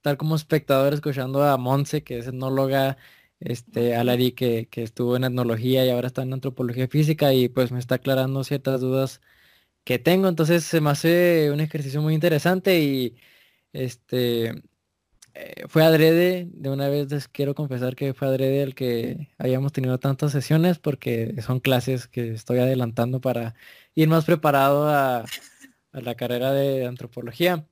estar 0.08 0.18
como 0.18 0.36
espectador 0.36 0.94
escuchando 0.94 1.44
a 1.44 1.58
Monse, 1.58 2.04
que 2.04 2.20
es 2.20 2.28
etnóloga, 2.28 2.98
este, 3.42 3.96
a 3.96 4.04
Lari 4.06 4.32
que, 4.32 4.68
que 4.70 4.84
estuvo 4.84 5.18
en 5.18 5.26
etnología 5.26 5.86
y 5.86 5.90
ahora 5.90 6.08
está 6.08 6.22
en 6.24 6.34
antropología 6.34 6.88
física 6.88 7.34
y 7.34 7.50
pues 7.50 7.72
me 7.74 7.80
está 7.80 7.96
aclarando 7.96 8.44
ciertas 8.46 8.80
dudas 8.82 9.22
que 9.86 10.00
tengo. 10.00 10.30
Entonces 10.30 10.64
se 10.66 10.82
me 10.82 10.92
hace 10.92 11.52
un 11.52 11.60
ejercicio 11.62 12.02
muy 12.02 12.14
interesante 12.16 12.80
y 12.82 13.18
este 13.74 14.64
eh, 15.34 15.66
fue 15.70 15.84
adrede, 15.84 16.48
de 16.52 16.70
una 16.72 16.90
vez 16.90 17.12
les 17.12 17.28
quiero 17.28 17.56
confesar 17.56 17.96
que 17.96 18.14
fue 18.14 18.28
adrede 18.30 18.64
el 18.64 18.76
que 18.76 19.30
hayamos 19.38 19.74
tenido 19.74 20.00
tantas 20.00 20.32
sesiones 20.34 20.80
porque 20.80 21.36
son 21.42 21.60
clases 21.60 22.08
que 22.08 22.34
estoy 22.34 22.60
adelantando 22.60 23.22
para 23.22 23.56
ir 23.96 24.08
más 24.10 24.26
preparado 24.26 24.90
a, 24.90 25.20
a 25.92 26.02
la 26.02 26.16
carrera 26.16 26.54
de 26.54 26.86
antropología. 26.88 27.68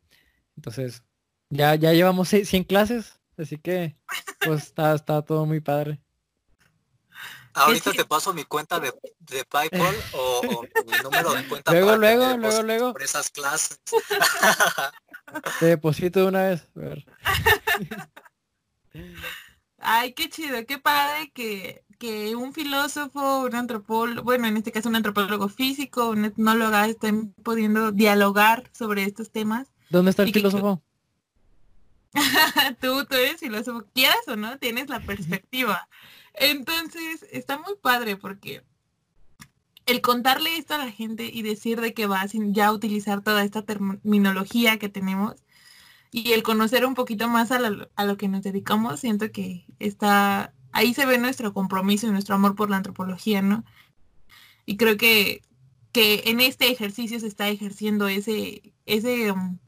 Entonces, 0.58 1.04
ya, 1.50 1.76
ya 1.76 1.94
llevamos 1.94 2.30
100 2.30 2.64
clases, 2.64 3.20
así 3.38 3.58
que 3.58 3.98
pues 4.46 4.64
está, 4.64 4.96
está 4.96 5.22
todo 5.22 5.46
muy 5.46 5.60
padre. 5.60 6.02
Ahorita 7.56 7.92
te 7.94 8.04
paso 8.04 8.34
mi 8.34 8.44
cuenta 8.44 8.82
de, 8.82 8.94
de 9.20 9.46
PayPal 9.46 9.96
o, 10.14 10.40
o, 10.40 10.64
mi 10.64 10.70
número 11.02 11.34
de 11.34 11.48
cuenta. 11.48 11.72
Luego, 11.72 11.96
luego, 11.96 12.36
luego, 12.36 12.64
luego. 12.64 12.92
Por 12.92 13.04
esas 13.04 13.30
clases. 13.30 13.80
Te 15.60 15.66
deposito 15.66 16.20
de 16.20 16.28
una 16.28 16.44
vez. 16.44 16.68
Ay, 19.78 20.14
qué 20.14 20.30
chido, 20.30 20.66
qué 20.66 20.80
padre 20.80 21.32
que, 21.34 21.84
que 21.98 22.36
un 22.36 22.54
filósofo, 22.54 23.42
un 23.42 23.56
antropólogo, 23.56 24.24
bueno, 24.24 24.48
en 24.48 24.58
este 24.58 24.72
caso 24.72 24.90
un 24.90 24.96
antropólogo 24.96 25.48
físico, 25.48 26.10
un 26.10 26.26
etnólogo 26.26 26.78
estén 26.80 27.34
pudiendo 27.34 27.92
dialogar 27.92 28.70
sobre 28.74 29.04
estos 29.04 29.32
temas. 29.32 29.68
¿Dónde 29.90 30.12
está 30.12 30.24
el 30.24 30.34
filósofo? 30.34 30.82
tú, 32.82 33.06
tú 33.06 33.16
eres 33.16 33.40
filósofo, 33.40 33.86
quieras 33.94 34.28
o 34.28 34.36
no, 34.36 34.58
tienes 34.58 34.90
la 34.90 35.00
perspectiva. 35.02 35.88
Entonces, 36.34 37.26
está 37.32 37.58
muy 37.58 37.76
padre 37.82 38.18
porque 38.18 38.64
el 39.86 40.02
contarle 40.02 40.58
esto 40.58 40.74
a 40.74 40.80
la 40.80 40.92
gente 40.92 41.30
y 41.32 41.42
decir 41.44 41.80
de 41.82 41.94
que 41.94 42.08
va 42.08 42.28
sin 42.28 42.54
ya 42.54 42.72
utilizar 42.72 43.22
toda 43.22 43.44
esta 43.44 43.64
terminología 43.64 44.80
que 44.80 44.90
tenemos 44.90 45.36
y 46.12 46.32
el 46.32 46.44
conocer 46.44 46.86
un 46.86 46.96
poquito 46.96 47.28
más 47.28 47.52
a 47.52 47.60
lo, 47.60 47.90
a 47.96 48.06
lo 48.06 48.18
que 48.18 48.28
nos 48.28 48.42
dedicamos, 48.42 49.02
siento 49.02 49.32
que 49.32 49.66
está, 49.80 50.54
ahí 50.72 50.94
se 50.94 51.06
ve 51.06 51.18
nuestro 51.18 51.54
compromiso 51.54 52.08
y 52.08 52.12
nuestro 52.12 52.36
amor 52.36 52.56
por 52.56 52.70
la 52.70 52.78
antropología, 52.78 53.42
¿no? 53.42 53.66
Y 54.66 54.78
creo 54.78 54.98
que, 54.98 55.42
que 55.92 56.24
en 56.28 56.40
este 56.40 56.72
ejercicio 56.72 57.20
se 57.20 57.28
está 57.28 57.50
ejerciendo 57.50 58.08
ese, 58.08 58.74
ese, 58.86 59.32
um, 59.32 59.60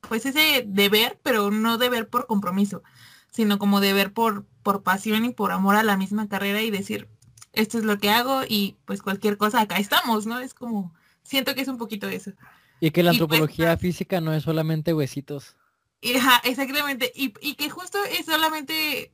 pues 0.00 0.26
ese 0.26 0.64
deber, 0.66 1.18
pero 1.22 1.50
no 1.50 1.78
deber 1.78 2.08
por 2.08 2.26
compromiso, 2.26 2.82
sino 3.30 3.58
como 3.58 3.80
deber 3.80 4.12
por, 4.12 4.46
por 4.62 4.82
pasión 4.82 5.24
y 5.24 5.30
por 5.30 5.52
amor 5.52 5.76
a 5.76 5.82
la 5.82 5.96
misma 5.96 6.28
carrera 6.28 6.62
y 6.62 6.70
decir, 6.70 7.08
esto 7.52 7.78
es 7.78 7.84
lo 7.84 7.98
que 7.98 8.10
hago 8.10 8.42
y 8.48 8.76
pues 8.84 9.02
cualquier 9.02 9.36
cosa, 9.36 9.60
acá 9.60 9.76
estamos, 9.76 10.26
¿no? 10.26 10.38
Es 10.38 10.54
como, 10.54 10.94
siento 11.22 11.54
que 11.54 11.62
es 11.62 11.68
un 11.68 11.78
poquito 11.78 12.08
eso. 12.08 12.32
Y 12.80 12.90
que 12.90 13.02
la 13.02 13.10
pues, 13.10 13.20
antropología 13.20 13.76
física 13.76 14.20
no 14.20 14.32
es 14.32 14.44
solamente 14.44 14.94
huesitos. 14.94 15.56
Ajá, 16.16 16.40
exactamente. 16.44 17.12
Y, 17.14 17.34
y, 17.40 17.54
que 17.54 17.70
justo 17.70 17.98
es 18.04 18.26
solamente 18.26 19.12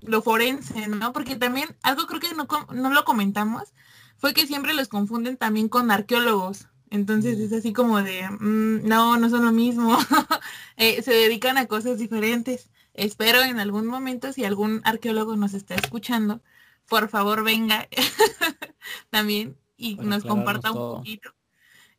lo 0.00 0.22
forense, 0.22 0.88
¿no? 0.88 1.12
Porque 1.12 1.36
también, 1.36 1.76
algo 1.82 2.06
creo 2.06 2.20
que 2.20 2.32
no, 2.34 2.46
no 2.72 2.90
lo 2.90 3.04
comentamos, 3.04 3.74
fue 4.16 4.32
que 4.32 4.46
siempre 4.46 4.72
los 4.72 4.88
confunden 4.88 5.36
también 5.36 5.68
con 5.68 5.90
arqueólogos. 5.90 6.68
Entonces 6.90 7.38
es 7.38 7.52
así 7.52 7.72
como 7.72 8.02
de, 8.02 8.28
mmm, 8.28 8.86
no, 8.86 9.16
no 9.16 9.28
son 9.30 9.44
lo 9.44 9.52
mismo. 9.52 9.96
eh, 10.76 11.02
se 11.02 11.12
dedican 11.12 11.58
a 11.58 11.66
cosas 11.66 11.98
diferentes. 11.98 12.70
Espero 12.94 13.42
en 13.42 13.60
algún 13.60 13.86
momento, 13.86 14.32
si 14.32 14.44
algún 14.44 14.80
arqueólogo 14.84 15.36
nos 15.36 15.54
está 15.54 15.74
escuchando, 15.74 16.42
por 16.88 17.08
favor 17.08 17.44
venga 17.44 17.88
también 19.10 19.56
y 19.76 19.96
nos 19.96 20.24
comparta 20.24 20.70
un 20.72 20.96
poquito. 20.98 21.34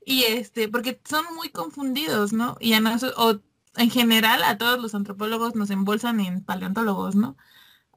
Y 0.06 0.24
este, 0.24 0.70
porque 0.70 1.00
son 1.04 1.26
muy 1.36 1.50
confundidos, 1.50 2.34
¿no? 2.34 2.58
Y 2.60 2.74
a 2.74 2.80
nosotros, 2.80 3.14
o 3.18 3.42
en 3.76 3.90
general 3.92 4.42
a 4.44 4.58
todos 4.58 4.82
los 4.82 4.96
antropólogos 4.96 5.56
nos 5.56 5.70
embolsan 5.70 6.20
en 6.22 6.44
paleontólogos, 6.44 7.16
¿no? 7.16 7.38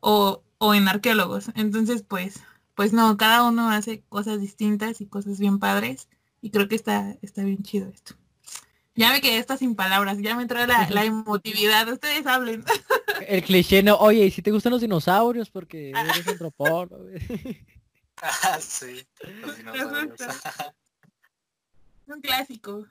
O, 0.00 0.42
o 0.58 0.74
en 0.74 0.88
arqueólogos. 0.88 1.50
Entonces, 1.54 2.02
pues, 2.02 2.40
pues 2.74 2.92
no, 2.92 3.16
cada 3.16 3.44
uno 3.44 3.70
hace 3.70 4.02
cosas 4.08 4.40
distintas 4.40 5.00
y 5.00 5.06
cosas 5.06 5.38
bien 5.38 5.58
padres. 5.58 6.08
Y 6.40 6.50
creo 6.50 6.68
que 6.68 6.76
está, 6.76 7.16
está 7.22 7.42
bien 7.42 7.62
chido 7.62 7.88
esto. 7.88 8.14
Ya 8.94 9.12
me 9.12 9.20
quedé 9.20 9.38
hasta 9.38 9.56
sin 9.56 9.76
palabras, 9.76 10.18
ya 10.20 10.34
me 10.34 10.42
entró 10.42 10.64
la, 10.66 10.88
la 10.90 11.04
emotividad. 11.04 11.88
Ustedes 11.88 12.26
hablen. 12.26 12.64
El 13.26 13.42
cliché 13.44 13.82
no, 13.82 13.96
oye, 13.96 14.26
¿y 14.26 14.30
si 14.30 14.42
te 14.42 14.50
gustan 14.50 14.72
los 14.72 14.80
dinosaurios? 14.80 15.50
Porque 15.50 15.90
eres 15.90 16.26
antropólogo. 16.28 17.06
ah, 18.20 18.58
sí, 18.60 19.06
los 19.42 19.56
dinosaurios. 19.58 20.20
Un 22.06 22.20
clásico. 22.20 22.86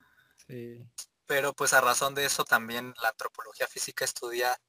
Sí. 0.47 0.83
Pero 1.25 1.53
pues 1.53 1.73
a 1.73 1.81
razón 1.81 2.15
de 2.15 2.25
eso 2.25 2.43
también 2.43 2.93
la 3.03 3.09
antropología 3.09 3.67
física 3.67 4.05
estudia 4.05 4.59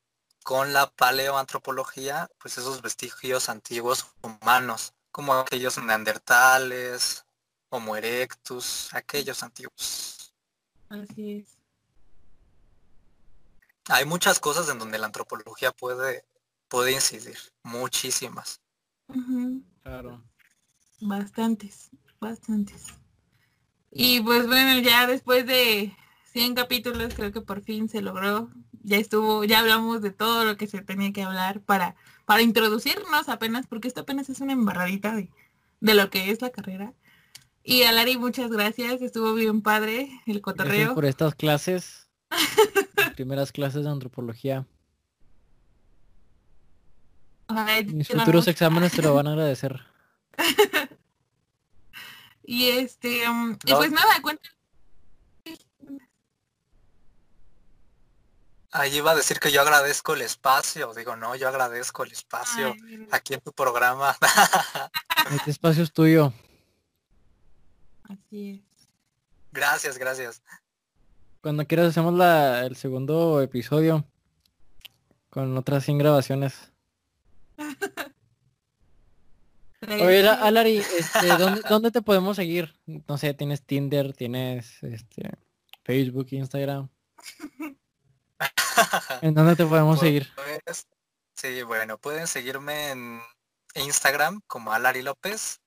con 0.42 0.72
la 0.72 0.90
paleoantropología, 0.90 2.28
pues 2.38 2.58
esos 2.58 2.82
vestigios 2.82 3.48
antiguos 3.48 4.06
humanos, 4.22 4.94
como 5.10 5.34
aquellos 5.34 5.78
neandertales, 5.82 7.24
Homo 7.70 7.96
erectus, 7.96 8.92
aquellos 8.92 9.42
antiguos. 9.42 10.34
Así 10.88 11.38
es. 11.38 11.56
Hay 13.88 14.04
muchas 14.04 14.38
cosas 14.38 14.68
en 14.68 14.78
donde 14.78 14.98
la 14.98 15.06
antropología 15.06 15.72
puede, 15.72 16.24
puede 16.68 16.92
incidir, 16.92 17.38
muchísimas. 17.62 18.60
Uh 19.08 19.14
-huh. 19.14 19.62
Claro. 19.82 20.22
Bastantes, 21.00 21.90
bastantes. 22.20 22.86
Y 23.90 24.20
pues 24.20 24.46
bueno, 24.46 24.80
ya 24.80 25.06
después 25.06 25.46
de 25.46 25.96
100 26.32 26.54
capítulos 26.54 27.14
creo 27.14 27.32
que 27.32 27.40
por 27.40 27.62
fin 27.62 27.88
se 27.88 28.02
logró. 28.02 28.50
Ya 28.82 28.96
estuvo, 28.96 29.44
ya 29.44 29.60
hablamos 29.60 30.00
de 30.02 30.10
todo 30.10 30.44
lo 30.44 30.56
que 30.56 30.66
se 30.66 30.80
tenía 30.82 31.12
que 31.12 31.22
hablar 31.22 31.60
para, 31.60 31.96
para 32.24 32.42
introducirnos 32.42 33.28
apenas, 33.28 33.66
porque 33.66 33.88
esto 33.88 34.02
apenas 34.02 34.28
es 34.28 34.40
una 34.40 34.52
embarradita 34.52 35.14
de, 35.14 35.30
de 35.80 35.94
lo 35.94 36.10
que 36.10 36.30
es 36.30 36.40
la 36.40 36.50
carrera. 36.50 36.94
Y 37.62 37.82
a 37.82 37.92
Lari, 37.92 38.16
muchas 38.16 38.50
gracias, 38.50 39.02
estuvo 39.02 39.34
bien 39.34 39.62
padre 39.62 40.10
el 40.26 40.40
cotorreo. 40.40 40.72
Gracias 40.72 40.94
por 40.94 41.04
estas 41.04 41.34
clases, 41.34 42.08
primeras 43.16 43.52
clases 43.52 43.84
de 43.84 43.90
antropología. 43.90 44.66
Ay, 47.48 47.84
Mis 47.84 48.08
futuros 48.08 48.48
exámenes 48.48 48.92
te 48.92 49.02
lo 49.02 49.14
van 49.14 49.26
a 49.26 49.30
agradecer. 49.32 49.80
y 52.44 52.68
este, 52.68 53.28
um, 53.28 53.56
y 53.64 53.74
pues 53.74 53.90
nada, 53.90 54.20
cuenta. 54.22 54.48
Ahí 58.72 58.96
iba 58.96 59.10
a 59.10 59.16
decir 59.16 59.40
que 59.40 59.50
yo 59.50 59.60
agradezco 59.62 60.14
el 60.14 60.22
espacio, 60.22 60.94
digo, 60.94 61.16
no, 61.16 61.34
yo 61.34 61.48
agradezco 61.48 62.04
el 62.04 62.12
espacio 62.12 62.68
Ay, 62.68 63.08
aquí 63.10 63.34
en 63.34 63.40
tu 63.40 63.52
programa. 63.52 64.16
Este 65.32 65.50
espacio 65.50 65.82
es 65.82 65.92
tuyo. 65.92 66.32
Así 68.12 68.50
es. 68.50 68.60
gracias, 69.52 69.98
gracias. 69.98 70.42
Cuando 71.42 71.66
quieras 71.66 71.88
hacemos 71.88 72.14
la, 72.14 72.66
el 72.66 72.76
segundo 72.76 73.40
episodio 73.40 74.04
con 75.30 75.56
otras 75.56 75.84
100 75.84 75.98
grabaciones. 75.98 76.72
Oye, 79.88 80.22
la- 80.22 80.34
Alari, 80.34 80.78
este, 80.78 81.26
¿dónde, 81.38 81.62
dónde 81.68 81.90
te 81.90 82.02
podemos 82.02 82.36
seguir? 82.36 82.74
No 82.86 83.16
sé, 83.16 83.32
tienes 83.32 83.62
Tinder, 83.62 84.12
tienes 84.12 84.82
este 84.82 85.30
Facebook, 85.84 86.26
Instagram. 86.32 86.88
¿En 89.22 89.34
dónde 89.34 89.56
te 89.56 89.64
podemos 89.64 89.98
seguir? 90.00 90.28
Pues, 90.64 90.86
sí, 91.34 91.62
bueno, 91.62 91.96
pueden 91.96 92.26
seguirme 92.26 92.90
en 92.90 93.20
Instagram 93.74 94.40
como 94.46 94.72
Alari 94.72 95.00
López, 95.02 95.59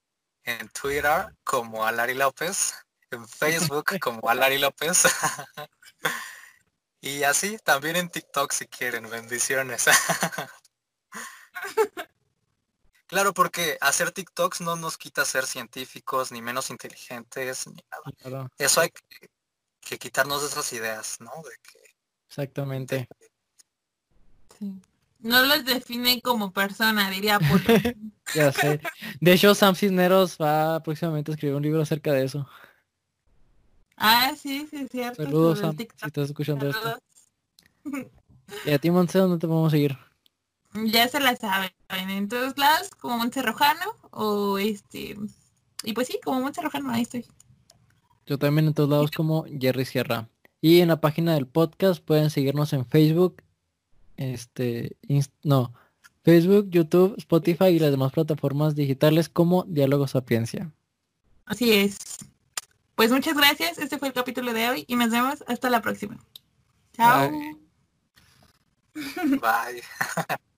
en 0.43 0.69
Twitter 0.69 1.33
como 1.43 1.85
Alari 1.85 2.13
López, 2.13 2.73
en 3.11 3.27
Facebook 3.27 3.99
como 3.99 4.29
Alari 4.29 4.57
López. 4.57 5.03
y 7.01 7.23
así, 7.23 7.57
también 7.63 7.95
en 7.95 8.09
TikTok 8.09 8.51
si 8.51 8.67
quieren, 8.67 9.09
bendiciones. 9.09 9.85
claro, 13.07 13.33
porque 13.33 13.77
hacer 13.81 14.11
TikToks 14.11 14.61
no 14.61 14.75
nos 14.75 14.97
quita 14.97 15.25
ser 15.25 15.45
científicos, 15.45 16.31
ni 16.31 16.41
menos 16.41 16.69
inteligentes, 16.69 17.67
ni 17.67 17.83
nada. 17.89 18.03
Claro, 18.17 18.49
Eso 18.57 18.81
hay 18.81 18.91
que, 18.91 19.29
que 19.81 19.99
quitarnos 19.99 20.41
de 20.41 20.47
esas 20.47 20.71
ideas, 20.73 21.19
¿no? 21.19 21.31
De 21.43 21.55
que 21.61 21.95
exactamente. 22.27 23.07
Sí. 24.59 24.81
No 25.23 25.41
los 25.41 25.65
define 25.65 26.21
como 26.21 26.51
persona, 26.51 27.09
diría. 27.09 27.39
Ya 28.35 28.53
sé. 28.53 28.79
De 29.19 29.33
hecho, 29.33 29.53
Sam 29.53 29.75
Cisneros 29.75 30.37
va 30.41 30.81
próximamente 30.81 31.29
a 31.29 31.33
escribir 31.33 31.55
un 31.57 31.61
libro 31.61 31.81
acerca 31.81 32.13
de 32.13 32.23
eso. 32.23 32.47
ah, 33.97 34.31
sí, 34.37 34.65
sí, 34.69 34.77
es 34.77 34.89
cierto. 34.89 35.23
Saludos, 35.23 35.59
Sam, 35.59 35.75
si 35.75 35.87
estás 36.05 36.29
escuchando 36.29 36.69
esto. 36.69 36.81
Saludos. 37.83 38.07
¿Y 38.65 38.71
a 38.71 38.79
ti, 38.79 38.89
Montse, 38.91 39.19
dónde 39.19 39.39
te 39.39 39.47
podemos 39.47 39.71
seguir? 39.71 39.97
Ya 40.85 41.07
se 41.09 41.19
la 41.19 41.35
saben, 41.35 41.71
en 41.89 42.29
todos 42.29 42.57
lados, 42.57 42.89
como 42.91 43.17
Montse 43.17 43.41
Rojano, 43.41 43.93
o 44.11 44.57
este... 44.57 45.17
Y 45.83 45.93
pues 45.93 46.07
sí, 46.07 46.19
como 46.23 46.39
Montse 46.41 46.61
Rojano, 46.61 46.91
ahí 46.91 47.01
estoy. 47.03 47.25
Yo 48.25 48.39
también 48.39 48.67
en 48.67 48.73
todos 48.73 48.89
lados 48.89 49.11
como 49.11 49.45
Jerry 49.59 49.85
Sierra. 49.85 50.29
Y 50.61 50.79
en 50.79 50.87
la 50.87 51.01
página 51.01 51.33
del 51.33 51.45
podcast 51.45 52.01
pueden 52.03 52.29
seguirnos 52.29 52.71
en 52.71 52.85
Facebook, 52.85 53.42
este, 54.23 54.95
no, 55.43 55.73
Facebook, 56.23 56.69
YouTube, 56.69 57.15
Spotify 57.17 57.65
y 57.65 57.79
las 57.79 57.91
demás 57.91 58.11
plataformas 58.11 58.75
digitales 58.75 59.29
como 59.29 59.63
Diálogo 59.63 60.07
Sapiencia. 60.07 60.71
Así 61.45 61.71
es. 61.71 61.97
Pues 62.95 63.11
muchas 63.11 63.35
gracias. 63.35 63.77
Este 63.77 63.97
fue 63.97 64.07
el 64.07 64.13
capítulo 64.13 64.53
de 64.53 64.69
hoy 64.69 64.85
y 64.87 64.95
nos 64.95 65.09
vemos 65.09 65.43
hasta 65.47 65.69
la 65.69 65.81
próxima. 65.81 66.17
Chao. 66.93 67.31
Bye. 68.93 69.83